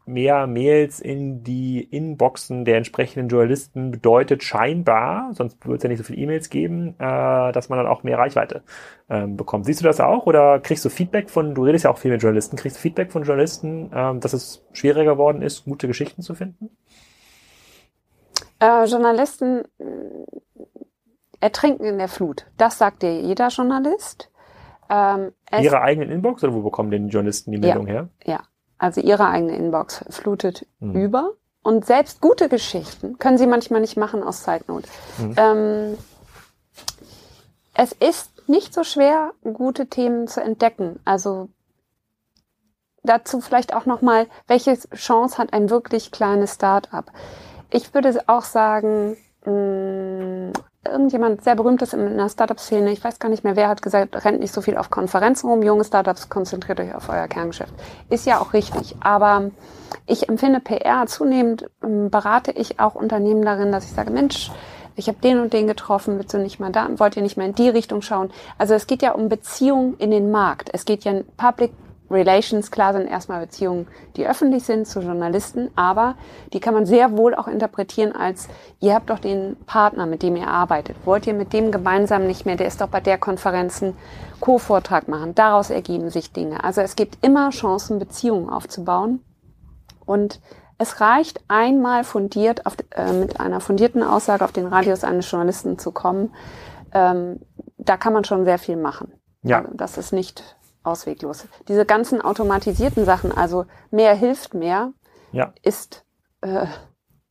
mehr 0.07 0.47
Mails 0.47 1.01
in 1.01 1.43
die 1.43 1.83
Inboxen 1.83 2.65
der 2.65 2.77
entsprechenden 2.77 3.29
Journalisten 3.29 3.91
bedeutet 3.91 4.43
scheinbar, 4.43 5.33
sonst 5.33 5.65
würde 5.65 5.77
es 5.77 5.83
ja 5.83 5.89
nicht 5.89 5.99
so 5.99 6.05
viele 6.05 6.19
E-Mails 6.19 6.51
geben, 6.51 6.95
äh, 6.99 7.53
dass 7.53 7.69
man 7.69 7.79
dann 7.79 7.87
auch 7.87 8.03
mehr 8.03 8.19
Reichweite 8.19 8.63
ähm, 9.09 9.37
bekommt. 9.37 9.67
Siehst 9.67 9.81
du 9.81 9.85
das 9.85 10.01
auch 10.01 10.27
oder 10.27 10.61
kriegst 10.61 10.85
du 10.85 10.89
Feedback 10.89 11.31
von, 11.31 11.55
du 11.55 11.65
redest 11.65 11.85
ja 11.85 11.91
auch 11.91 11.99
viel 11.99 12.11
mit 12.11 12.23
Journalisten, 12.23 12.57
kriegst 12.57 12.77
du 12.77 12.81
Feedback 12.81 13.13
von 13.13 13.23
Journalisten, 13.23 13.91
ähm, 13.95 14.21
dass 14.21 14.33
es 14.33 14.65
schwieriger 14.73 15.13
geworden 15.13 15.43
ist, 15.43 15.65
gute 15.65 15.87
Geschichten 15.87 16.23
zu 16.23 16.35
finden? 16.35 16.71
Äh, 18.61 18.85
Journalisten 18.85 19.65
äh, 19.79 20.65
ertrinken 21.41 21.85
in 21.85 21.99
der 21.99 22.09
Flut. 22.09 22.47
Das 22.57 22.79
sagt 22.79 23.03
dir 23.03 23.21
jeder 23.21 23.49
Journalist. 23.49 24.31
Ähm, 24.91 25.33
Ihre 25.61 25.81
eigenen 25.81 26.11
Inbox 26.11 26.45
oder 26.45 26.53
wo 26.53 26.63
bekommen 26.63 26.91
denn 26.91 27.07
die 27.07 27.13
Journalisten 27.13 27.53
die 27.53 27.59
Meldung 27.59 27.87
ja, 27.87 27.93
her? 27.93 28.09
Ja, 28.25 28.41
also 28.85 29.01
ihre 29.01 29.27
eigene 29.27 29.57
Inbox 29.57 30.05
flutet 30.11 30.67
mhm. 30.79 30.95
über. 30.95 31.33
Und 31.63 31.87
selbst 31.87 32.21
gute 32.21 32.51
Geschichten 32.51 33.19
können 33.19 33.39
sie 33.39 33.47
manchmal 33.47 33.81
nicht 33.81 33.97
machen 33.97 34.23
aus 34.23 34.43
Zeitnot. 34.43 34.85
Mhm. 35.17 35.35
Ähm, 35.39 35.99
es 37.73 37.93
ist 37.93 38.47
nicht 38.47 38.75
so 38.75 38.85
schwer, 38.85 39.33
gute 39.43 39.87
Themen 39.87 40.29
zu 40.29 40.43
entdecken. 40.43 41.01
Also 41.07 41.49
dazu 43.03 43.41
vielleicht 43.41 43.75
auch 43.75 43.87
nochmal, 43.87 44.27
welche 44.47 44.79
Chance 44.95 45.39
hat 45.39 45.55
ein 45.55 45.71
wirklich 45.71 46.11
kleines 46.11 46.57
Start-up? 46.57 47.11
Ich 47.71 47.95
würde 47.95 48.23
auch 48.27 48.45
sagen, 48.45 49.17
mh, 49.47 49.53
mm, 49.53 50.53
irgendjemand 50.87 51.43
sehr 51.45 51.57
berühmtes 51.57 51.93
in 51.93 52.17
der 52.17 52.29
Startup-Szene, 52.29 52.93
ich 52.93 53.03
weiß 53.03 53.19
gar 53.19 53.29
nicht 53.29 53.45
mehr, 53.45 53.57
wer 53.57 53.69
hat 53.69 53.83
gesagt, 53.83 54.25
rennt 54.25 54.41
nicht 54.41 54.53
so 54.53 54.61
viel 54.61 54.77
auf 54.77 54.91
Konferenzen 54.91 55.49
rum, 55.49 55.63
junge 55.63 55.85
Startups, 55.85 56.29
konzentriert 56.29 56.81
euch 56.81 56.95
auf 56.95 57.09
euer 57.09 57.29
Kerngeschäft. 57.29 57.73
Ist 58.11 58.27
ja 58.27 58.41
auch 58.41 58.53
richtig, 58.53 58.97
aber 59.01 59.51
ich 60.07 60.29
empfinde 60.29 60.61
PR 60.61 61.07
zunehmend, 61.07 61.71
ähm, 61.83 62.11
berate 62.11 62.53
ich 62.53 62.81
auch 62.81 62.95
Unternehmen 62.95 63.43
darin, 63.43 63.73
dass 63.73 63.85
ich 63.85 63.93
sage, 63.93 64.11
Mensch, 64.11 64.51
ich 64.97 65.09
habe 65.09 65.19
den 65.19 65.41
und 65.41 65.53
den 65.53 65.67
getroffen, 65.67 66.19
willst 66.19 66.35
du 66.35 66.39
nicht 66.39 66.61
mal 66.61 66.71
da, 66.71 66.89
wollt 66.99 67.17
ihr 67.17 67.23
nicht 67.23 67.37
mehr 67.37 67.47
in 67.47 67.55
die 67.55 67.69
Richtung 67.69 68.01
schauen? 68.03 68.31
Also 68.59 68.75
es 68.75 68.87
geht 68.87 69.03
ja 69.03 69.13
um 69.13 69.29
Beziehungen 69.29 69.97
in 69.99 70.11
den 70.11 70.31
Markt. 70.31 70.71
Es 70.73 70.85
geht 70.85 71.05
ja 71.05 71.15
Public 71.37 71.73
Relations, 72.11 72.71
klar 72.71 72.93
sind 72.93 73.07
erstmal 73.07 73.41
Beziehungen, 73.41 73.87
die 74.17 74.27
öffentlich 74.27 74.65
sind 74.65 74.87
zu 74.87 75.01
Journalisten, 75.01 75.71
aber 75.75 76.17
die 76.53 76.61
kann 76.61 76.75
man 76.75 76.87
sehr 76.87 77.17
wohl 77.17 77.35
auch 77.35 77.49
interpretieren 77.49 78.13
als, 78.13 78.49
ihr 78.81 78.95
habt 78.95 79.11
doch 79.11 79.19
den 79.19 79.57
Partner, 79.67 80.07
mit 80.07 80.23
dem 80.23 80.37
ihr 80.37 80.49
arbeitet. 80.49 80.97
Wollt 81.05 81.27
ihr 81.27 81.35
mit 81.35 81.53
dem 81.53 81.73
gemeinsam 81.73 82.27
nicht 82.27 82.45
mehr, 82.45 82.57
der 82.57 82.67
ist 82.67 82.81
doch 82.81 82.89
bei 82.89 83.01
der 83.01 83.19
Konferenz 83.19 83.83
einen 83.83 83.97
Co-Vortrag 84.41 85.09
machen. 85.09 85.35
Daraus 85.35 85.71
ergeben 85.71 86.11
sich 86.11 86.33
Dinge. 86.33 86.63
Also 86.63 86.83
es 86.83 86.97
gibt 86.97 87.25
immer 87.25 87.51
Chancen, 87.51 87.99
Beziehungen 87.99 88.51
aufzubauen. 88.51 89.25
Und 90.05 90.41
es 90.77 91.01
reicht 91.01 91.43
einmal 91.49 92.05
fundiert, 92.05 92.67
auf, 92.67 92.77
äh, 92.91 93.13
mit 93.13 93.41
einer 93.41 93.61
fundierten 93.61 94.03
Aussage 94.03 94.45
auf 94.45 94.53
den 94.53 94.67
Radius 94.67 95.05
eines 95.05 95.31
Journalisten 95.31 95.79
zu 95.79 95.93
kommen. 95.93 96.35
Ähm, 96.93 97.41
da 97.79 97.97
kann 97.97 98.13
man 98.13 98.25
schon 98.25 98.45
sehr 98.45 98.59
viel 98.59 98.77
machen. 98.77 99.13
Ja. 99.43 99.61
Also 99.61 99.71
das 99.75 99.97
ist 99.97 100.13
nicht 100.13 100.57
ausweglos. 100.85 101.49
Diese 101.69 101.85
ganzen 101.85 102.21
automatisierten 102.21 103.05
Sachen, 103.05 103.33
also 103.33 103.67
mehr 103.91 104.15
hilft 104.15 104.55
mehr, 104.55 104.93
ja. 105.33 105.53
ist 105.63 106.05
äh, 106.43 106.67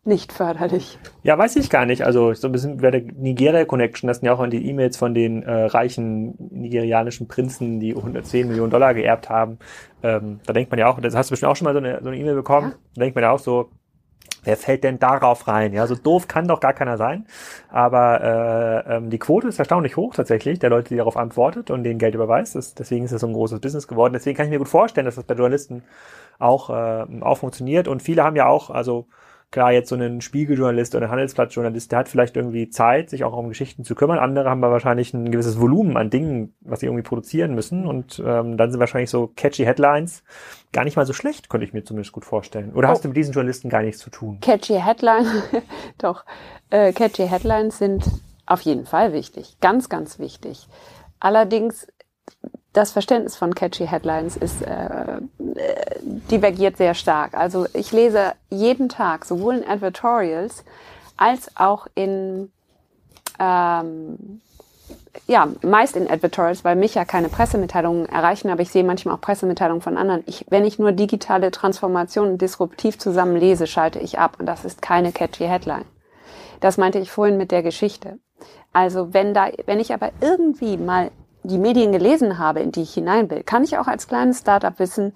nicht 0.05 0.33
förderlich. 0.33 0.97
Ja, 1.23 1.37
weiß 1.37 1.55
ich 1.55 1.69
gar 1.69 1.85
nicht. 1.85 2.05
Also 2.05 2.33
so 2.33 2.47
ein 2.47 2.51
bisschen 2.51 2.77
bei 2.77 2.91
der 2.91 3.01
Nigeria-Connection, 3.01 4.07
das 4.07 4.17
sind 4.17 4.25
ja 4.25 4.33
auch 4.33 4.45
die 4.47 4.67
E-Mails 4.67 4.97
von 4.97 5.13
den 5.13 5.43
äh, 5.43 5.65
reichen 5.65 6.35
nigerianischen 6.51 7.27
Prinzen, 7.27 7.79
die 7.79 7.95
110 7.95 8.49
Millionen 8.49 8.71
Dollar 8.71 8.93
geerbt 8.93 9.29
haben. 9.29 9.59
Ähm, 10.01 10.41
da 10.45 10.51
denkt 10.51 10.71
man 10.71 10.79
ja 10.79 10.89
auch, 10.89 10.99
das 10.99 11.15
hast 11.15 11.29
du 11.29 11.33
bestimmt 11.33 11.51
auch 11.51 11.55
schon 11.55 11.65
mal 11.65 11.73
so 11.73 11.79
eine 11.79 12.01
so 12.03 12.11
E-Mail 12.11 12.35
bekommen, 12.35 12.71
ja. 12.71 12.77
da 12.95 13.01
denkt 13.01 13.15
man 13.15 13.23
ja 13.23 13.31
auch 13.31 13.39
so, 13.39 13.69
Wer 14.43 14.57
fällt 14.57 14.83
denn 14.83 14.99
darauf 14.99 15.47
rein? 15.47 15.73
Ja, 15.73 15.87
so 15.87 15.95
doof 15.95 16.27
kann 16.27 16.47
doch 16.47 16.59
gar 16.59 16.73
keiner 16.73 16.97
sein. 16.97 17.25
Aber 17.69 18.21
äh, 18.87 18.95
ähm, 18.95 19.09
die 19.09 19.19
Quote 19.19 19.47
ist 19.47 19.59
erstaunlich 19.59 19.97
hoch 19.97 20.13
tatsächlich, 20.15 20.59
der 20.59 20.69
Leute, 20.69 20.89
die 20.89 20.97
darauf 20.97 21.17
antwortet 21.17 21.71
und 21.71 21.83
denen 21.83 21.99
Geld 21.99 22.15
überweist. 22.15 22.55
Das, 22.55 22.73
deswegen 22.73 23.05
ist 23.05 23.11
es 23.11 23.21
so 23.21 23.27
ein 23.27 23.33
großes 23.33 23.59
Business 23.59 23.87
geworden. 23.87 24.13
Deswegen 24.13 24.35
kann 24.35 24.45
ich 24.45 24.51
mir 24.51 24.59
gut 24.59 24.69
vorstellen, 24.69 25.05
dass 25.05 25.15
das 25.15 25.23
bei 25.23 25.35
Journalisten 25.35 25.83
auch, 26.39 26.69
äh, 26.69 27.05
auch 27.21 27.37
funktioniert. 27.37 27.87
Und 27.87 28.01
viele 28.01 28.23
haben 28.23 28.35
ja 28.35 28.47
auch, 28.47 28.69
also 28.69 29.07
klar, 29.53 29.71
jetzt 29.71 29.89
so 29.89 29.95
einen 29.95 30.19
Spiegeljournalist 30.19 30.95
oder 30.95 31.05
ein 31.05 31.11
Handelsblattjournalist, 31.11 31.91
der 31.91 31.99
hat 31.99 32.09
vielleicht 32.09 32.35
irgendwie 32.35 32.69
Zeit, 32.69 33.11
sich 33.11 33.23
auch 33.23 33.37
um 33.37 33.49
Geschichten 33.49 33.83
zu 33.83 33.95
kümmern. 33.95 34.17
Andere 34.17 34.49
haben 34.49 34.63
aber 34.63 34.73
wahrscheinlich 34.73 35.13
ein 35.13 35.31
gewisses 35.31 35.59
Volumen 35.59 35.95
an 35.95 36.09
Dingen, 36.09 36.55
was 36.61 36.79
sie 36.79 36.87
irgendwie 36.87 37.03
produzieren 37.03 37.53
müssen. 37.53 37.85
Und 37.85 38.21
ähm, 38.25 38.57
dann 38.57 38.71
sind 38.71 38.79
wahrscheinlich 38.79 39.11
so 39.11 39.31
catchy 39.35 39.63
Headlines 39.63 40.23
gar 40.73 40.83
nicht 40.83 40.97
mal 40.97 41.05
so 41.05 41.13
schlecht, 41.13 41.49
könnte 41.49 41.65
ich 41.65 41.73
mir 41.73 41.83
zumindest 41.83 42.11
gut 42.11 42.25
vorstellen. 42.25 42.73
Oder 42.73 42.89
oh. 42.89 42.91
hast 42.91 43.03
du 43.03 43.07
mit 43.07 43.17
diesen 43.17 43.33
Journalisten 43.33 43.69
gar 43.69 43.81
nichts 43.81 44.01
zu 44.01 44.09
tun? 44.09 44.39
Catchy 44.41 44.79
Headlines, 44.79 45.29
doch. 45.97 46.25
Äh, 46.69 46.91
catchy 46.91 47.27
Headlines 47.27 47.77
sind 47.77 48.03
auf 48.45 48.61
jeden 48.61 48.85
Fall 48.85 49.13
wichtig. 49.13 49.57
Ganz, 49.61 49.87
ganz 49.87 50.19
wichtig. 50.19 50.67
Allerdings 51.19 51.87
das 52.73 52.91
Verständnis 52.91 53.35
von 53.35 53.53
catchy 53.53 53.85
Headlines 53.85 54.35
ist 54.35 54.63
äh, 54.63 55.21
divergiert 56.31 56.77
sehr 56.77 56.95
stark. 56.95 57.35
Also 57.35 57.67
ich 57.73 57.91
lese 57.91 58.33
jeden 58.49 58.89
Tag 58.89 59.25
sowohl 59.25 59.57
in 59.57 59.67
Advertorials 59.67 60.65
als 61.15 61.55
auch 61.55 61.87
in 61.93 62.51
ähm, 63.39 64.41
ja, 65.27 65.47
meist 65.61 65.95
in 65.95 66.09
Advertorials, 66.09 66.63
weil 66.63 66.75
mich 66.75 66.95
ja 66.95 67.05
keine 67.05 67.29
Pressemitteilungen 67.29 68.07
erreichen, 68.07 68.49
aber 68.49 68.61
ich 68.61 68.71
sehe 68.71 68.83
manchmal 68.83 69.15
auch 69.15 69.21
Pressemitteilungen 69.21 69.81
von 69.81 69.97
anderen. 69.97 70.23
Ich, 70.25 70.45
wenn 70.49 70.65
ich 70.65 70.79
nur 70.79 70.91
digitale 70.91 71.51
Transformationen 71.51 72.37
disruptiv 72.37 72.97
zusammen 72.97 73.35
lese, 73.35 73.67
schalte 73.67 73.99
ich 73.99 74.19
ab 74.19 74.37
und 74.39 74.47
das 74.47 74.65
ist 74.65 74.81
keine 74.81 75.11
catchy 75.11 75.45
Headline. 75.45 75.85
Das 76.59 76.77
meinte 76.77 76.99
ich 76.99 77.11
vorhin 77.11 77.37
mit 77.37 77.51
der 77.51 77.63
Geschichte. 77.63 78.19
Also 78.71 79.13
wenn 79.13 79.33
da, 79.33 79.49
wenn 79.65 79.79
ich 79.79 79.93
aber 79.93 80.11
irgendwie 80.19 80.77
mal 80.77 81.11
die 81.43 81.59
Medien 81.59 81.91
gelesen 81.91 82.39
habe, 82.39 82.61
in 82.61 82.71
die 82.71 82.81
ich 82.81 82.93
hinein 82.93 83.29
will, 83.29 83.43
kann 83.43 83.63
ich 83.63 83.77
auch 83.77 83.87
als 83.87 84.07
kleines 84.07 84.39
Startup 84.39 84.77
wissen, 84.79 85.13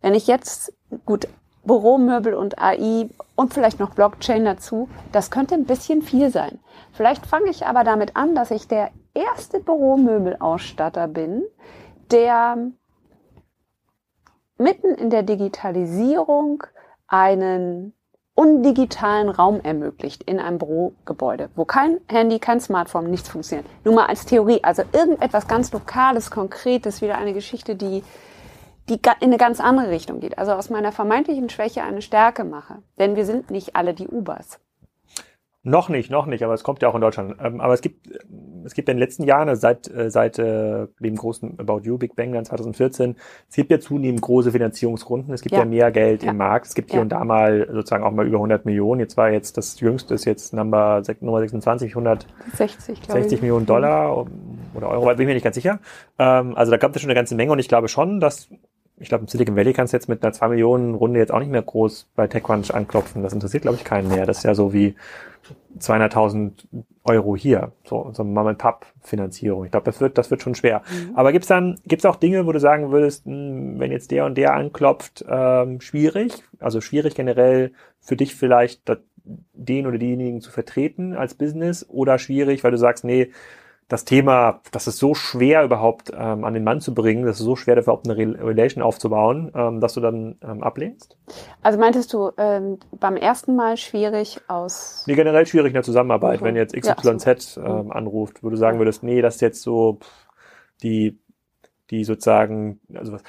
wenn 0.00 0.14
ich 0.14 0.26
jetzt, 0.26 0.72
gut, 1.04 1.28
Büromöbel 1.64 2.34
und 2.34 2.58
AI 2.58 3.10
und 3.36 3.52
vielleicht 3.52 3.78
noch 3.78 3.90
Blockchain 3.90 4.44
dazu, 4.44 4.88
das 5.12 5.30
könnte 5.30 5.54
ein 5.54 5.66
bisschen 5.66 6.02
viel 6.02 6.30
sein. 6.30 6.58
Vielleicht 6.92 7.26
fange 7.26 7.50
ich 7.50 7.66
aber 7.66 7.84
damit 7.84 8.16
an, 8.16 8.34
dass 8.34 8.50
ich 8.50 8.66
der 8.66 8.90
erste 9.14 9.60
Büromöbelausstatter 9.60 11.08
bin, 11.08 11.44
der 12.10 12.56
mitten 14.58 14.94
in 14.94 15.10
der 15.10 15.22
Digitalisierung 15.22 16.64
einen 17.06 17.94
undigitalen 18.34 19.28
Raum 19.28 19.60
ermöglicht 19.60 20.22
in 20.22 20.38
einem 20.38 20.58
Bürogebäude, 20.58 21.50
wo 21.56 21.64
kein 21.64 22.00
Handy, 22.08 22.38
kein 22.38 22.60
Smartphone, 22.60 23.10
nichts 23.10 23.28
funktioniert. 23.28 23.68
Nur 23.84 23.94
mal 23.94 24.06
als 24.06 24.24
Theorie, 24.24 24.62
also 24.62 24.82
irgendetwas 24.92 25.46
ganz 25.46 25.72
Lokales, 25.72 26.30
Konkretes, 26.30 27.02
wieder 27.02 27.18
eine 27.18 27.34
Geschichte, 27.34 27.76
die, 27.76 28.02
die 28.88 28.94
in 28.94 29.26
eine 29.28 29.36
ganz 29.36 29.60
andere 29.60 29.90
Richtung 29.90 30.20
geht. 30.20 30.38
Also 30.38 30.52
aus 30.52 30.70
meiner 30.70 30.92
vermeintlichen 30.92 31.50
Schwäche 31.50 31.82
eine 31.82 32.00
Stärke 32.00 32.44
mache. 32.44 32.78
Denn 32.98 33.16
wir 33.16 33.26
sind 33.26 33.50
nicht 33.50 33.76
alle 33.76 33.92
die 33.92 34.08
Ubers. 34.08 34.58
Noch 35.62 35.90
nicht, 35.90 36.10
noch 36.10 36.24
nicht, 36.24 36.42
aber 36.42 36.54
es 36.54 36.62
kommt 36.62 36.80
ja 36.80 36.88
auch 36.88 36.94
in 36.94 37.02
Deutschland. 37.02 37.36
Ähm, 37.38 37.60
aber 37.60 37.74
es 37.74 37.82
gibt, 37.82 38.08
es 38.64 38.72
gibt 38.72 38.88
in 38.88 38.96
den 38.96 38.98
letzten 39.00 39.24
Jahren, 39.24 39.46
also 39.46 39.60
seit, 39.60 39.88
äh, 39.88 40.10
seit 40.10 40.38
äh, 40.38 40.86
dem 41.00 41.16
großen 41.16 41.60
About 41.60 41.80
You, 41.82 41.98
Big 41.98 42.16
Bang 42.16 42.32
dann 42.32 42.46
2014, 42.46 43.14
es 43.48 43.56
gibt 43.56 43.70
ja 43.70 43.78
zunehmend 43.78 44.22
große 44.22 44.52
Finanzierungsrunden. 44.52 45.34
Es 45.34 45.42
gibt 45.42 45.52
ja, 45.52 45.58
ja 45.58 45.64
mehr 45.66 45.90
Geld 45.90 46.22
ja. 46.22 46.30
im 46.30 46.38
Markt. 46.38 46.66
Es 46.66 46.74
gibt 46.74 46.90
hier 46.90 47.02
und 47.02 47.10
da 47.10 47.22
mal 47.24 47.68
sozusagen 47.70 48.04
auch 48.04 48.10
mal 48.10 48.26
über 48.26 48.38
100 48.38 48.64
Millionen. 48.64 49.00
Jetzt 49.00 49.18
war 49.18 49.30
jetzt 49.30 49.58
das 49.58 49.78
jüngste 49.80 50.14
ist 50.14 50.24
jetzt 50.24 50.54
Number, 50.54 51.02
Nummer 51.20 51.40
26, 51.40 51.90
160 51.90 53.00
60 53.06 53.42
Millionen 53.42 53.66
Dollar 53.66 54.26
oder 54.74 54.88
Euro, 54.88 55.06
bin 55.08 55.20
ich 55.20 55.26
mir 55.26 55.34
nicht 55.34 55.44
ganz 55.44 55.56
sicher. 55.56 55.78
Ähm, 56.18 56.54
also 56.56 56.70
da 56.70 56.78
gab 56.78 56.94
es 56.94 57.02
schon 57.02 57.10
eine 57.10 57.16
ganze 57.16 57.34
Menge 57.34 57.52
und 57.52 57.58
ich 57.58 57.68
glaube 57.68 57.88
schon, 57.88 58.18
dass 58.18 58.48
ich 59.00 59.08
glaube, 59.08 59.22
im 59.22 59.28
Silicon 59.28 59.56
Valley 59.56 59.72
kannst 59.72 59.92
du 59.92 59.96
jetzt 59.96 60.08
mit 60.08 60.22
einer 60.22 60.32
2 60.32 60.48
Millionen 60.48 60.94
Runde 60.94 61.18
jetzt 61.18 61.32
auch 61.32 61.40
nicht 61.40 61.50
mehr 61.50 61.62
groß 61.62 62.08
bei 62.14 62.26
TechCrunch 62.26 62.72
anklopfen. 62.74 63.22
Das 63.22 63.32
interessiert, 63.32 63.62
glaube 63.62 63.78
ich, 63.78 63.84
keinen 63.84 64.08
mehr. 64.08 64.26
Das 64.26 64.38
ist 64.38 64.44
ja 64.44 64.54
so 64.54 64.74
wie 64.74 64.94
200.000 65.78 66.52
Euro 67.04 67.34
hier, 67.34 67.72
so, 67.84 68.10
so 68.12 68.24
Mom-and-Pub-Finanzierung. 68.24 69.64
Ich 69.64 69.70
glaube, 69.70 69.86
das 69.86 70.02
wird, 70.02 70.18
das 70.18 70.30
wird 70.30 70.42
schon 70.42 70.54
schwer. 70.54 70.82
Mhm. 70.90 71.16
Aber 71.16 71.32
gibt's 71.32 71.48
dann, 71.48 71.78
gibt's 71.86 72.04
auch 72.04 72.16
Dinge, 72.16 72.46
wo 72.46 72.52
du 72.52 72.60
sagen 72.60 72.92
würdest, 72.92 73.26
mh, 73.26 73.32
hm, 73.32 73.80
wenn 73.80 73.90
jetzt 73.90 74.10
der 74.10 74.26
und 74.26 74.36
der 74.36 74.52
anklopft, 74.52 75.24
ähm, 75.28 75.80
schwierig, 75.80 76.44
also 76.58 76.82
schwierig 76.82 77.14
generell 77.14 77.72
für 78.00 78.16
dich 78.16 78.34
vielleicht 78.34 78.82
den 79.24 79.86
oder 79.86 79.98
diejenigen 79.98 80.40
zu 80.40 80.50
vertreten 80.50 81.14
als 81.14 81.34
Business 81.34 81.88
oder 81.88 82.18
schwierig, 82.18 82.64
weil 82.64 82.70
du 82.70 82.78
sagst, 82.78 83.04
nee, 83.04 83.30
das 83.90 84.04
Thema, 84.04 84.60
das 84.70 84.86
ist 84.86 84.98
so 84.98 85.14
schwer 85.14 85.64
überhaupt 85.64 86.12
ähm, 86.16 86.44
an 86.44 86.54
den 86.54 86.62
Mann 86.62 86.80
zu 86.80 86.94
bringen, 86.94 87.26
das 87.26 87.40
ist 87.40 87.44
so 87.44 87.56
schwer 87.56 87.76
überhaupt 87.76 88.08
eine 88.08 88.16
Relation 88.16 88.82
aufzubauen, 88.84 89.50
ähm, 89.54 89.80
dass 89.80 89.94
du 89.94 90.00
dann 90.00 90.38
ähm, 90.42 90.62
ablehnst? 90.62 91.16
Also 91.60 91.76
meintest 91.78 92.12
du 92.12 92.30
ähm, 92.38 92.78
beim 93.00 93.16
ersten 93.16 93.56
Mal 93.56 93.76
schwierig 93.76 94.40
aus? 94.46 95.02
Nee, 95.08 95.16
generell 95.16 95.44
schwierig 95.44 95.70
in 95.70 95.74
der 95.74 95.82
Zusammenarbeit, 95.82 96.36
okay. 96.36 96.44
wenn 96.44 96.56
jetzt 96.56 96.72
XYZ 96.74 97.56
ja, 97.56 97.80
ähm, 97.80 97.90
anruft, 97.90 98.44
wo 98.44 98.48
du 98.48 98.56
sagen 98.56 98.78
würdest, 98.78 99.02
nee, 99.02 99.20
das 99.22 99.34
ist 99.34 99.40
jetzt 99.40 99.62
so 99.62 99.98
die 100.84 101.18
die 101.90 102.04
sozusagen, 102.04 102.78
also 102.94 103.12
was, 103.12 103.22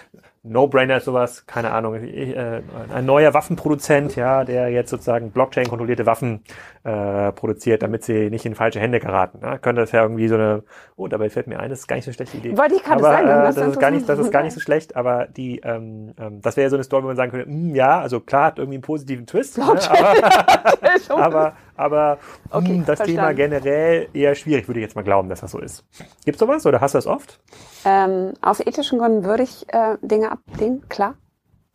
No-Brainer 0.44 0.98
ist 0.98 1.06
sowas, 1.06 1.46
keine 1.46 1.72
Ahnung, 1.72 1.94
äh, 1.94 2.64
ein 2.92 3.06
neuer 3.06 3.32
Waffenproduzent, 3.36 4.16
ja, 4.16 4.44
der 4.44 4.70
jetzt 4.70 4.90
sozusagen 4.90 5.30
Blockchain-kontrollierte 5.30 6.08
Waffen 6.08 6.44
äh, 6.84 7.32
produziert, 7.32 7.84
damit 7.84 8.04
sie 8.04 8.32
nicht 8.32 8.44
in 8.48 8.56
falsche 8.56 8.80
Hände 8.80 9.00
geraten. 9.00 9.40
Ja, 9.44 9.60
könnte 9.60 9.82
das 9.82 9.92
ja 9.92 10.02
irgendwie 10.02 10.28
so 10.28 10.34
eine, 10.34 10.64
oh, 10.96 11.08
dabei 11.08 11.30
fällt 11.30 11.46
mir 11.46 11.60
ein, 11.60 11.70
das 11.70 11.82
ist 11.82 11.88
gar 11.88 11.96
nicht 11.96 12.06
so 12.06 12.10
eine 12.10 12.16
schlechte 12.16 12.38
Idee. 12.38 12.58
Wollte 12.58 12.74
ich 12.74 12.84
gerade 12.84 13.04
sagen. 13.04 13.28
Äh, 13.28 13.54
das, 13.54 13.58
ist 13.58 13.80
gar 13.80 13.92
nicht, 13.92 14.10
das 14.10 14.18
ist 14.18 14.32
gar 14.32 14.42
nicht 14.42 14.54
so 14.54 14.60
schlecht, 14.60 14.96
aber 14.96 15.28
die, 15.28 15.60
ähm, 15.60 16.16
ähm, 16.20 16.42
das 16.42 16.58
wäre 16.58 16.66
ja 16.66 16.70
so 16.72 16.76
eine 16.76 16.86
Story, 16.86 17.04
wo 17.04 17.08
man 17.08 17.16
sagen 17.16 17.30
könnte, 17.30 17.48
mh, 17.48 17.56
hm, 17.56 17.76
ja, 17.76 18.00
also 18.00 18.20
klar, 18.20 18.46
hat 18.46 18.58
irgendwie 18.58 18.78
einen 18.78 18.84
positiven 18.84 19.28
Twist, 19.28 19.60
ne, 19.60 19.66
aber, 21.10 21.20
aber, 21.20 21.54
aber 21.76 22.18
okay, 22.50 22.70
mh, 22.70 22.76
hm, 22.78 22.86
das 22.86 22.98
verstanden. 22.98 23.16
Thema 23.16 23.34
generell 23.34 24.08
eher 24.12 24.34
schwierig, 24.34 24.68
würde 24.68 24.80
ich 24.80 24.86
jetzt 24.86 24.96
mal 24.96 25.04
glauben, 25.04 25.30
dass 25.30 25.42
das 25.42 25.52
so 25.52 25.60
ist. 25.60 25.86
Gibt's 26.26 26.40
sowas 26.40 26.66
oder 26.66 26.82
hast 26.82 26.96
du 26.96 26.98
das 26.98 27.06
oft? 27.06 27.40
Ähm, 27.86 28.34
aus 28.42 28.60
ethischen 28.60 28.98
Gründen 28.98 29.24
würde 29.24 29.44
ich 29.44 29.66
äh, 29.70 29.98
Dinge 30.02 30.31
ablehnen, 30.32 30.88
klar. 30.90 31.16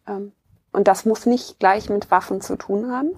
Ähm, 0.07 0.33
und 0.73 0.89
das 0.89 1.05
muss 1.05 1.27
nicht 1.27 1.59
gleich 1.59 1.89
mit 1.89 2.11
Waffen 2.11 2.41
zu 2.41 2.57
tun 2.57 2.91
haben. 2.91 3.11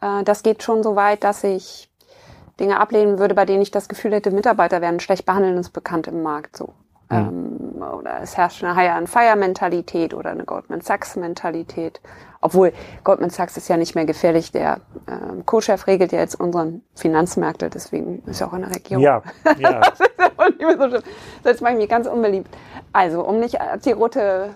Äh, 0.00 0.24
das 0.24 0.42
geht 0.42 0.62
schon 0.62 0.82
so 0.82 0.96
weit, 0.96 1.24
dass 1.24 1.44
ich 1.44 1.90
Dinge 2.60 2.78
ablehnen 2.78 3.18
würde, 3.18 3.34
bei 3.34 3.46
denen 3.46 3.62
ich 3.62 3.70
das 3.70 3.88
Gefühl 3.88 4.12
hätte, 4.12 4.30
Mitarbeiter 4.30 4.80
werden 4.80 5.00
schlecht 5.00 5.24
behandelt 5.24 5.54
und 5.54 5.60
ist 5.60 5.70
bekannt 5.70 6.06
im 6.06 6.22
Markt 6.22 6.56
so. 6.56 6.74
Mhm. 7.10 7.16
Ähm, 7.78 7.82
oder 7.82 8.20
es 8.22 8.36
herrscht 8.36 8.62
eine 8.62 8.74
Hire-and-Fire-Mentalität 8.74 10.14
oder 10.14 10.30
eine 10.30 10.44
Goldman 10.44 10.80
Sachs-Mentalität. 10.80 12.00
Obwohl 12.40 12.72
Goldman 13.04 13.30
Sachs 13.30 13.56
ist 13.56 13.68
ja 13.68 13.76
nicht 13.76 13.94
mehr 13.94 14.04
gefährlich. 14.04 14.50
Der 14.50 14.80
äh, 15.06 15.42
Co-Chef 15.46 15.86
regelt 15.86 16.12
ja 16.12 16.18
jetzt 16.18 16.38
unseren 16.38 16.82
Finanzmärkte, 16.94 17.70
deswegen 17.70 18.22
ist 18.26 18.40
er 18.40 18.48
auch 18.48 18.52
in 18.54 18.62
der 18.62 18.74
Regierung. 18.74 19.02
Ja, 19.02 19.22
ja. 19.58 19.80
das 19.80 20.00
ist 20.00 20.10
ja 20.20 20.48
nicht 20.48 20.60
mehr 20.60 20.78
so 20.78 20.88
schlimm. 20.88 21.02
Das 21.44 21.60
mache 21.60 21.72
ich 21.72 21.78
mir 21.78 21.88
ganz 21.88 22.06
unbeliebt. 22.06 22.48
Also, 22.92 23.24
um 23.24 23.38
nicht 23.38 23.60
als 23.60 23.84
die 23.84 23.92
rote 23.92 24.50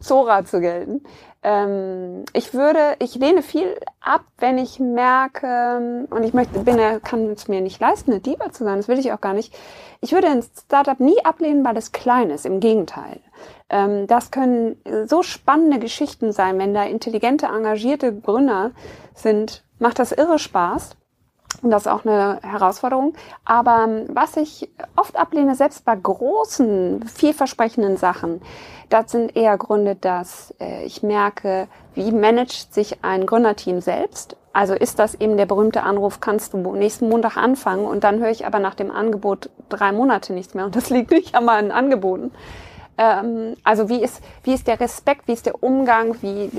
Zora 0.00 0.44
zu 0.44 0.60
gelten. 0.60 1.02
Ähm, 1.42 2.24
ich 2.32 2.54
würde, 2.54 2.96
ich 2.98 3.14
lehne 3.14 3.42
viel 3.42 3.78
ab, 4.00 4.24
wenn 4.38 4.58
ich 4.58 4.80
merke, 4.80 6.06
und 6.10 6.22
ich 6.24 6.34
möchte, 6.34 6.58
bin, 6.60 6.76
kann 7.02 7.30
es 7.30 7.46
mir 7.46 7.60
nicht 7.60 7.80
leisten, 7.80 8.10
eine 8.10 8.20
Diva 8.20 8.50
zu 8.50 8.64
sein, 8.64 8.78
das 8.78 8.88
will 8.88 8.98
ich 8.98 9.12
auch 9.12 9.20
gar 9.20 9.32
nicht. 9.32 9.54
Ich 10.00 10.12
würde 10.12 10.28
ein 10.28 10.42
Startup 10.42 10.98
nie 10.98 11.24
ablehnen, 11.24 11.64
weil 11.64 11.76
es 11.76 11.92
klein 11.92 12.30
ist, 12.30 12.46
im 12.46 12.60
Gegenteil. 12.60 13.20
Ähm, 13.68 14.06
das 14.06 14.30
können 14.30 14.76
so 15.06 15.22
spannende 15.22 15.78
Geschichten 15.78 16.32
sein, 16.32 16.58
wenn 16.58 16.74
da 16.74 16.84
intelligente, 16.84 17.46
engagierte 17.46 18.12
Gründer 18.12 18.72
sind, 19.14 19.62
macht 19.78 19.98
das 19.98 20.12
irre 20.12 20.38
Spaß. 20.38 20.96
Und 21.62 21.70
das 21.70 21.82
ist 21.82 21.88
auch 21.88 22.04
eine 22.04 22.40
Herausforderung. 22.42 23.14
Aber 23.44 23.84
ähm, 23.84 24.06
was 24.08 24.36
ich 24.36 24.68
oft 24.96 25.16
ablehne, 25.16 25.54
selbst 25.54 25.84
bei 25.84 25.96
großen, 25.96 27.04
vielversprechenden 27.08 27.96
Sachen, 27.96 28.40
das 28.88 29.10
sind 29.10 29.36
eher 29.36 29.56
Gründe, 29.56 29.96
dass 29.96 30.54
äh, 30.60 30.84
ich 30.84 31.02
merke, 31.02 31.68
wie 31.94 32.12
managt 32.12 32.72
sich 32.74 33.02
ein 33.02 33.26
Gründerteam 33.26 33.80
selbst. 33.80 34.36
Also 34.52 34.74
ist 34.74 34.98
das 34.98 35.14
eben 35.14 35.36
der 35.36 35.46
berühmte 35.46 35.82
Anruf, 35.82 36.20
kannst 36.20 36.54
du 36.54 36.74
nächsten 36.74 37.08
Montag 37.08 37.36
anfangen 37.36 37.84
und 37.84 38.04
dann 38.04 38.20
höre 38.20 38.30
ich 38.30 38.46
aber 38.46 38.58
nach 38.58 38.74
dem 38.74 38.90
Angebot 38.90 39.50
drei 39.68 39.92
Monate 39.92 40.32
nichts 40.32 40.54
mehr 40.54 40.64
und 40.64 40.76
das 40.76 40.88
liegt 40.90 41.10
nicht 41.10 41.34
an 41.34 41.44
meinen 41.44 41.72
Angeboten. 41.72 42.30
Ähm, 42.96 43.56
also 43.64 43.88
wie 43.88 44.02
ist, 44.02 44.22
wie 44.44 44.54
ist 44.54 44.66
der 44.66 44.80
Respekt, 44.80 45.28
wie 45.28 45.32
ist 45.32 45.46
der 45.46 45.62
Umgang, 45.62 46.16
wie 46.22 46.50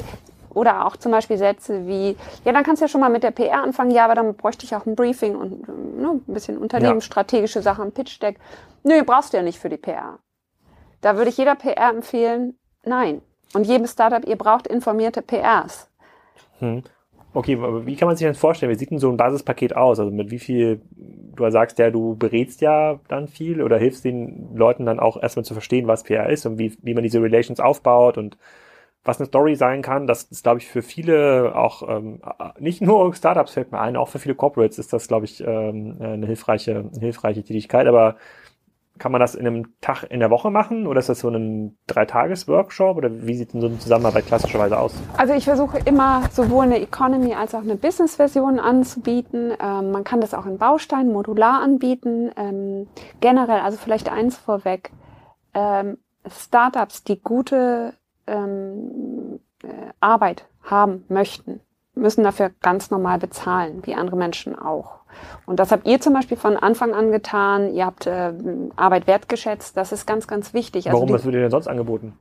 oder 0.58 0.86
auch 0.86 0.98
zum 0.98 1.12
Beispiel 1.12 1.38
Sätze 1.38 1.86
wie, 1.86 2.16
ja, 2.44 2.52
dann 2.52 2.64
kannst 2.64 2.82
du 2.82 2.86
ja 2.86 2.90
schon 2.90 3.02
mal 3.02 3.10
mit 3.10 3.24
der 3.24 3.32
PR 3.32 3.64
anfangen, 3.64 3.92
ja, 3.92 4.06
aber 4.06 4.16
dann 4.16 4.36
bräuchte 4.36 4.66
ich 4.66 4.76
auch 4.76 4.86
ein 4.86 4.96
Briefing 4.96 5.36
und 5.36 5.68
ne, 5.68 6.20
ein 6.28 6.34
bisschen 6.34 6.58
unternehmensstrategische 6.58 7.62
Sachen, 7.62 7.86
ein 7.86 7.92
Pitch-Deck. 7.92 8.40
Nö, 8.84 9.04
brauchst 9.04 9.34
du 9.34 9.38
ja 9.38 9.44
nicht 9.44 9.60
für 9.60 9.70
die 9.70 9.78
PR. 9.78 10.18
Da 11.02 11.16
würde 11.16 11.30
ich 11.30 11.38
jeder 11.38 11.56
PR 11.56 11.90
empfehlen, 11.90 12.58
nein. 12.84 13.22
Und 13.54 13.68
jedem 13.68 13.86
Startup, 13.88 14.28
ihr 14.28 14.36
braucht 14.36 14.68
informierte 14.68 15.22
PRs. 15.22 15.90
Hm. 16.60 16.84
Okay, 17.34 17.56
aber 17.56 17.86
wie 17.86 17.96
kann 17.96 18.08
man 18.08 18.16
sich 18.16 18.26
das 18.26 18.40
vorstellen? 18.40 18.72
Wie 18.72 18.80
sieht 18.80 18.90
denn 18.90 18.98
so 18.98 19.12
ein 19.12 19.18
Basispaket 19.18 19.76
aus? 19.76 20.00
Also 20.00 20.12
mit 20.12 20.32
wie 20.32 20.40
viel, 20.40 20.82
du 20.92 21.48
sagst 21.52 21.78
ja, 21.78 21.92
du 21.92 22.16
berätst 22.16 22.62
ja 22.62 23.00
dann 23.10 23.28
viel 23.28 23.62
oder 23.62 23.78
hilfst 23.78 24.06
den 24.06 24.56
Leuten 24.56 24.88
dann 24.88 25.00
auch 25.00 25.22
erstmal 25.22 25.46
zu 25.46 25.54
verstehen, 25.54 25.86
was 25.86 26.04
PR 26.04 26.30
ist 26.30 26.48
und 26.48 26.58
wie, 26.58 26.76
wie 26.82 26.96
man 26.96 27.04
diese 27.04 27.22
Relations 27.22 27.60
aufbaut 27.60 28.18
und 28.18 28.38
was 29.08 29.20
eine 29.20 29.28
Story 29.28 29.56
sein 29.56 29.82
kann. 29.82 30.08
Das 30.08 30.24
ist, 30.24 30.44
glaube 30.44 30.60
ich, 30.60 30.68
für 30.68 30.82
viele 30.82 31.56
auch, 31.56 31.88
ähm, 31.88 32.22
nicht 32.60 32.82
nur 32.82 33.14
Startups 33.14 33.54
fällt 33.54 33.72
mir 33.72 33.80
ein, 33.80 33.96
auch 33.96 34.10
für 34.10 34.20
viele 34.20 34.36
Corporates 34.36 34.80
ist 34.80 34.94
das, 34.94 35.08
glaube 35.08 35.26
ich, 35.26 35.42
ähm, 35.42 35.98
eine 36.00 36.26
hilfreiche, 36.26 36.90
eine 36.92 37.00
hilfreiche 37.00 37.44
Tätigkeit. 37.44 37.88
Aber 37.88 38.18
kann 38.98 39.12
man 39.12 39.22
das 39.22 39.36
in 39.36 39.48
einem 39.48 39.80
Tag 39.80 40.04
in 40.10 40.20
der 40.20 40.30
Woche 40.30 40.50
machen 40.50 40.88
oder 40.88 41.00
ist 41.00 41.10
das 41.10 41.20
so 41.20 41.30
ein 41.30 41.78
Dreitages-Workshop 41.88 42.98
oder 42.98 43.10
wie 43.28 43.36
sieht 43.36 43.54
denn 43.54 43.62
so 43.62 43.68
eine 43.68 43.80
Zusammenarbeit 43.80 44.26
klassischerweise 44.26 44.80
aus? 44.80 44.94
Also 45.18 45.34
ich 45.34 45.46
versuche 45.46 45.80
immer 45.86 46.24
sowohl 46.32 46.66
eine 46.66 46.80
Economy 46.80 47.34
als 47.34 47.54
auch 47.56 47.62
eine 47.62 47.76
Business-Version 47.76 48.60
anzubieten. 48.60 49.54
Ähm, 49.62 49.92
man 49.92 50.04
kann 50.04 50.22
das 50.22 50.34
auch 50.34 50.46
in 50.46 50.58
Bausteinen 50.58 51.12
modular 51.12 51.62
anbieten. 51.62 52.32
Ähm, 52.36 52.88
generell, 53.22 53.62
also 53.62 53.78
vielleicht 53.78 54.12
eins 54.12 54.38
vorweg, 54.38 54.92
ähm, 55.54 55.98
Startups, 56.30 57.04
die 57.04 57.22
gute 57.22 57.94
ähm, 58.28 59.40
äh, 59.64 59.92
Arbeit 60.00 60.46
haben 60.64 61.06
möchten, 61.10 61.62
müssen 61.96 62.24
dafür 62.24 62.52
ganz 62.62 62.92
normal 62.92 63.20
bezahlen, 63.20 63.86
wie 63.86 63.96
andere 63.96 64.18
Menschen 64.18 64.58
auch. 64.58 65.00
Und 65.46 65.60
das 65.60 65.72
habt 65.72 65.88
ihr 65.88 66.00
zum 66.02 66.14
Beispiel 66.14 66.38
von 66.38 66.58
Anfang 66.58 66.94
an 66.94 67.12
getan. 67.12 67.74
Ihr 67.74 67.86
habt 67.86 68.06
äh, 68.06 68.34
Arbeit 68.76 69.08
wertgeschätzt. 69.08 69.78
Das 69.78 69.92
ist 69.92 70.06
ganz, 70.06 70.28
ganz 70.28 70.54
wichtig. 70.54 70.88
Also 70.88 70.98
Warum? 70.98 71.14
was 71.14 71.24
wird 71.24 71.36
dir 71.36 71.42
denn 71.42 71.52
sonst 71.52 71.68
angeboten? 71.68 72.18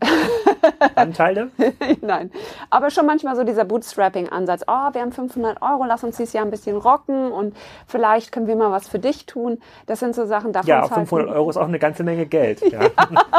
Anteile? 0.94 1.50
Nein. 2.00 2.30
Aber 2.70 2.90
schon 2.90 3.06
manchmal 3.06 3.36
so 3.36 3.44
dieser 3.44 3.64
Bootstrapping-Ansatz. 3.64 4.62
Oh, 4.66 4.92
wir 4.92 5.00
haben 5.00 5.12
500 5.12 5.60
Euro, 5.62 5.84
lass 5.84 6.04
uns 6.04 6.16
dieses 6.16 6.32
Jahr 6.32 6.44
ein 6.44 6.50
bisschen 6.50 6.76
rocken 6.76 7.32
und 7.32 7.54
vielleicht 7.86 8.32
können 8.32 8.46
wir 8.46 8.56
mal 8.56 8.70
was 8.70 8.88
für 8.88 8.98
dich 8.98 9.26
tun. 9.26 9.58
Das 9.86 10.00
sind 10.00 10.14
so 10.14 10.24
Sachen, 10.26 10.52
davon 10.52 10.68
Ja, 10.68 10.88
500 10.88 11.28
Euro 11.28 11.50
ist 11.50 11.56
auch 11.56 11.68
eine 11.68 11.78
ganze 11.78 12.02
Menge 12.02 12.26
Geld. 12.26 12.60
Ja, 12.72 12.80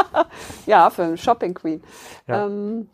ja 0.66 0.90
für 0.90 1.02
einen 1.02 1.18
Shopping 1.18 1.54
Queen. 1.54 1.82
Ja. 2.26 2.46
Ähm, 2.46 2.88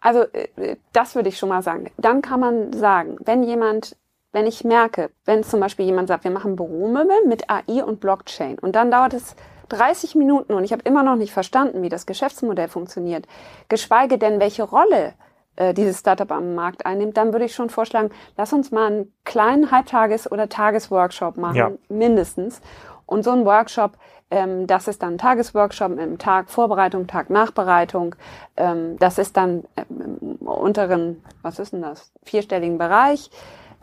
also 0.00 0.22
äh, 0.32 0.76
das 0.92 1.14
würde 1.14 1.30
ich 1.30 1.38
schon 1.38 1.48
mal 1.48 1.62
sagen. 1.62 1.90
Dann 1.96 2.22
kann 2.22 2.40
man 2.40 2.72
sagen, 2.72 3.16
wenn 3.24 3.42
jemand 3.42 3.96
wenn 4.34 4.46
ich 4.46 4.64
merke, 4.64 5.10
wenn 5.24 5.44
zum 5.44 5.60
Beispiel 5.60 5.86
jemand 5.86 6.08
sagt, 6.08 6.24
wir 6.24 6.30
machen 6.30 6.56
Büromöbel 6.56 7.24
mit 7.26 7.48
AI 7.48 7.84
und 7.84 8.00
Blockchain 8.00 8.58
und 8.58 8.74
dann 8.74 8.90
dauert 8.90 9.14
es 9.14 9.36
30 9.68 10.16
Minuten 10.16 10.52
und 10.52 10.64
ich 10.64 10.72
habe 10.72 10.82
immer 10.84 11.02
noch 11.02 11.16
nicht 11.16 11.32
verstanden, 11.32 11.82
wie 11.82 11.88
das 11.88 12.04
Geschäftsmodell 12.04 12.68
funktioniert, 12.68 13.26
geschweige 13.68 14.18
denn, 14.18 14.40
welche 14.40 14.64
Rolle 14.64 15.14
äh, 15.56 15.72
dieses 15.72 16.00
Startup 16.00 16.30
am 16.32 16.56
Markt 16.56 16.84
einnimmt, 16.84 17.16
dann 17.16 17.32
würde 17.32 17.44
ich 17.44 17.54
schon 17.54 17.70
vorschlagen, 17.70 18.10
lass 18.36 18.52
uns 18.52 18.72
mal 18.72 18.86
einen 18.86 19.12
kleinen 19.24 19.70
Halbtages- 19.70 20.30
oder 20.30 20.48
Tagesworkshop 20.48 21.36
machen, 21.36 21.56
ja. 21.56 21.70
mindestens. 21.88 22.60
Und 23.06 23.22
so 23.22 23.30
ein 23.30 23.44
Workshop, 23.44 23.92
ähm, 24.32 24.66
das 24.66 24.88
ist 24.88 25.02
dann 25.02 25.14
ein 25.14 25.18
Tagesworkshop 25.18 25.96
im 25.98 26.18
Tag 26.18 26.50
Vorbereitung, 26.50 27.06
Tag 27.06 27.30
Nachbereitung. 27.30 28.16
Ähm, 28.56 28.96
das 28.98 29.18
ist 29.18 29.36
dann 29.36 29.64
ähm, 29.76 30.38
im 30.40 30.46
unteren, 30.48 31.22
was 31.42 31.60
ist 31.60 31.72
denn 31.72 31.82
das, 31.82 32.12
vierstelligen 32.24 32.78
Bereich 32.78 33.30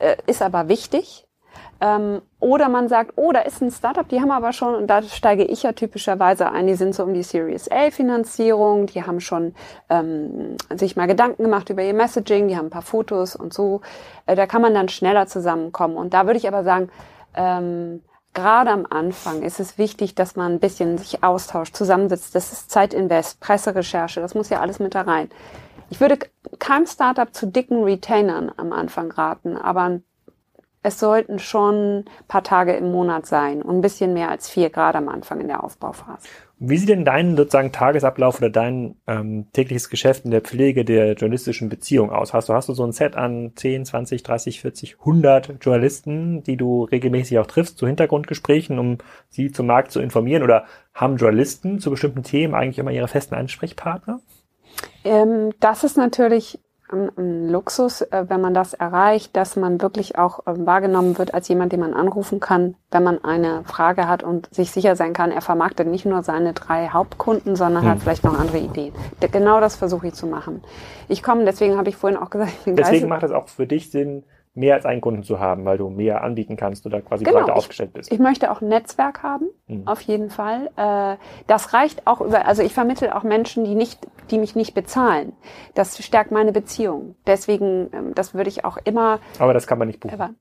äh, 0.02 0.18
ist 0.26 0.42
aber 0.42 0.68
wichtig. 0.68 1.28
Ähm, 1.80 2.22
oder 2.40 2.70
man 2.70 2.88
sagt, 2.88 3.14
oh, 3.16 3.32
da 3.32 3.40
ist 3.40 3.62
ein 3.62 3.72
Startup, 3.72 4.08
die 4.08 4.22
haben 4.22 4.32
aber 4.32 4.54
schon, 4.54 4.76
und 4.76 4.88
da 4.88 5.02
steige 5.02 5.44
ich 5.44 5.64
ja 5.64 5.72
typischerweise 5.72 6.52
ein, 6.52 6.68
die 6.68 6.76
sind 6.76 6.94
so 6.94 7.04
um 7.04 7.14
die 7.14 7.24
Series 7.24 7.70
A 7.72 7.90
Finanzierung, 7.90 8.86
die 8.86 9.04
haben 9.04 9.20
schon 9.20 9.56
ähm, 9.90 10.58
sich 10.76 10.96
mal 10.96 11.08
Gedanken 11.08 11.44
gemacht 11.44 11.70
über 11.72 11.82
ihr 11.82 11.96
Messaging, 11.96 12.48
die 12.48 12.56
haben 12.56 12.68
ein 12.68 12.72
paar 12.72 12.84
Fotos 12.84 13.36
und 13.36 13.52
so. 13.52 13.82
Äh, 14.28 14.36
da 14.36 14.46
kann 14.46 14.62
man 14.62 14.76
dann 14.76 14.90
schneller 14.90 15.26
zusammenkommen. 15.26 15.98
Und 15.98 16.14
da 16.14 16.28
würde 16.28 16.38
ich 16.38 16.48
aber 16.48 16.64
sagen, 16.64 16.90
ähm, 17.36 18.04
gerade 18.34 18.70
am 18.70 18.86
Anfang 18.88 19.42
ist 19.42 19.60
es 19.60 19.80
wichtig, 19.80 20.14
dass 20.14 20.36
man 20.36 20.54
ein 20.54 20.60
bisschen 20.60 21.00
sich 21.00 21.24
austauscht, 21.24 21.76
zusammensitzt. 21.76 22.36
Das 22.36 22.52
ist 22.54 22.70
Zeitinvest, 22.70 23.40
Presserecherche, 23.40 24.22
das 24.22 24.36
muss 24.36 24.50
ja 24.50 24.62
alles 24.62 24.80
mit 24.80 24.94
da 24.94 25.02
rein. 25.02 25.30
Ich 25.92 26.00
würde 26.00 26.18
keinem 26.58 26.86
Startup 26.88 27.32
zu 27.34 27.48
dicken 27.48 27.84
Retainern 27.84 28.50
am 28.56 28.72
Anfang 28.72 29.12
raten, 29.12 29.58
aber 29.58 30.00
es 30.84 31.00
sollten 31.00 31.38
schon 31.38 32.00
ein 32.00 32.06
paar 32.30 32.44
Tage 32.44 32.72
im 32.74 32.92
Monat 32.92 33.26
sein 33.26 33.62
und 33.62 33.76
ein 33.76 33.82
bisschen 33.82 34.14
mehr 34.14 34.32
als 34.32 34.50
vier 34.50 34.70
Grad 34.70 34.96
am 34.96 35.10
Anfang 35.10 35.42
in 35.42 35.48
der 35.48 35.64
Aufbauphase. 35.64 36.28
Wie 36.60 36.78
sieht 36.78 36.90
denn 36.90 37.04
dein 37.04 37.36
sozusagen 37.36 37.74
Tagesablauf 37.74 38.38
oder 38.38 38.50
dein 38.50 38.96
ähm, 39.06 39.48
tägliches 39.52 39.90
Geschäft 39.90 40.24
in 40.24 40.32
der 40.32 40.42
Pflege 40.42 40.86
der 40.86 41.14
journalistischen 41.14 41.68
Beziehung 41.68 42.10
aus? 42.10 42.34
Hast 42.34 42.48
du, 42.48 42.54
hast 42.54 42.70
du 42.70 42.74
so 42.74 42.86
ein 42.86 42.94
Set 42.94 43.18
an 43.18 43.52
10, 43.56 43.86
20, 43.86 44.24
30, 44.24 44.62
40, 44.62 45.00
100 45.00 45.58
Journalisten, 45.60 46.42
die 46.44 46.56
du 46.56 46.86
regelmäßig 46.86 47.38
auch 47.38 47.48
triffst 47.48 47.78
zu 47.78 47.86
Hintergrundgesprächen, 47.86 48.80
um 48.80 49.00
sie 49.30 49.52
zum 49.52 49.68
Markt 49.68 49.92
zu 49.92 50.00
informieren? 50.00 50.44
Oder 50.44 50.66
haben 50.94 51.18
Journalisten 51.18 51.80
zu 51.80 51.92
bestimmten 51.92 52.24
Themen 52.24 52.56
eigentlich 52.56 52.80
immer 52.80 52.92
ihre 52.92 53.10
festen 53.10 53.36
Ansprechpartner? 53.36 54.22
Ähm, 55.04 55.52
das 55.60 55.84
ist 55.84 55.98
natürlich 55.98 56.60
ein, 56.92 57.10
ein 57.18 57.50
Luxus, 57.50 58.02
äh, 58.02 58.26
wenn 58.28 58.42
man 58.42 58.54
das 58.54 58.74
erreicht, 58.74 59.36
dass 59.36 59.56
man 59.56 59.82
wirklich 59.82 60.18
auch 60.18 60.46
äh, 60.46 60.66
wahrgenommen 60.66 61.18
wird 61.18 61.34
als 61.34 61.48
jemand, 61.48 61.72
den 61.72 61.80
man 61.80 61.94
anrufen 61.94 62.40
kann, 62.40 62.76
wenn 62.92 63.04
man 63.04 63.24
eine 63.24 63.64
Frage 63.64 64.08
hat 64.08 64.24
und 64.24 64.54
sich 64.54 64.72
sicher 64.72 64.96
sein 64.96 65.14
kann, 65.14 65.32
er 65.32 65.42
vermarktet 65.42 65.88
nicht 65.88 66.06
nur 66.06 66.24
seine 66.24 66.54
drei 66.54 66.90
Hauptkunden, 66.90 67.56
sondern 67.56 67.84
hm. 67.84 67.90
hat 67.90 68.00
vielleicht 68.00 68.24
noch 68.24 68.38
andere 68.38 68.60
Ideen. 68.60 68.94
Genau 69.32 69.60
das 69.60 69.76
versuche 69.76 70.08
ich 70.08 70.14
zu 70.14 70.28
machen. 70.28 70.62
Ich 71.08 71.24
komme, 71.24 71.46
deswegen 71.46 71.78
habe 71.78 71.90
ich 71.90 71.96
vorhin 71.96 72.20
auch 72.20 72.30
gesagt, 72.30 72.52
ich 72.60 72.66
bin 72.66 72.76
Deswegen 72.76 73.08
macht 73.08 73.24
es 73.24 73.32
auch 73.32 73.48
für 73.48 73.68
dich 73.68 73.90
Sinn, 73.90 74.24
mehr 74.54 74.76
als 74.76 74.86
einen 74.86 75.00
Kunden 75.00 75.24
zu 75.24 75.40
haben, 75.40 75.64
weil 75.66 75.78
du 75.78 75.90
mehr 75.90 76.24
anbieten 76.24 76.58
kannst 76.58 76.86
oder 76.86 77.02
quasi 77.02 77.24
genau, 77.24 77.40
breiter 77.40 77.56
aufgestellt 77.56 77.94
bist. 77.94 78.12
Ich 78.12 78.20
möchte 78.20 78.52
auch 78.52 78.62
ein 78.62 78.68
Netzwerk 78.68 79.24
haben, 79.24 79.48
mhm. 79.68 79.88
auf 79.88 80.02
jeden 80.02 80.30
Fall. 80.30 80.70
Äh, 80.76 81.18
das 81.48 81.74
reicht 81.74 82.06
auch 82.06 82.20
über, 82.22 82.46
also 82.46 82.62
ich 82.62 82.74
vermittle 82.74 83.16
auch 83.16 83.24
Menschen, 83.24 83.64
die 83.64 83.76
nicht, 83.76 84.00
die 84.30 84.38
mich 84.38 84.56
nicht 84.56 84.74
bezahlen. 84.74 85.34
Das 85.74 86.04
stärkt 86.04 86.32
meine 86.32 86.52
Beziehung. 86.52 87.16
Deswegen, 87.26 87.90
ähm, 87.94 88.16
das 88.16 88.34
würde 88.34 88.50
ich 88.50 88.66
auch 88.66 88.78
immer. 88.84 89.20
Aber 89.40 89.54
das 89.54 89.68
kann 89.68 89.78
man 89.78 89.88
nicht 89.88 90.02
buchen. 90.02 90.36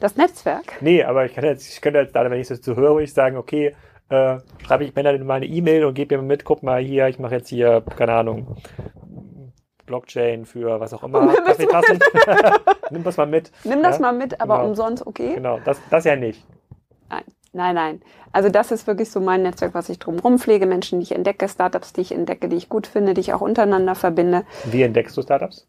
Das 0.00 0.16
Netzwerk? 0.16 0.80
Nee, 0.80 1.02
aber 1.02 1.24
ich 1.24 1.34
kann 1.34 1.44
jetzt, 1.44 1.72
ich 1.72 1.80
könnte 1.80 1.98
jetzt, 1.98 2.14
wenn 2.14 2.32
ich 2.32 2.48
das 2.48 2.62
so 2.62 2.76
höre, 2.76 2.98
ich 2.98 3.12
sagen, 3.12 3.36
okay, 3.36 3.74
äh, 4.10 4.38
schreibe 4.64 4.84
ich 4.84 4.94
Männer 4.94 5.16
mal 5.24 5.34
eine 5.34 5.46
E-Mail 5.46 5.84
und 5.84 5.94
gebe 5.94 6.16
mir 6.18 6.22
mit, 6.22 6.44
guck 6.44 6.62
mal 6.62 6.82
hier, 6.82 7.08
ich 7.08 7.18
mache 7.18 7.36
jetzt 7.36 7.48
hier, 7.48 7.82
keine 7.96 8.12
Ahnung, 8.12 8.56
Blockchain 9.86 10.44
für 10.44 10.80
was 10.80 10.92
auch 10.92 11.02
immer, 11.04 11.34
Kaffeetassen. 11.34 11.98
Nimm 12.90 13.04
das 13.04 13.16
mal 13.16 13.26
mit. 13.26 13.50
Nimm 13.64 13.82
das 13.82 13.96
ja? 13.96 14.02
mal 14.02 14.12
mit, 14.12 14.40
aber 14.40 14.56
genau. 14.56 14.68
umsonst, 14.68 15.06
okay? 15.06 15.34
Genau, 15.34 15.60
das, 15.64 15.80
das 15.90 16.04
ja 16.04 16.16
nicht. 16.16 16.44
Nein, 17.08 17.24
nein, 17.52 17.74
nein. 17.74 18.02
Also 18.32 18.48
das 18.48 18.72
ist 18.72 18.86
wirklich 18.86 19.10
so 19.10 19.20
mein 19.20 19.42
Netzwerk, 19.42 19.74
was 19.74 19.88
ich 19.88 19.98
drumherum 19.98 20.38
pflege. 20.38 20.66
Menschen, 20.66 20.98
die 20.98 21.04
ich 21.04 21.12
entdecke, 21.12 21.48
Startups, 21.48 21.92
die 21.92 22.00
ich 22.00 22.12
entdecke, 22.12 22.48
die 22.48 22.56
ich 22.56 22.68
gut 22.68 22.86
finde, 22.86 23.14
die 23.14 23.20
ich 23.20 23.32
auch 23.32 23.40
untereinander 23.40 23.94
verbinde. 23.94 24.44
Wie 24.64 24.82
entdeckst 24.82 25.16
du 25.16 25.22
Startups? 25.22 25.66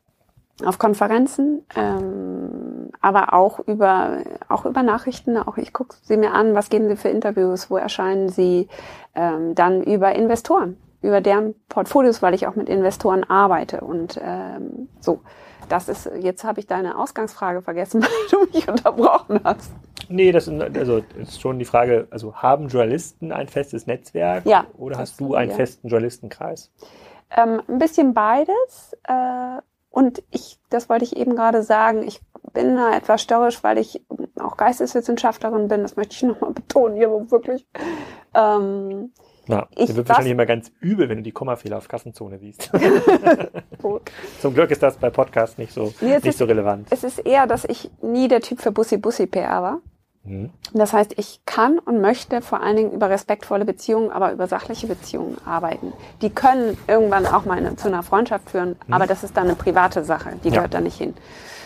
Auf 0.64 0.80
Konferenzen, 0.80 1.66
ähm, 1.76 2.90
aber 3.02 3.34
auch 3.34 3.60
über 3.60 4.20
auch 4.48 4.66
über 4.66 4.84
Nachrichten. 4.84 5.38
Auch 5.38 5.58
ich 5.58 5.74
gucke 5.74 5.98
sie 6.02 6.16
mir 6.16 6.32
an, 6.32 6.56
was 6.56 6.70
geben 6.70 6.88
sie 6.88 6.96
für 6.96 7.10
Interviews, 7.10 7.70
wo 7.70 7.76
erscheinen 7.76 8.30
sie, 8.30 8.70
ähm, 9.16 9.54
dann 9.54 9.84
über 9.84 10.16
Investoren 10.16 10.78
über 11.06 11.22
deren 11.22 11.56
Portfolios, 11.70 12.22
weil 12.22 12.34
ich 12.34 12.48
auch 12.48 12.56
mit 12.56 12.70
Investoren 12.70 13.24
arbeite. 13.24 13.82
Und 13.82 14.20
ähm, 14.22 14.90
so, 15.00 15.22
das 15.70 15.90
ist, 15.90 16.10
jetzt 16.20 16.44
habe 16.44 16.60
ich 16.60 16.68
deine 16.68 16.98
Ausgangsfrage 16.98 17.62
vergessen, 17.62 18.02
weil 18.04 18.10
du 18.32 18.52
mich 18.54 18.68
unterbrochen 18.68 19.40
hast. 19.44 19.72
Nee, 20.10 20.32
das 20.32 20.48
also, 20.48 21.02
ist 21.18 21.42
schon 21.42 21.58
die 21.60 21.66
Frage, 21.66 22.08
also 22.12 22.36
haben 22.36 22.68
Journalisten 22.68 23.32
ein 23.32 23.48
festes 23.48 23.88
Netzwerk 23.88 24.46
ja, 24.46 24.66
oder 24.78 24.98
hast 24.98 25.20
du 25.20 25.34
einen 25.34 25.52
ja. 25.52 25.58
festen 25.58 25.88
Journalistenkreis? 25.88 26.72
Ähm, 27.36 27.62
ein 27.68 27.80
bisschen 27.80 28.14
beides. 28.14 28.96
Äh, 29.04 29.62
und 29.90 30.22
ich, 30.30 30.60
das 30.70 30.90
wollte 30.90 31.06
ich 31.06 31.16
eben 31.16 31.36
gerade 31.36 31.64
sagen, 31.64 32.04
ich 32.04 32.22
bin 32.54 32.76
da 32.76 32.96
etwas 32.96 33.22
störrisch, 33.22 33.64
weil 33.64 33.78
ich 33.78 34.02
auch 34.40 34.58
Geisteswissenschaftlerin 34.58 35.68
bin. 35.68 35.82
Das 35.82 35.96
möchte 35.96 36.16
ich 36.16 36.24
nochmal 36.24 36.52
betonen 36.52 36.98
hier 36.98 37.10
wirklich. 37.32 37.66
Ähm, 38.34 39.12
ja, 39.48 39.68
ich 39.76 39.96
wird 39.96 40.08
wahrscheinlich 40.08 40.32
immer 40.32 40.46
ganz 40.46 40.72
übel, 40.80 41.10
wenn 41.10 41.18
du 41.18 41.24
die 41.24 41.32
Kommafehler 41.32 41.78
auf 41.78 41.88
Kassenzone 41.88 42.40
siehst. 42.40 42.72
Zum 44.42 44.54
Glück 44.54 44.72
ist 44.72 44.82
das 44.82 44.98
bei 44.98 45.10
Podcasts 45.10 45.58
nicht 45.58 45.74
so, 45.74 45.94
nee, 46.02 46.16
nicht 46.16 46.26
ist, 46.26 46.38
so 46.40 46.46
relevant. 46.46 46.88
Es 46.90 47.04
ist 47.04 47.20
eher, 47.20 47.48
dass 47.48 47.66
ich 47.66 47.90
nie 48.02 48.28
der 48.28 48.42
Typ 48.42 48.62
für 48.62 48.72
Bussi-Bussi-PR 48.72 49.62
war. 49.62 49.82
Mhm. 50.24 50.50
Das 50.74 50.94
heißt, 50.94 51.14
ich 51.18 51.42
kann 51.46 51.80
und 51.80 52.02
möchte 52.02 52.42
vor 52.42 52.62
allen 52.62 52.76
Dingen 52.76 52.92
über 52.92 53.10
respektvolle 53.10 53.66
Beziehungen, 53.66 54.12
aber 54.12 54.32
über 54.32 54.48
sachliche 54.48 54.88
Beziehungen 54.88 55.38
arbeiten. 55.46 55.94
Die 56.22 56.30
können 56.30 56.78
irgendwann 56.88 57.26
auch 57.28 57.46
mal 57.46 57.58
eine, 57.58 57.76
zu 57.76 57.88
einer 57.88 58.04
Freundschaft 58.04 58.50
führen, 58.50 58.76
mhm. 58.88 58.94
aber 58.94 59.08
das 59.08 59.24
ist 59.24 59.38
dann 59.38 59.46
eine 59.46 59.56
private 59.56 60.04
Sache, 60.04 60.34
die 60.44 60.50
ja. 60.50 60.56
gehört 60.56 60.74
da 60.74 60.82
nicht 60.82 60.98
hin. 60.98 61.14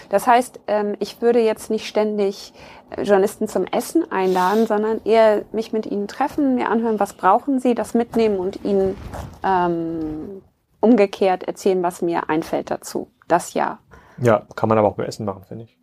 Das 0.09 0.25
heißt, 0.25 0.59
ähm, 0.67 0.95
ich 0.99 1.21
würde 1.21 1.39
jetzt 1.39 1.69
nicht 1.69 1.88
ständig 1.88 2.53
Journalisten 2.97 3.47
zum 3.47 3.65
Essen 3.65 4.11
einladen, 4.11 4.67
sondern 4.67 5.01
eher 5.05 5.43
mich 5.51 5.71
mit 5.73 5.85
ihnen 5.85 6.07
treffen, 6.07 6.55
mir 6.55 6.69
anhören, 6.69 6.99
was 6.99 7.13
brauchen 7.13 7.59
sie, 7.59 7.75
das 7.75 7.93
mitnehmen 7.93 8.37
und 8.37 8.63
ihnen 8.63 8.95
ähm, 9.43 10.41
umgekehrt 10.79 11.43
erzählen, 11.43 11.83
was 11.83 12.01
mir 12.01 12.29
einfällt 12.29 12.71
dazu. 12.71 13.09
Das 13.27 13.53
ja. 13.53 13.79
Ja, 14.21 14.45
kann 14.55 14.69
man 14.69 14.77
aber 14.77 14.87
auch 14.87 14.95
beim 14.95 15.05
Essen 15.05 15.25
machen, 15.25 15.43
finde 15.47 15.65
ich. 15.65 15.77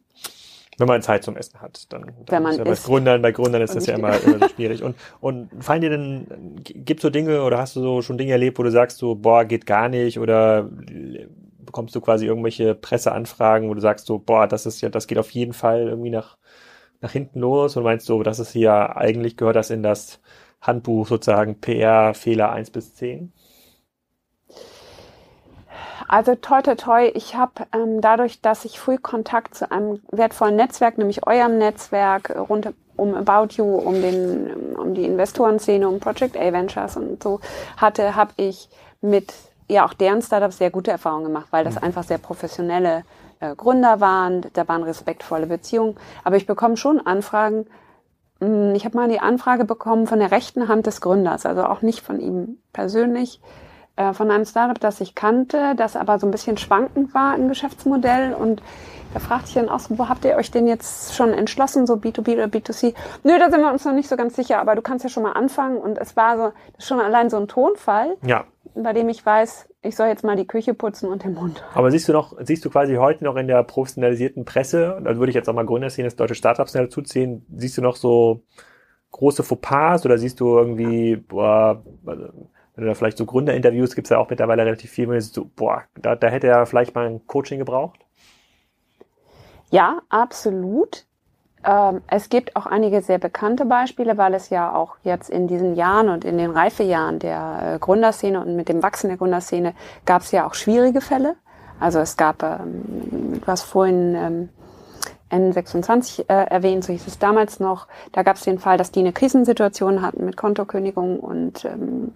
Wenn 0.79 0.89
man 0.89 1.01
Zeit 1.01 1.25
zum 1.25 1.37
Essen 1.37 1.61
hat, 1.63 1.91
dann, 1.91 2.03
dann 2.03 2.15
Wenn 2.27 2.43
man 2.43 2.53
ist 2.53 2.59
ja 2.59 2.65
bei. 2.65 2.75
Gründern, 2.75 3.23
bei 3.23 3.33
Gründern 3.33 3.63
ist 3.63 3.75
das 3.75 3.87
ja 3.87 3.95
immer, 3.95 4.21
immer 4.25 4.39
so 4.41 4.49
schwierig. 4.55 4.83
Und, 4.83 4.95
und 5.21 5.49
fallen 5.61 5.81
dir 5.81 5.89
denn, 5.89 6.27
gibt 6.63 7.01
so 7.01 7.09
Dinge 7.09 7.43
oder 7.45 7.59
hast 7.59 7.77
du 7.77 7.81
so 7.81 8.03
schon 8.03 8.19
Dinge 8.19 8.33
erlebt, 8.33 8.59
wo 8.59 8.63
du 8.63 8.71
sagst 8.71 8.99
so, 8.99 9.15
boah, 9.15 9.45
geht 9.45 9.65
gar 9.65 9.89
nicht 9.89 10.19
oder 10.19 10.69
bekommst 11.67 11.95
du 11.95 12.01
quasi 12.01 12.27
irgendwelche 12.27 12.75
Presseanfragen, 12.75 13.69
wo 13.69 13.75
du 13.75 13.81
sagst 13.81 14.07
so, 14.07 14.19
boah, 14.19 14.47
das 14.47 14.67
ist 14.67 14.81
ja, 14.81 14.89
das 14.89 15.07
geht 15.07 15.19
auf 15.19 15.31
jeden 15.31 15.53
Fall 15.53 15.89
irgendwie 15.89 16.11
nach, 16.11 16.37
nach 17.01 17.13
hinten 17.13 17.41
los 17.41 17.77
und 17.77 17.85
meinst 17.85 18.07
so, 18.07 18.23
das 18.23 18.39
ist 18.39 18.53
hier, 18.53 18.97
eigentlich 18.97 19.37
gehört 19.37 19.57
das 19.57 19.71
in 19.71 19.83
das 19.83 20.21
Handbuch 20.61 21.07
sozusagen 21.07 21.61
PR-Fehler 21.61 22.51
1 22.51 22.71
bis 22.71 22.95
10? 22.95 23.33
Also 26.09 26.37
toi 26.37 26.63
toi 26.63 26.77
toi, 26.77 27.11
ich 27.15 27.35
habe 27.35 27.67
ähm, 27.75 28.01
dadurch, 28.01 28.41
dass 28.41 28.65
ich 28.65 28.79
früh 28.79 28.97
Kontakt 28.97 29.55
zu 29.57 29.71
einem 29.73 30.01
wertvollen 30.13 30.55
Netzwerk, 30.55 30.99
nämlich 30.99 31.27
eurem 31.27 31.59
Netzwerk 31.59 32.31
rund 32.49 32.73
um 32.97 33.15
About 33.15 33.55
You, 33.57 33.65
um 33.65 33.95
den, 33.95 34.77
um 34.77 34.95
die 34.95 35.05
Investorenszene, 35.05 35.89
um 35.89 35.99
Project 35.99 36.37
A 36.37 36.53
Ventures 36.53 36.97
und 36.97 37.23
so 37.23 37.41
hatte, 37.77 38.15
habe 38.15 38.33
ich 38.37 38.69
mit 39.01 39.33
ja 39.69 39.85
auch 39.85 39.95
deren 39.95 40.23
Startups 40.23 40.59
sehr 40.59 40.71
gute 40.71 40.93
Erfahrungen 40.93 41.25
gemacht, 41.25 41.49
weil 41.51 41.65
das 41.65 41.77
einfach 41.77 42.05
sehr 42.05 42.19
professionelle 42.19 43.03
äh, 43.41 43.55
Gründer 43.55 44.01
waren, 44.01 44.43
da 44.53 44.69
waren 44.69 44.83
respektvolle 44.83 45.47
Beziehungen. 45.47 45.97
Aber 46.25 46.37
ich 46.37 46.47
bekomme 46.47 46.77
schon 46.77 47.01
Anfragen. 47.07 47.67
Mh, 48.41 48.75
Ich 48.75 48.85
habe 48.85 48.97
mal 48.97 49.09
die 49.09 49.21
Anfrage 49.21 49.65
bekommen 49.65 50.07
von 50.07 50.19
der 50.19 50.31
rechten 50.31 50.69
Hand 50.69 50.87
des 50.87 51.01
Gründers, 51.01 51.47
also 51.47 51.65
auch 51.65 51.83
nicht 51.83 52.01
von 52.01 52.21
ihm 52.21 52.59
persönlich 52.73 53.41
äh, 53.97 54.13
von 54.13 54.31
einem 54.31 54.45
Startup, 54.45 54.79
das 54.79 55.01
ich 55.01 55.15
kannte, 55.15 55.75
das 55.77 55.97
aber 55.97 56.19
so 56.19 56.27
ein 56.27 56.31
bisschen 56.31 56.59
schwankend 56.59 57.15
war 57.15 57.35
im 57.37 57.49
Geschäftsmodell. 57.49 58.35
Und 58.35 58.63
da 59.17 59.21
fragte 59.21 59.49
ich 59.49 59.55
dann 59.55 59.71
auch 59.71 59.79
so, 59.79 59.99
wo 59.99 60.11
habt 60.11 60.27
ihr 60.27 60.37
euch 60.37 60.51
denn 60.51 60.67
jetzt 60.67 61.15
schon 61.15 61.33
entschlossen, 61.33 61.87
so 61.87 61.95
B2B 61.95 62.35
oder 62.35 62.45
B2C? 62.49 62.93
Nö, 63.25 63.39
da 63.39 63.51
sind 63.51 63.63
wir 63.63 63.73
uns 63.73 63.83
noch 63.87 63.95
nicht 63.95 64.11
so 64.11 64.17
ganz 64.17 64.37
sicher, 64.37 64.61
aber 64.61 64.75
du 64.75 64.83
kannst 64.83 65.05
ja 65.05 65.09
schon 65.09 65.23
mal 65.23 65.33
anfangen. 65.33 65.79
Und 65.79 65.97
es 65.97 66.17
war 66.17 66.37
so, 66.37 66.53
schon 66.79 67.01
allein 67.01 67.31
so 67.31 67.39
ein 67.39 67.49
Tonfall, 67.49 68.19
Ja, 68.27 68.45
bei 68.75 68.93
dem 68.93 69.09
ich 69.09 69.25
weiß, 69.25 69.71
ich 69.81 69.97
soll 69.97 70.09
jetzt 70.09 70.23
mal 70.23 70.37
die 70.37 70.47
Küche 70.47 70.75
putzen 70.75 71.09
und 71.09 71.25
den 71.25 71.33
Mund. 71.33 71.65
Aber 71.73 71.91
siehst 71.91 72.09
du 72.09 72.13
noch, 72.13 72.37
siehst 72.41 72.63
du 72.67 72.69
quasi 72.69 72.97
heute 72.97 73.25
noch 73.25 73.37
in 73.37 73.47
der 73.47 73.63
professionalisierten 73.63 74.45
Presse, 74.45 75.01
da 75.03 75.17
würde 75.17 75.31
ich 75.31 75.35
jetzt 75.35 75.49
auch 75.49 75.55
mal 75.55 75.65
Gründerszene, 75.65 76.09
das 76.09 76.17
deutsche 76.17 76.35
Startups 76.35 76.73
dazu 76.73 77.01
ziehen, 77.01 77.47
siehst 77.57 77.79
du 77.79 77.81
noch 77.81 77.97
so 77.97 78.43
große 79.13 79.45
Fauxpas 79.45 80.05
oder 80.05 80.19
siehst 80.19 80.41
du 80.41 80.59
irgendwie, 80.59 81.17
boah, 81.17 81.83
also, 82.05 82.25
wenn 82.75 82.85
du 82.85 82.91
da 82.91 82.93
vielleicht 82.95 83.17
so 83.17 83.25
Gründerinterviews 83.25 83.95
gibt's 83.95 84.11
ja 84.11 84.19
auch 84.19 84.29
mittlerweile 84.29 84.67
relativ 84.67 84.91
viel, 84.91 85.09
wo 85.09 85.13
du 85.13 85.21
siehst, 85.23 85.33
so, 85.33 85.49
boah, 85.57 85.85
da, 85.95 86.17
da 86.17 86.29
hätte 86.29 86.49
er 86.49 86.67
vielleicht 86.67 86.95
mal 86.95 87.07
ein 87.07 87.27
Coaching 87.27 87.59
gebraucht? 87.59 88.01
Ja, 89.71 89.99
absolut. 90.09 91.05
Ähm, 91.65 92.03
es 92.07 92.29
gibt 92.29 92.55
auch 92.55 92.67
einige 92.67 93.03
sehr 93.03 93.19
bekannte 93.19 93.65
Beispiele, 93.65 94.17
weil 94.17 94.35
es 94.35 94.51
ja 94.51 94.75
auch 94.75 94.97
jetzt 95.03 95.31
in 95.31 95.49
diesen 95.49 95.75
Jahren 95.75 96.09
und 96.09 96.25
in 96.25 96.39
den 96.39 96.51
Reifejahren 96.51 97.19
der 97.19 97.75
äh, 97.75 97.79
Gründerszene 97.79 98.41
und 98.41 98.55
mit 98.55 98.69
dem 98.69 98.83
Wachsen 98.83 99.09
der 99.09 99.17
Gründerszene 99.17 99.75
gab 100.05 100.23
es 100.23 100.31
ja 100.31 100.47
auch 100.47 100.55
schwierige 100.55 101.01
Fälle. 101.01 101.37
Also 101.81 101.99
es 101.99 102.17
gab, 102.17 102.43
ähm, 102.43 103.43
du 103.45 103.57
vorhin 103.57 104.15
ähm, 104.15 104.49
N26 105.31 106.29
äh, 106.29 106.47
erwähnt, 106.47 106.85
so 106.85 106.93
hieß 106.93 107.07
es 107.07 107.19
damals 107.19 107.59
noch. 107.59 107.89
Da 108.13 108.23
gab 108.23 108.37
es 108.37 108.43
den 108.43 108.59
Fall, 108.59 108.79
dass 108.79 108.93
die 108.93 109.01
eine 109.01 109.13
Krisensituation 109.13 110.03
hatten 110.03 110.25
mit 110.25 110.37
Kontokündigung 110.37 111.19
und 111.19 111.65
ähm, 111.65 112.13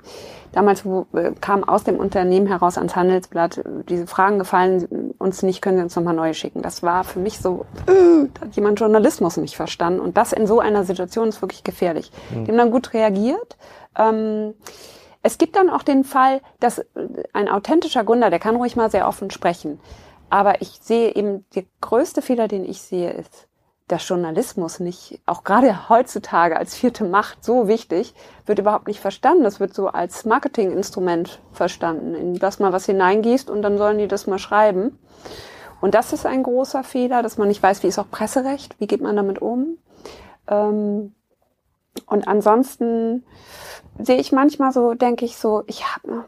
damals 0.52 0.84
wo, 0.84 1.06
äh, 1.12 1.32
kam 1.40 1.64
aus 1.64 1.84
dem 1.84 1.96
Unternehmen 1.96 2.46
heraus 2.46 2.78
ans 2.78 2.94
Handelsblatt 2.94 3.58
äh, 3.58 3.62
diese 3.88 4.06
Fragen 4.06 4.38
gefallen 4.38 5.14
uns 5.18 5.42
nicht, 5.42 5.60
können 5.60 5.78
Sie 5.78 5.82
uns 5.82 5.96
nochmal 5.96 6.14
neue 6.14 6.34
schicken. 6.34 6.62
Das 6.62 6.82
war 6.82 7.02
für 7.04 7.18
mich 7.18 7.40
so, 7.40 7.66
äh, 7.86 8.28
da 8.34 8.46
hat 8.46 8.54
jemand 8.54 8.78
Journalismus 8.78 9.36
nicht 9.36 9.56
verstanden 9.56 10.00
und 10.00 10.16
das 10.16 10.32
in 10.32 10.46
so 10.46 10.60
einer 10.60 10.84
Situation 10.84 11.28
ist 11.28 11.42
wirklich 11.42 11.64
gefährlich. 11.64 12.12
Die 12.30 12.48
haben 12.48 12.58
dann 12.58 12.70
gut 12.70 12.94
reagiert. 12.94 13.56
Ähm, 13.98 14.54
es 15.22 15.36
gibt 15.36 15.56
dann 15.56 15.68
auch 15.68 15.82
den 15.82 16.04
Fall, 16.04 16.40
dass 16.60 16.78
äh, 16.78 16.84
ein 17.32 17.48
authentischer 17.48 18.04
Gründer, 18.04 18.30
der 18.30 18.38
kann 18.38 18.56
ruhig 18.56 18.76
mal 18.76 18.90
sehr 18.90 19.06
offen 19.06 19.30
sprechen. 19.30 19.80
Aber 20.30 20.62
ich 20.62 20.78
sehe 20.80 21.14
eben, 21.14 21.44
der 21.54 21.64
größte 21.80 22.22
Fehler, 22.22 22.48
den 22.48 22.64
ich 22.64 22.80
sehe, 22.80 23.10
ist, 23.10 23.48
dass 23.88 24.08
Journalismus 24.08 24.78
nicht, 24.78 25.20
auch 25.26 25.42
gerade 25.42 25.88
heutzutage 25.88 26.56
als 26.56 26.76
vierte 26.76 27.04
Macht 27.04 27.44
so 27.44 27.66
wichtig, 27.66 28.14
wird 28.46 28.60
überhaupt 28.60 28.86
nicht 28.86 29.00
verstanden. 29.00 29.42
Das 29.42 29.58
wird 29.58 29.74
so 29.74 29.88
als 29.88 30.24
Marketinginstrument 30.24 31.40
verstanden, 31.52 32.14
in 32.14 32.38
das 32.38 32.60
mal 32.60 32.72
was 32.72 32.86
hineingießt 32.86 33.50
und 33.50 33.62
dann 33.62 33.78
sollen 33.78 33.98
die 33.98 34.06
das 34.06 34.28
mal 34.28 34.38
schreiben. 34.38 34.96
Und 35.80 35.94
das 35.94 36.12
ist 36.12 36.24
ein 36.24 36.44
großer 36.44 36.84
Fehler, 36.84 37.22
dass 37.22 37.36
man 37.36 37.48
nicht 37.48 37.62
weiß, 37.62 37.82
wie 37.82 37.88
ist 37.88 37.98
auch 37.98 38.10
Presserecht, 38.10 38.78
wie 38.78 38.86
geht 38.86 39.00
man 39.00 39.16
damit 39.16 39.42
um. 39.42 39.78
Ähm, 40.46 41.14
und 42.06 42.28
ansonsten 42.28 43.24
sehe 43.98 44.18
ich 44.18 44.30
manchmal 44.30 44.72
so, 44.72 44.94
denke 44.94 45.24
ich 45.24 45.36
so, 45.36 45.64
ich 45.66 45.84
habe, 45.84 46.26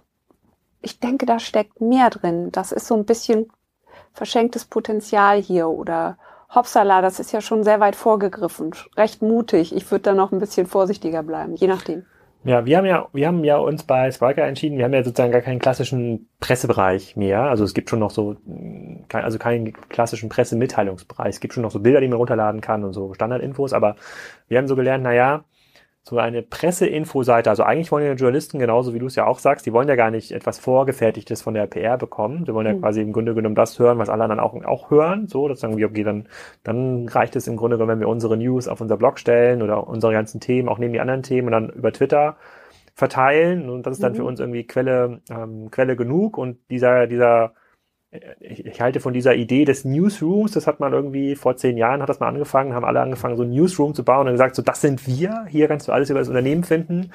ich 0.80 0.98
denke, 0.98 1.26
da 1.26 1.38
steckt 1.38 1.80
mehr 1.80 2.11
drin. 2.11 2.50
Das 2.50 2.72
ist 2.72 2.88
so 2.88 2.94
ein 2.94 3.05
bisschen 3.05 3.53
verschenktes 4.12 4.64
Potenzial 4.64 5.40
hier 5.40 5.68
oder 5.68 6.16
Hopsala, 6.54 7.00
das 7.00 7.18
ist 7.18 7.32
ja 7.32 7.40
schon 7.40 7.64
sehr 7.64 7.80
weit 7.80 7.96
vorgegriffen, 7.96 8.74
recht 8.96 9.22
mutig. 9.22 9.74
Ich 9.74 9.90
würde 9.90 10.02
da 10.02 10.14
noch 10.14 10.32
ein 10.32 10.38
bisschen 10.38 10.66
vorsichtiger 10.66 11.22
bleiben, 11.22 11.54
je 11.54 11.66
nachdem. 11.66 12.04
Ja, 12.44 12.66
wir 12.66 12.76
haben 12.76 12.86
ja, 12.86 13.08
wir 13.12 13.28
haben 13.28 13.44
ja 13.44 13.56
uns 13.56 13.84
bei 13.84 14.10
Sparker 14.10 14.44
entschieden, 14.44 14.76
wir 14.76 14.84
haben 14.84 14.92
ja 14.92 15.04
sozusagen 15.04 15.30
gar 15.30 15.42
keinen 15.42 15.60
klassischen 15.60 16.28
Pressebereich 16.40 17.14
mehr. 17.14 17.42
Also 17.42 17.62
es 17.62 17.72
gibt 17.72 17.88
schon 17.88 18.00
noch 18.00 18.10
so, 18.10 18.36
also 19.12 19.38
keinen 19.38 19.72
klassischen 19.88 20.28
Pressemitteilungsbereich. 20.28 21.28
Es 21.28 21.40
gibt 21.40 21.54
schon 21.54 21.62
noch 21.62 21.70
so 21.70 21.78
Bilder, 21.78 22.00
die 22.00 22.08
man 22.08 22.18
runterladen 22.18 22.60
kann 22.60 22.82
und 22.82 22.94
so 22.94 23.14
Standardinfos, 23.14 23.72
aber 23.72 23.94
wir 24.48 24.58
haben 24.58 24.66
so 24.66 24.74
gelernt, 24.74 25.04
na 25.04 25.12
ja, 25.12 25.44
so 26.05 26.18
eine 26.18 26.42
Presseinfoseite, 26.42 27.48
also 27.48 27.62
eigentlich 27.62 27.92
wollen 27.92 28.05
ja 28.05 28.14
Journalisten, 28.14 28.59
genauso 28.59 28.92
wie 28.92 28.98
du 28.98 29.07
es 29.07 29.14
ja 29.14 29.24
auch 29.26 29.38
sagst, 29.38 29.66
die 29.66 29.72
wollen 29.72 29.88
ja 29.88 29.94
gar 29.94 30.11
nicht 30.11 30.32
etwas 30.32 30.59
Vorgefertigtes 30.59 31.42
von 31.42 31.55
der 31.55 31.66
PR 31.68 31.96
bekommen. 31.96 32.44
Sie 32.44 32.53
wollen 32.55 32.66
ja 32.66 32.72
Mhm. 32.72 32.80
quasi 32.80 33.00
im 33.03 33.12
Grunde 33.12 33.34
genommen 33.34 33.55
das 33.55 33.78
hören, 33.78 33.98
was 33.98 34.09
alle 34.09 34.24
anderen 34.24 34.40
auch, 34.40 34.55
auch 34.64 34.90
hören. 34.90 35.28
So, 35.28 35.46
dass 35.46 35.61
sagen 35.61 35.76
wir, 35.76 35.86
okay, 35.86 36.03
dann, 36.03 36.28
dann 36.64 37.07
reicht 37.09 37.36
es 37.36 37.46
im 37.46 37.57
Grunde 37.57 37.76
genommen, 37.76 37.92
wenn 37.92 38.00
wir 38.00 38.09
unsere 38.09 38.36
News 38.36 38.66
auf 38.68 38.80
unser 38.80 38.96
Blog 38.96 39.18
stellen 39.20 39.62
oder 39.62 39.86
unsere 39.86 40.12
ganzen 40.12 40.40
Themen, 40.40 40.68
auch 40.68 40.78
neben 40.78 40.92
die 40.92 41.00
anderen 41.00 41.22
Themen 41.22 41.46
und 41.48 41.53
dann 41.53 41.70
über 41.70 41.92
Twitter 41.92 42.36
verteilen. 42.94 43.70
Und 43.70 43.86
das 43.86 43.94
ist 43.94 44.03
dann 44.03 44.12
Mhm. 44.12 44.16
für 44.16 44.24
uns 44.24 44.40
irgendwie 44.40 44.66
Quelle, 44.66 45.20
ähm, 45.30 45.70
Quelle 45.70 45.96
genug. 45.96 46.36
Und 46.38 46.59
dieser, 46.70 47.07
dieser, 47.07 47.53
ich, 48.40 48.66
ich 48.66 48.80
halte 48.80 49.00
von 49.00 49.14
dieser 49.14 49.34
Idee 49.34 49.64
des 49.64 49.84
Newsrooms, 49.84 50.52
das 50.52 50.66
hat 50.66 50.80
man 50.80 50.92
irgendwie 50.92 51.34
vor 51.34 51.56
zehn 51.56 51.78
Jahren 51.78 52.02
hat 52.02 52.08
das 52.08 52.20
mal 52.20 52.28
angefangen, 52.28 52.74
haben 52.74 52.84
alle 52.84 53.00
angefangen, 53.00 53.36
so 53.36 53.42
ein 53.42 53.50
Newsroom 53.50 53.94
zu 53.94 54.04
bauen 54.04 54.26
und 54.26 54.34
gesagt, 54.34 54.54
so 54.54 54.62
das 54.62 54.80
sind 54.82 55.06
wir, 55.06 55.46
hier 55.48 55.68
kannst 55.68 55.88
du 55.88 55.92
alles 55.92 56.10
über 56.10 56.18
das 56.18 56.28
Unternehmen 56.28 56.64
finden. 56.64 57.10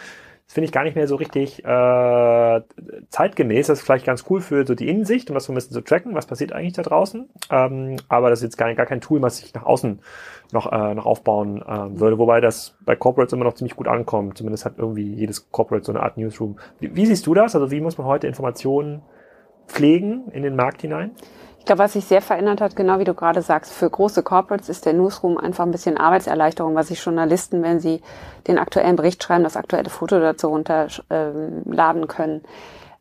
Das 0.47 0.53
finde 0.53 0.65
ich 0.67 0.71
gar 0.71 0.85
nicht 0.85 0.95
mehr 0.95 1.09
so 1.09 1.17
richtig 1.17 1.65
äh, 1.65 2.61
zeitgemäß. 3.09 3.67
Das 3.67 3.79
ist 3.79 3.85
vielleicht 3.85 4.05
ganz 4.05 4.23
cool 4.29 4.39
für 4.39 4.65
so 4.65 4.75
die 4.75 4.87
Innensicht, 4.87 5.29
um 5.29 5.33
das 5.33 5.43
so 5.43 5.51
ein 5.51 5.55
bisschen 5.55 5.73
zu 5.73 5.81
tracken, 5.81 6.15
was 6.15 6.25
passiert 6.25 6.53
eigentlich 6.53 6.71
da 6.71 6.83
draußen. 6.83 7.27
Ähm, 7.51 7.97
aber 8.07 8.29
das 8.29 8.39
ist 8.39 8.43
jetzt 8.43 8.57
gar, 8.57 8.73
gar 8.73 8.85
kein 8.85 9.01
Tool, 9.01 9.21
was 9.21 9.43
ich 9.43 9.53
nach 9.53 9.63
außen 9.63 9.99
noch, 10.53 10.71
äh, 10.71 10.95
noch 10.95 11.05
aufbauen 11.05 11.61
ähm, 11.67 11.99
würde. 11.99 12.17
Wobei 12.17 12.39
das 12.39 12.77
bei 12.85 12.95
Corporates 12.95 13.33
immer 13.33 13.43
noch 13.43 13.55
ziemlich 13.55 13.75
gut 13.75 13.89
ankommt. 13.89 14.37
Zumindest 14.37 14.63
hat 14.63 14.75
irgendwie 14.77 15.15
jedes 15.15 15.51
Corporate 15.51 15.85
so 15.85 15.91
eine 15.91 16.01
Art 16.01 16.15
Newsroom. 16.15 16.57
Wie, 16.79 16.95
wie 16.95 17.05
siehst 17.05 17.27
du 17.27 17.33
das? 17.33 17.53
Also 17.53 17.69
wie 17.69 17.81
muss 17.81 17.97
man 17.97 18.07
heute 18.07 18.27
Informationen 18.27 19.01
pflegen 19.67 20.29
in 20.31 20.43
den 20.43 20.55
Markt 20.55 20.81
hinein? 20.81 21.11
Ich 21.59 21.65
glaube, 21.65 21.83
was 21.83 21.93
sich 21.93 22.05
sehr 22.05 22.21
verändert 22.21 22.61
hat, 22.61 22.77
genau 22.77 22.99
wie 22.99 23.03
du 23.03 23.13
gerade 23.13 23.41
sagst, 23.41 23.73
für 23.73 23.89
große 23.89 24.23
Corporates 24.23 24.69
ist 24.69 24.85
der 24.85 24.93
Newsroom 24.93 25.37
einfach 25.37 25.65
ein 25.65 25.71
bisschen 25.71 25.97
Arbeitserleichterung, 25.97 26.75
was 26.75 26.87
sich 26.87 27.03
Journalisten, 27.03 27.61
wenn 27.61 27.81
sie 27.81 28.01
den 28.47 28.57
aktuellen 28.57 28.95
Bericht 28.95 29.21
schreiben, 29.21 29.43
das 29.43 29.57
aktuelle 29.57 29.89
Foto 29.89 30.19
dazu 30.19 30.47
runterladen 30.47 32.07
können. 32.07 32.41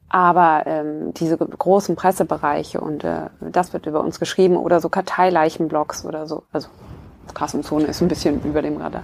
Aber 0.08 0.64
ähm, 0.66 1.14
diese 1.14 1.36
großen 1.36 1.94
Pressebereiche 1.94 2.80
und 2.80 3.04
äh, 3.04 3.26
das 3.40 3.72
wird 3.72 3.86
über 3.86 4.00
uns 4.00 4.18
geschrieben 4.18 4.56
oder 4.56 4.80
so 4.80 4.88
Karteileichenblogs 4.88 6.04
oder 6.04 6.26
so. 6.26 6.42
Also 6.52 6.68
Kassenzone 7.34 7.86
ist 7.86 8.00
ein 8.00 8.08
bisschen 8.08 8.42
über 8.42 8.62
dem 8.62 8.78
Radar. 8.78 9.02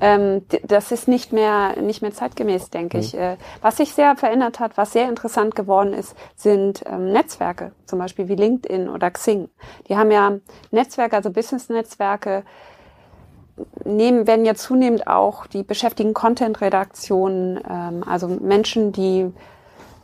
Ähm, 0.00 0.46
das 0.62 0.92
ist 0.92 1.08
nicht 1.08 1.32
mehr, 1.32 1.80
nicht 1.80 2.02
mehr 2.02 2.12
zeitgemäß, 2.12 2.70
denke 2.70 2.98
ich. 2.98 3.16
Äh, 3.16 3.36
was 3.60 3.76
sich 3.76 3.92
sehr 3.92 4.16
verändert 4.16 4.60
hat, 4.60 4.76
was 4.76 4.92
sehr 4.92 5.08
interessant 5.08 5.54
geworden 5.54 5.92
ist, 5.92 6.16
sind 6.36 6.82
ähm, 6.86 7.12
Netzwerke, 7.12 7.72
zum 7.84 7.98
Beispiel 7.98 8.28
wie 8.28 8.34
LinkedIn 8.34 8.88
oder 8.88 9.10
Xing. 9.10 9.48
Die 9.88 9.96
haben 9.96 10.10
ja 10.10 10.38
Netzwerke, 10.70 11.16
also 11.16 11.30
Business-Netzwerke, 11.30 12.44
nehmen, 13.84 14.26
werden 14.26 14.44
ja 14.44 14.54
zunehmend 14.54 15.06
auch, 15.06 15.46
die 15.46 15.62
beschäftigen 15.62 16.14
Content-Redaktionen, 16.14 17.60
ähm, 17.68 18.04
also 18.06 18.28
Menschen, 18.28 18.92
die 18.92 19.32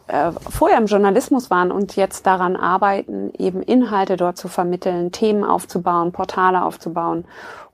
äh, 0.09 0.33
vorher 0.33 0.79
im 0.79 0.87
Journalismus 0.87 1.51
waren 1.51 1.73
und 1.73 1.97
jetzt 1.97 2.27
daran 2.27 2.57
arbeiten, 2.57 3.33
eben 3.39 3.63
Inhalte 3.63 4.17
dort 4.17 4.37
zu 4.37 4.49
vermitteln, 4.49 5.13
Themen 5.13 5.45
aufzubauen, 5.45 6.13
Portale 6.13 6.65
aufzubauen. 6.65 7.25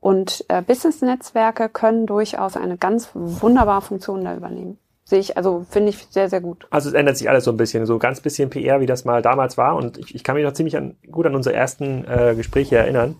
Und 0.00 0.44
äh, 0.48 0.62
Business-Netzwerke 0.62 1.68
können 1.68 2.06
durchaus 2.06 2.56
eine 2.56 2.76
ganz 2.76 3.10
wunderbare 3.14 3.82
Funktion 3.82 4.24
da 4.24 4.34
übernehmen. 4.34 4.78
sehe 5.04 5.20
ich, 5.20 5.36
also 5.36 5.64
finde 5.68 5.90
ich 5.90 6.06
sehr, 6.10 6.28
sehr 6.28 6.40
gut. 6.40 6.66
Also 6.70 6.88
es 6.88 6.94
ändert 6.94 7.16
sich 7.18 7.28
alles 7.28 7.44
so 7.44 7.52
ein 7.52 7.56
bisschen, 7.56 7.86
so 7.86 7.98
ganz 7.98 8.20
bisschen 8.20 8.50
PR, 8.50 8.80
wie 8.80 8.86
das 8.86 9.04
mal 9.04 9.22
damals 9.22 9.56
war. 9.58 9.76
Und 9.76 9.98
ich, 9.98 10.14
ich 10.14 10.24
kann 10.24 10.34
mich 10.34 10.44
noch 10.44 10.54
ziemlich 10.54 10.76
an, 10.76 10.96
gut 11.10 11.26
an 11.26 11.34
unsere 11.34 11.54
ersten 11.54 12.04
äh, 12.04 12.34
Gespräche 12.34 12.78
erinnern. 12.78 13.16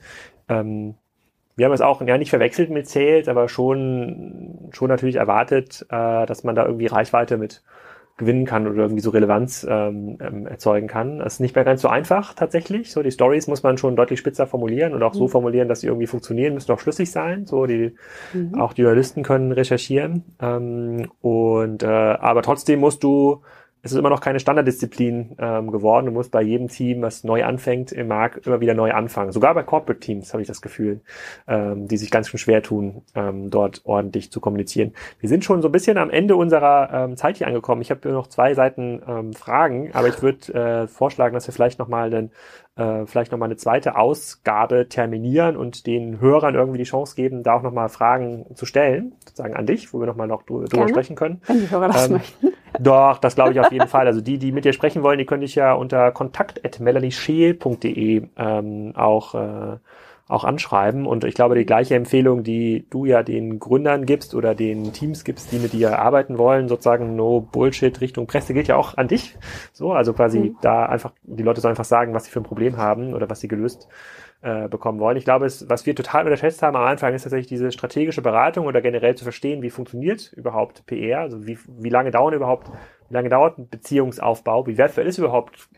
Ähm, 0.49 0.95
wir 1.55 1.67
haben 1.67 1.73
es 1.73 1.83
auch 1.83 2.01
ja 2.01 2.19
nicht 2.19 2.31
verwechselt 2.31 2.71
mit 2.71 2.89
Sales, 2.89 3.29
aber 3.29 3.49
schon, 3.49 4.71
schon 4.73 4.89
natürlich 4.89 5.17
erwartet, 5.17 5.87
äh, 5.91 6.27
dass 6.27 6.45
man 6.45 6.55
da 6.55 6.65
irgendwie 6.65 6.87
Reichweite 6.87 7.37
mit 7.37 7.63
gewinnen 8.23 8.47
kann 8.47 8.67
oder 8.67 8.83
irgendwie 8.83 9.03
so 9.03 9.11
Relevanz 9.11 9.67
ähm, 9.69 10.17
ähm, 10.21 10.47
erzeugen 10.47 10.87
kann. 10.87 11.19
Das 11.19 11.35
ist 11.35 11.41
nicht 11.41 11.55
mehr 11.55 11.65
ganz 11.65 11.83
so 11.83 11.89
einfach 11.89 12.35
tatsächlich. 12.35 12.93
So 12.93 13.03
die 13.03 13.11
Stories 13.11 13.49
muss 13.49 13.63
man 13.63 13.79
schon 13.79 13.97
deutlich 13.97 14.21
spitzer 14.21 14.47
formulieren 14.47 14.95
und 14.95 15.03
auch 15.03 15.13
mhm. 15.15 15.19
so 15.19 15.29
formulieren, 15.29 15.69
dass 15.69 15.81
sie 15.81 15.89
irgendwie 15.89 16.07
funktionieren, 16.07 16.55
müssen 16.55 16.73
auch 16.73 16.81
schlüssig 16.81 17.11
sein. 17.11 17.47
So 17.47 17.67
die 17.67 17.95
mhm. 18.33 18.55
auch 18.61 18.73
die 18.73 18.83
Journalisten 18.83 19.23
können 19.23 19.53
recherchieren 19.53 20.25
ähm, 20.41 21.11
und 21.21 21.83
äh, 21.83 21.87
aber 21.87 22.43
trotzdem 22.43 22.81
musst 22.81 23.03
du 23.03 23.43
es 23.85 23.91
ist 23.91 23.99
immer 23.99 24.11
noch 24.11 24.21
keine 24.21 24.39
Standarddisziplin 24.39 25.37
ähm, 25.39 25.73
geworden. 25.73 26.07
Du 26.07 26.13
musst 26.13 26.31
bei 26.31 26.41
jedem 26.41 26.69
Team, 26.69 27.03
was 27.03 27.25
neu 27.25 27.45
anfängt 27.45 27.91
im 27.91 28.07
Markt, 28.07 28.47
immer 28.47 28.61
wieder 28.61 28.75
neu 28.75 28.93
anfangen. 28.93 29.33
Sogar 29.33 29.55
bei 29.55 29.65
Corporate 29.65 29.99
Teams 29.99 30.33
habe 30.33 30.41
ich 30.41 30.47
das 30.47 30.63
Gefühl, 30.63 31.01
ähm, 31.49 31.89
die 31.89 31.97
sich 31.97 32.13
ganz 32.13 32.29
schön 32.29 32.39
schwer 32.39 32.63
tun, 32.63 33.03
ähm, 33.17 33.51
dort 33.51 33.81
ordentlich 33.85 34.31
zu 34.31 34.41
kommunizieren. 34.41 34.93
Wir 35.19 35.29
sind 35.29 35.45
schon 35.45 35.63
so 35.63 35.69
ein 35.69 35.73
bisschen 35.73 35.99
am 35.99 36.11
Ende 36.11 36.37
unserer 36.37 36.91
ähm, 36.93 37.17
Zeit 37.17 37.39
hier 37.39 37.49
angekommen. 37.49 37.83
Ich 37.83 37.91
habe 37.91 38.09
noch 38.09 38.29
zwei 38.29 38.55
Seiten 38.55 39.03
ähm, 39.07 39.33
Fragen, 39.33 39.91
aber 39.95 40.07
ich 40.07 40.23
würde 40.23 40.55
äh, 40.55 40.87
vorschlagen, 40.87 41.35
dass 41.35 41.49
wir 41.49 41.53
vielleicht 41.53 41.81
nochmal 41.81 42.15
einen 42.15 42.31
äh, 42.77 43.05
vielleicht 43.07 43.33
nochmal 43.33 43.49
eine 43.49 43.57
zweite 43.57 43.97
Ausgabe 43.97 44.89
terminieren 44.89 45.57
und 45.57 45.87
den 45.87 46.21
Hörern 46.21 46.55
irgendwie 46.55 46.79
die 46.79 46.85
Chance 46.85 47.17
geben, 47.17 47.43
da 47.43 47.55
auch 47.55 47.63
nochmal 47.63 47.89
Fragen 47.89 48.47
zu 48.55 48.65
stellen, 48.65 49.13
sozusagen 49.27 49.55
an 49.55 49.67
dich, 49.67 49.93
wo 49.93 50.01
wir 50.01 50.07
nochmal 50.07 50.29
noch 50.29 50.45
drüber 50.45 50.65
Gerne, 50.67 50.89
sprechen 50.89 51.17
können. 51.17 51.43
Wenn 51.47 51.61
die 51.61 51.71
Hörer 51.71 51.89
das 51.89 52.07
ähm, 52.07 52.13
möchten. 52.13 52.49
Doch, 52.81 53.19
das 53.19 53.35
glaube 53.35 53.53
ich 53.53 53.61
auf 53.61 53.73
jeden 53.73 53.89
Fall. 53.89 54.07
Also 54.07 54.21
die, 54.21 54.39
die 54.39 54.53
mit 54.53 54.65
dir 54.65 54.73
sprechen 54.73 55.03
wollen, 55.03 55.19
die 55.19 55.27
könnte 55.27 55.45
ich 55.45 55.55
ja 55.55 55.75
unter 55.75 56.11
kontakt.melaniesheel.de 56.13 58.29
ähm, 58.37 58.93
auch 58.97 59.35
äh, 59.35 59.77
auch 60.29 60.45
anschreiben. 60.45 61.07
Und 61.07 61.25
ich 61.25 61.35
glaube, 61.35 61.55
die 61.55 61.67
gleiche 61.67 61.95
Empfehlung, 61.95 62.43
die 62.43 62.87
du 62.91 63.05
ja 63.05 63.23
den 63.23 63.59
Gründern 63.59 64.07
gibst 64.07 64.35
oder 64.35 64.55
den 64.55 64.93
Teams 64.93 65.25
gibst, 65.25 65.53
die 65.53 65.59
mit 65.59 65.73
dir 65.73 65.99
arbeiten 65.99 66.39
wollen, 66.39 66.69
sozusagen 66.69 67.17
No 67.17 67.41
Bullshit 67.41 68.01
Richtung 68.01 68.27
Presse, 68.27 68.55
gilt 68.55 68.69
ja 68.69 68.77
auch 68.77 68.97
an 68.97 69.09
dich. 69.09 69.37
So, 69.73 69.93
also 69.93 70.13
quasi 70.13 70.39
mhm. 70.39 70.57
da 70.63 70.87
einfach, 70.87 71.13
die 71.23 71.43
Leute 71.43 71.61
sollen 71.61 71.73
einfach 71.73 71.85
sagen, 71.85 72.15
was 72.15 72.25
sie 72.25 72.31
für 72.31 72.41
ein 72.41 72.45
Problem 72.45 72.79
haben 72.79 73.15
oder 73.15 73.29
was 73.29 73.41
sie 73.41 73.49
gelöst 73.49 73.89
äh, 74.43 74.69
bekommen 74.69 74.99
wollen. 74.99 75.17
Ich 75.17 75.25
glaube, 75.25 75.47
es, 75.47 75.69
was 75.71 75.87
wir 75.87 75.95
total 75.95 76.25
unterschätzt 76.25 76.63
haben 76.63 76.77
am 76.77 76.85
Anfang, 76.85 77.15
ist 77.15 77.23
tatsächlich 77.23 77.47
diese 77.47 77.73
strategische 77.73 78.23
Beratung 78.23 78.67
oder 78.67 78.81
generell 78.81 79.15
zu 79.15 79.25
verstehen, 79.25 79.63
wie 79.63 79.71
funktioniert 79.71 80.33
überhaupt 80.33 80.85
PR, 80.87 81.21
also 81.21 81.47
wie, 81.47 81.59
wie 81.69 81.89
lange 81.89 82.11
dauern 82.11 82.35
überhaupt, 82.35 82.69
wie 83.09 83.15
lange 83.15 83.29
dauert 83.29 83.59
ein 83.59 83.69
Beziehungsaufbau, 83.69 84.67
wie 84.67 84.79
wertvoll 84.79 85.07
ist 85.07 85.19
überhaupt 85.19 85.69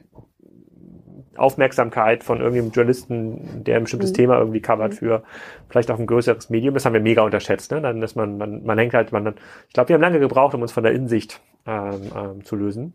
Aufmerksamkeit 1.37 2.25
von 2.25 2.41
irgendeinem 2.41 2.71
Journalisten, 2.71 3.65
der 3.65 3.77
ein 3.77 3.83
bestimmtes 3.83 4.11
mhm. 4.11 4.15
Thema 4.15 4.39
irgendwie 4.39 4.61
covert 4.61 4.93
mhm. 4.93 4.97
für 4.97 5.23
vielleicht 5.69 5.91
auch 5.91 5.99
ein 5.99 6.07
größeres 6.07 6.51
Medium. 6.51 6.75
Das 6.75 6.87
haben 6.87 6.95
wir 6.95 7.01
mega 7.01 7.23
unterschätzt. 7.23 7.71
Ne? 7.73 7.81
Dann 7.81 8.03
ist 8.03 8.15
man, 8.15 8.39
man, 8.39 8.65
man 8.65 8.79
hängt 8.79 8.95
halt, 8.95 9.13
man, 9.13 9.35
ich 9.67 9.75
glaube, 9.75 9.89
wir 9.89 9.95
haben 9.95 10.03
lange 10.03 10.21
gebraucht, 10.21 10.55
um 10.55 10.63
uns 10.63 10.73
von 10.73 10.85
der 10.85 10.93
Insicht 10.93 11.41
ähm, 11.67 12.11
ähm, 12.17 12.45
zu 12.45 12.57
lösen. 12.57 12.95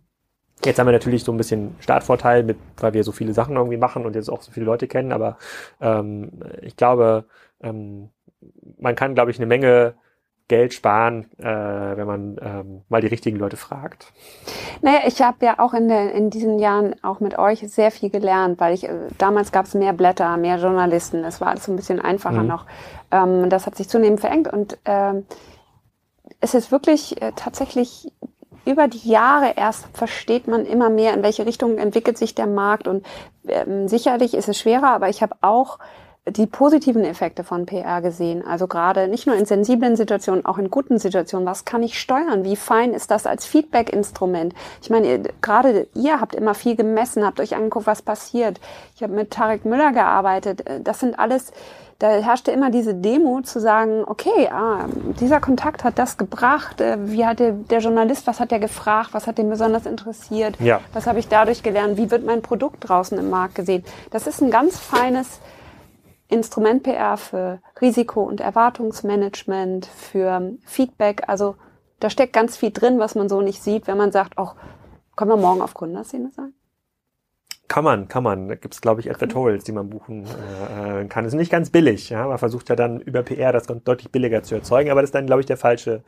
Jetzt 0.66 0.78
haben 0.78 0.88
wir 0.88 0.91
natürlich 0.91 1.24
so 1.24 1.32
ein 1.32 1.38
bisschen 1.38 1.76
Startvorteil, 1.80 2.43
mit, 2.43 2.57
weil 2.78 2.93
wir 2.93 3.03
so 3.03 3.12
viele 3.12 3.34
Sachen 3.34 3.55
irgendwie 3.55 3.78
machen 3.78 4.05
und 4.05 4.16
jetzt 4.16 4.30
auch 4.30 4.41
so 4.41 4.51
viele 4.51 4.66
Leute 4.66 4.88
kennen, 4.88 5.12
aber 5.12 5.38
ähm, 5.80 6.32
ich 6.62 6.76
glaube, 6.76 7.26
ähm, 7.62 8.10
man 8.78 8.95
kann, 8.95 9.16
glaube 9.16 9.32
ich, 9.32 9.38
eine 9.38 9.45
Menge 9.45 9.95
Geld 10.49 10.74
sparen, 10.74 11.26
äh, 11.38 11.45
wenn 11.45 12.07
man 12.07 12.38
ähm, 12.41 12.82
mal 12.89 13.01
die 13.01 13.07
richtigen 13.07 13.38
Leute 13.38 13.55
fragt. 13.55 14.12
Naja, 14.82 15.01
ich 15.05 15.22
habe 15.22 15.45
ja 15.45 15.60
auch 15.60 15.76
in, 15.76 15.88
der, 15.88 16.12
in 16.12 16.32
diesen 16.32 16.57
Jahren 16.57 16.95
auch 17.03 17.20
mit 17.20 17.38
euch 17.38 17.60
sehr 17.72 17.91
viel 17.91 18.10
gelernt, 18.10 18.60
weil 18.60 18.74
ich 18.74 18.84
äh, 18.84 19.07
damals 19.20 19.51
gab 19.51 19.66
es 19.66 19.76
mehr 19.76 19.93
Blätter, 19.93 20.36
mehr 20.38 20.57
Journalisten, 20.57 21.22
das 21.22 21.39
war 21.39 21.49
alles 21.49 21.66
so 21.66 21.72
ein 21.72 21.76
bisschen 21.76 22.01
einfacher 22.01 22.41
mhm. 22.41 22.47
noch. 22.47 22.66
Ähm, 23.12 23.49
das 23.49 23.68
hat 23.68 23.76
sich 23.76 23.88
zunehmend 23.89 24.20
verengt 24.20 24.51
und 24.51 24.78
ähm, 24.86 25.26
es 26.41 26.55
ist 26.55 26.72
wirklich 26.72 27.22
äh, 27.22 27.32
tatsächlich 27.36 28.12
über 28.70 28.88
die 28.88 29.09
Jahre 29.09 29.53
erst 29.55 29.88
versteht 29.93 30.47
man 30.47 30.65
immer 30.65 30.89
mehr, 30.89 31.13
in 31.13 31.24
welche 31.24 31.45
Richtung 31.45 31.78
entwickelt 31.78 32.17
sich 32.17 32.36
der 32.36 32.47
Markt 32.47 32.88
und 32.88 33.05
ähm, 33.47 33.88
sicherlich 33.88 34.36
ist 34.36 34.47
es 34.47 34.59
schwerer, 34.59 34.89
aber 34.89 35.09
ich 35.09 35.22
habe 35.22 35.36
auch 35.41 35.80
die 36.28 36.45
positiven 36.45 37.03
Effekte 37.03 37.43
von 37.43 37.65
PR 37.65 38.01
gesehen. 38.01 38.45
Also 38.45 38.67
gerade 38.67 39.07
nicht 39.07 39.26
nur 39.26 39.36
in 39.36 39.45
sensiblen 39.45 39.95
Situationen, 39.95 40.45
auch 40.45 40.57
in 40.57 40.70
guten 40.70 40.99
Situationen. 40.99 41.47
Was 41.47 41.65
kann 41.65 41.82
ich 41.82 41.99
steuern? 41.99 42.43
Wie 42.43 42.55
fein 42.55 42.93
ist 42.93 43.09
das 43.09 43.26
als 43.26 43.45
Feedback-Instrument? 43.45 44.53
Ich 44.82 44.89
meine, 44.89 45.24
gerade 45.41 45.88
ihr 45.95 46.22
habt 46.22 46.36
immer 46.36 46.53
viel 46.53 46.76
gemessen, 46.76 47.26
habt 47.26 47.39
euch 47.39 47.55
angeguckt, 47.55 47.88
was 47.88 48.01
passiert. 48.01 48.59
Ich 48.95 49.01
habe 49.01 49.13
mit 49.13 49.32
Tarek 49.32 49.65
Müller 49.65 49.91
gearbeitet. 49.91 50.63
Das 50.84 50.99
sind 50.99 51.17
alles, 51.17 51.51
da 52.00 52.08
herrschte 52.08 52.52
immer 52.52 52.72
diese 52.72 52.95
Demo 52.95 53.41
zu 53.41 53.60
sagen, 53.60 54.04
okay, 54.06 54.47
ah, 54.50 54.86
dieser 55.20 55.41
Kontakt 55.41 55.84
hat 55.84 56.00
das 56.00 56.18
gebracht. 56.18 56.80
Äh, 56.80 56.97
wie 57.10 57.26
hat 57.26 57.39
der, 57.39 57.52
der 57.52 57.80
Journalist, 57.80 58.26
was 58.26 58.39
hat 58.39 58.52
der 58.52 58.60
gefragt? 58.60 59.10
Was 59.12 59.28
hat 59.28 59.38
den 59.38 59.50
besonders 59.50 59.86
interessiert? 59.86 60.60
Ja. 60.62 60.80
Was 60.93 61.08
habe 61.08 61.20
ich 61.20 61.28
dadurch 61.28 61.62
gelernt? 61.62 61.97
Wie 61.97 62.10
wird 62.10 62.26
mein 62.26 62.41
Produkt 62.41 62.88
draußen 62.88 63.18
im 63.18 63.30
Markt 63.30 63.56
gesehen? 63.56 63.84
Das 64.12 64.28
ist 64.28 64.41
ein 64.41 64.50
ganz 64.50 64.80
feines 64.80 65.41
Instrument 66.30 66.84
PR 66.84 67.18
für 67.18 67.60
Risiko- 67.82 68.24
und 68.24 68.39
Erwartungsmanagement, 68.39 69.86
für 69.86 70.54
Feedback. 70.66 71.24
Also 71.28 71.56
da 72.00 72.10
steckt 72.10 72.32
ganz 72.32 72.56
viel 72.56 72.72
drin, 72.72 73.00
was 73.00 73.16
man 73.16 73.28
so 73.28 73.41
nicht 73.41 73.62
sieht, 73.62 73.88
wenn 73.88 73.97
man 73.97 74.14
sagt, 74.14 74.38
auch 74.38 74.56
können 75.18 75.32
wir 75.32 75.38
morgen 75.38 75.62
auf 75.62 75.74
Gründerszene 75.74 76.32
sein? 76.32 76.54
Kann 77.70 77.84
man, 77.84 78.07
kann 78.07 78.24
man. 78.24 78.49
Da 78.49 78.55
gibt's 78.55 78.82
glaube 78.82 78.99
ich, 78.99 79.11
Advertorials, 79.11 79.63
die 79.63 79.72
man 79.72 79.89
buchen 79.89 80.26
äh, 80.26 81.05
kann. 81.05 81.24
Das 81.24 81.34
ist 81.34 81.39
nicht 81.39 81.51
ganz 81.51 81.70
billig. 81.70 82.09
Ja? 82.09 82.28
Man 82.28 82.39
versucht 82.39 82.67
ja 82.67 82.76
dann 82.76 82.99
über 82.99 83.22
PR 83.22 83.53
das 83.53 83.67
deutlich 83.67 84.11
billiger 84.11 84.41
zu 84.41 84.55
erzeugen, 84.55 84.89
aber 84.89 85.01
das 85.01 85.09
ist 85.09 85.15
dann, 85.15 85.28
glaube 85.28 85.41
ich, 85.41 85.45
der 85.45 85.55
falsche 85.55 86.01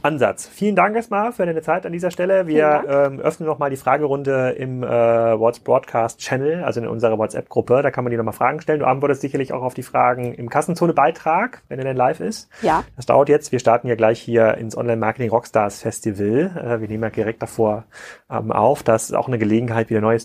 Ansatz. 0.00 0.46
Vielen 0.46 0.76
Dank 0.76 0.96
erstmal 0.96 1.32
für 1.32 1.44
deine 1.44 1.60
Zeit 1.60 1.84
an 1.84 1.92
dieser 1.92 2.10
Stelle. 2.10 2.46
Wir 2.46 2.84
ähm, 2.88 3.20
öffnen 3.20 3.46
nochmal 3.46 3.68
die 3.68 3.76
Fragerunde 3.76 4.50
im 4.50 4.82
äh, 4.82 4.86
What's 4.86 5.60
Broadcast 5.60 6.20
Channel, 6.20 6.64
also 6.64 6.80
in 6.80 6.86
unserer 6.86 7.18
WhatsApp-Gruppe. 7.18 7.82
Da 7.82 7.90
kann 7.90 8.04
man 8.04 8.10
dir 8.10 8.16
nochmal 8.16 8.32
Fragen 8.32 8.60
stellen. 8.60 8.80
Du 8.80 8.86
antwortest 8.86 9.20
sicherlich 9.20 9.52
auch 9.52 9.62
auf 9.62 9.74
die 9.74 9.82
Fragen 9.82 10.32
im 10.32 10.48
Kassenzone-Beitrag, 10.48 11.62
wenn 11.68 11.78
er 11.78 11.84
denn 11.84 11.96
live 11.96 12.20
ist. 12.20 12.48
Ja. 12.62 12.84
Das 12.96 13.06
dauert 13.06 13.28
jetzt. 13.28 13.52
Wir 13.52 13.58
starten 13.58 13.88
ja 13.88 13.94
gleich 13.94 14.20
hier 14.20 14.54
ins 14.54 14.76
Online-Marketing 14.76 15.30
Rockstars 15.30 15.82
Festival. 15.82 16.56
Äh, 16.56 16.80
wir 16.80 16.88
nehmen 16.88 17.02
ja 17.02 17.10
direkt 17.10 17.42
davor 17.42 17.84
ähm, 18.30 18.52
auf. 18.52 18.82
Das 18.82 19.10
ist 19.10 19.14
auch 19.14 19.28
eine 19.28 19.38
Gelegenheit, 19.38 19.90
wieder 19.90 20.00
neue 20.00 20.18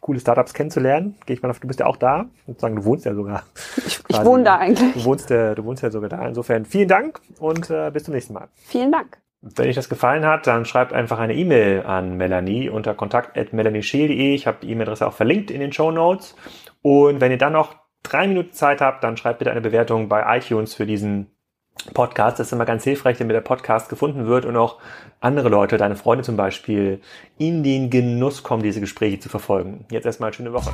coole 0.00 0.20
Startups 0.20 0.54
kennenzulernen. 0.54 1.16
Gehe 1.26 1.34
ich 1.34 1.42
mal 1.42 1.50
auf, 1.50 1.60
du 1.60 1.66
bist 1.66 1.80
ja 1.80 1.86
auch 1.86 1.96
da. 1.96 2.26
Sozusagen, 2.46 2.76
du 2.76 2.84
wohnst 2.84 3.04
ja 3.04 3.14
sogar. 3.14 3.44
Ich, 3.86 4.00
ich 4.08 4.24
wohne 4.24 4.44
da 4.44 4.56
eigentlich. 4.56 4.94
Du 4.94 5.04
wohnst, 5.04 5.30
äh, 5.30 5.54
du 5.54 5.64
wohnst 5.64 5.82
ja 5.82 5.90
sogar 5.90 6.08
da. 6.08 6.26
Insofern 6.26 6.64
vielen 6.64 6.88
Dank 6.88 7.20
und 7.38 7.70
äh, 7.70 7.90
bis 7.90 8.04
zum 8.04 8.14
nächsten 8.14 8.34
Mal. 8.34 8.48
Vielen 8.54 8.92
Dank. 8.92 9.18
Wenn 9.42 9.68
euch 9.68 9.74
das 9.74 9.88
gefallen 9.88 10.26
hat, 10.26 10.46
dann 10.46 10.66
schreibt 10.66 10.92
einfach 10.92 11.18
eine 11.18 11.34
E-Mail 11.34 11.84
an 11.84 12.18
Melanie 12.18 12.68
unter 12.68 12.94
kontakt.melanieschiel.de. 12.94 14.34
Ich 14.34 14.46
habe 14.46 14.58
die 14.60 14.70
E-Mail-Adresse 14.70 15.06
auch 15.06 15.14
verlinkt 15.14 15.50
in 15.50 15.60
den 15.60 15.72
Show 15.72 15.90
Notes. 15.90 16.36
Und 16.82 17.20
wenn 17.20 17.30
ihr 17.30 17.38
dann 17.38 17.54
noch 17.54 17.76
drei 18.02 18.28
Minuten 18.28 18.52
Zeit 18.52 18.82
habt, 18.82 19.02
dann 19.02 19.16
schreibt 19.16 19.38
bitte 19.38 19.50
eine 19.50 19.62
Bewertung 19.62 20.08
bei 20.08 20.36
iTunes 20.36 20.74
für 20.74 20.84
diesen 20.84 21.30
Podcast. 21.94 22.38
Das 22.38 22.48
ist 22.48 22.52
immer 22.52 22.64
ganz 22.64 22.84
hilfreich, 22.84 23.18
damit 23.18 23.34
der 23.34 23.40
Podcast 23.40 23.88
gefunden 23.88 24.26
wird 24.26 24.44
und 24.44 24.56
auch 24.56 24.76
andere 25.20 25.48
Leute, 25.48 25.76
deine 25.76 25.96
Freunde 25.96 26.24
zum 26.24 26.36
Beispiel, 26.36 27.00
in 27.38 27.62
den 27.62 27.90
Genuss 27.90 28.42
kommen, 28.42 28.62
diese 28.62 28.80
Gespräche 28.80 29.18
zu 29.20 29.28
verfolgen. 29.28 29.84
Jetzt 29.90 30.06
erstmal 30.06 30.32
schöne 30.32 30.52
Woche. 30.52 30.70